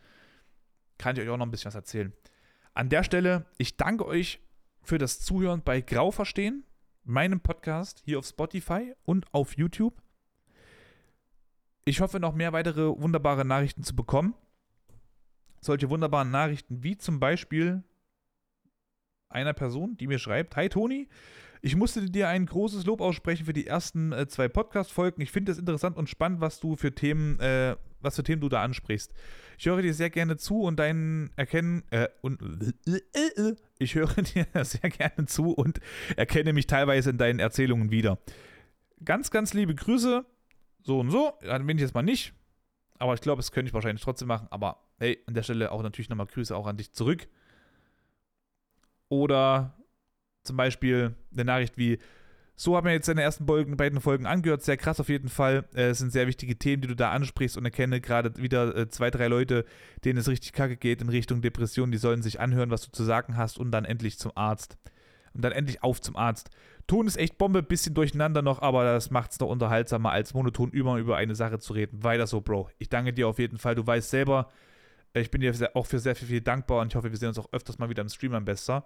[0.96, 2.12] Kann ich euch auch noch ein bisschen was erzählen.
[2.74, 4.40] An der Stelle, ich danke euch
[4.82, 6.64] für das Zuhören bei Grau verstehen
[7.10, 10.00] meinem Podcast hier auf Spotify und auf YouTube.
[11.84, 14.34] Ich hoffe, noch mehr weitere wunderbare Nachrichten zu bekommen.
[15.60, 17.82] Solche wunderbaren Nachrichten wie zum Beispiel
[19.28, 21.08] einer Person, die mir schreibt: Hi Toni,
[21.62, 25.20] ich musste dir ein großes Lob aussprechen für die ersten äh, zwei Podcast-Folgen.
[25.20, 28.48] Ich finde es interessant und spannend, was du für Themen, äh, was für Themen du
[28.48, 29.12] da ansprichst.
[29.58, 32.40] Ich höre dir sehr gerne zu und deinen Erkennen äh, und
[33.78, 35.80] ich höre dir sehr gerne zu und
[36.16, 38.18] erkenne mich teilweise in deinen Erzählungen wieder.
[39.04, 40.24] Ganz, ganz liebe Grüße.
[40.82, 41.32] So und so.
[41.42, 42.32] Dann bin ich jetzt mal nicht.
[42.98, 44.48] Aber ich glaube, das könnte ich wahrscheinlich trotzdem machen.
[44.50, 47.28] Aber hey, an der Stelle auch natürlich nochmal Grüße auch an dich zurück.
[49.08, 49.74] Oder
[50.42, 51.98] zum Beispiel eine Nachricht wie,
[52.60, 54.62] so haben wir jetzt deine ersten beiden Folgen angehört.
[54.62, 55.64] Sehr krass auf jeden Fall.
[55.74, 58.86] Äh, es sind sehr wichtige Themen, die du da ansprichst und erkenne gerade wieder äh,
[58.90, 59.64] zwei, drei Leute,
[60.04, 61.90] denen es richtig kacke geht in Richtung Depression.
[61.90, 64.76] Die sollen sich anhören, was du zu sagen hast und dann endlich zum Arzt.
[65.32, 66.50] Und dann endlich auf zum Arzt.
[66.86, 70.70] Ton ist echt Bombe, bisschen durcheinander noch, aber das macht es noch unterhaltsamer, als monoton
[70.72, 72.04] immer über eine Sache zu reden.
[72.04, 72.68] Weiter so, Bro.
[72.76, 73.74] Ich danke dir auf jeden Fall.
[73.74, 74.50] Du weißt selber,
[75.14, 77.28] äh, ich bin dir auch für sehr viel, viel dankbar und ich hoffe, wir sehen
[77.28, 78.84] uns auch öfters mal wieder im Stream am besser.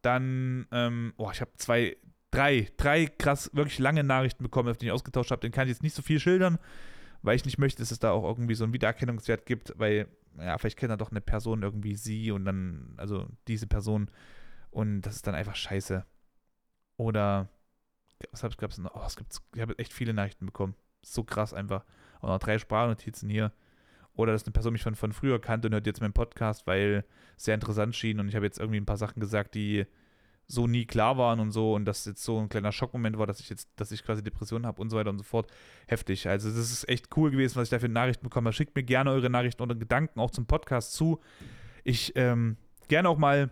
[0.00, 1.96] Dann, ähm, oh, ich habe zwei,
[2.32, 5.40] drei, drei krass, wirklich lange Nachrichten bekommen, auf die ich ausgetauscht habe.
[5.40, 6.58] Den kann ich jetzt nicht so viel schildern,
[7.22, 10.58] weil ich nicht möchte, dass es da auch irgendwie so einen Wiedererkennungswert gibt, weil, ja,
[10.58, 14.10] vielleicht kennt er doch eine Person irgendwie sie und dann, also diese Person
[14.70, 16.04] und das ist dann einfach scheiße.
[16.96, 17.48] Oder,
[18.32, 18.94] was gab es noch?
[18.94, 20.74] Oh, es gibt, ich habe echt viele Nachrichten bekommen.
[21.02, 21.84] So krass einfach.
[22.20, 23.52] Und noch drei Sprachnotizen hier.
[24.14, 27.04] Oder dass eine Person mich von, von früher kannte und hört jetzt meinen Podcast, weil
[27.36, 29.86] es sehr interessant schien und ich habe jetzt irgendwie ein paar Sachen gesagt, die
[30.52, 33.40] so nie klar waren und so und das jetzt so ein kleiner Schockmoment war, dass
[33.40, 35.50] ich jetzt, dass ich quasi Depressionen habe und so weiter und so fort.
[35.86, 36.28] Heftig.
[36.28, 38.54] Also das ist echt cool gewesen, was ich da für Nachrichten bekommen habe.
[38.54, 41.20] Schickt mir gerne eure Nachrichten oder Gedanken auch zum Podcast zu.
[41.84, 42.58] Ich ähm,
[42.88, 43.50] gerne auch mal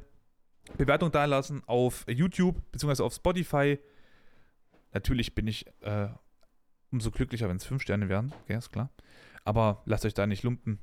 [0.77, 3.03] Bewertung da lassen auf YouTube bzw.
[3.03, 3.79] auf Spotify.
[4.93, 6.09] Natürlich bin ich äh,
[6.93, 8.33] umso glücklicher, wenn es fünf Sterne wären.
[8.43, 8.91] Okay, ist klar.
[9.45, 10.79] Aber lasst euch da nicht lumpen.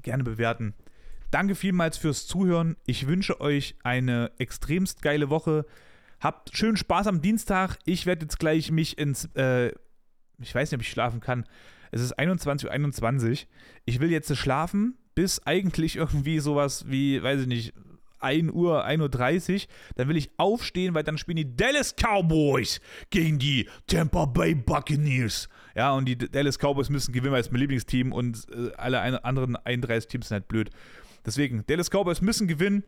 [0.00, 0.74] Gerne bewerten.
[1.32, 2.76] Danke vielmals fürs Zuhören.
[2.84, 5.64] Ich wünsche euch eine extremst geile Woche.
[6.20, 7.78] Habt schön Spaß am Dienstag.
[7.86, 9.68] Ich werde jetzt gleich mich ins, äh,
[10.38, 11.46] ich weiß nicht, ob ich schlafen kann.
[11.90, 12.70] Es ist 21.21 Uhr.
[12.70, 13.48] 21.
[13.86, 17.72] Ich will jetzt schlafen, bis eigentlich irgendwie sowas wie, weiß ich nicht,
[18.18, 19.60] 1 Uhr, 1.30 Uhr.
[19.96, 25.48] Dann will ich aufstehen, weil dann spielen die Dallas Cowboys gegen die Tampa Bay Buccaneers.
[25.74, 29.56] Ja, und die Dallas Cowboys müssen gewinnen, weil es mein Lieblingsteam und äh, alle anderen
[29.56, 30.70] 31 Teams sind halt blöd.
[31.24, 32.84] Deswegen, Dallas Cowboys müssen gewinnen.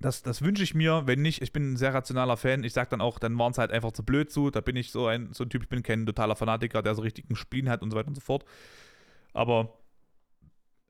[0.00, 1.06] Das, das wünsche ich mir.
[1.06, 2.64] Wenn nicht, ich bin ein sehr rationaler Fan.
[2.64, 4.50] Ich sage dann auch, dann waren es halt einfach zu blöd zu.
[4.50, 7.02] Da bin ich so ein, so ein Typ, ich bin kein totaler Fanatiker, der so
[7.02, 8.44] richtigen Spielen hat und so weiter und so fort.
[9.32, 9.78] Aber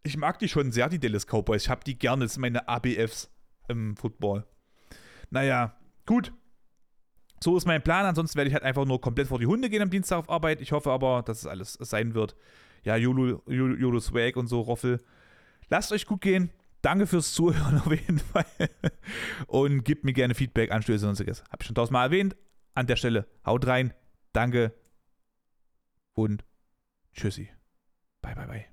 [0.02, 1.64] ich mag die schon sehr, die Dallas Cowboys.
[1.64, 2.24] Ich habe die gerne.
[2.24, 3.30] Das sind meine ABFs
[3.68, 4.44] im Football.
[5.30, 6.32] Naja, gut.
[7.42, 8.06] So ist mein Plan.
[8.06, 10.60] Ansonsten werde ich halt einfach nur komplett vor die Hunde gehen am Dienstag auf Arbeit.
[10.60, 12.34] Ich hoffe aber, dass es alles sein wird.
[12.84, 15.04] Ja, YOLO, YOLO Swag und so, Roffel.
[15.72, 16.50] Lasst euch gut gehen.
[16.82, 18.44] Danke fürs Zuhören auf jeden Fall.
[19.46, 21.44] Und gebt mir gerne Feedback, Anstöße und sonstiges.
[21.44, 22.36] Habe ich schon tausendmal erwähnt.
[22.74, 23.94] An der Stelle, haut rein.
[24.34, 24.74] Danke.
[26.12, 26.44] Und
[27.14, 27.48] tschüssi.
[28.20, 28.71] Bye, bye, bye.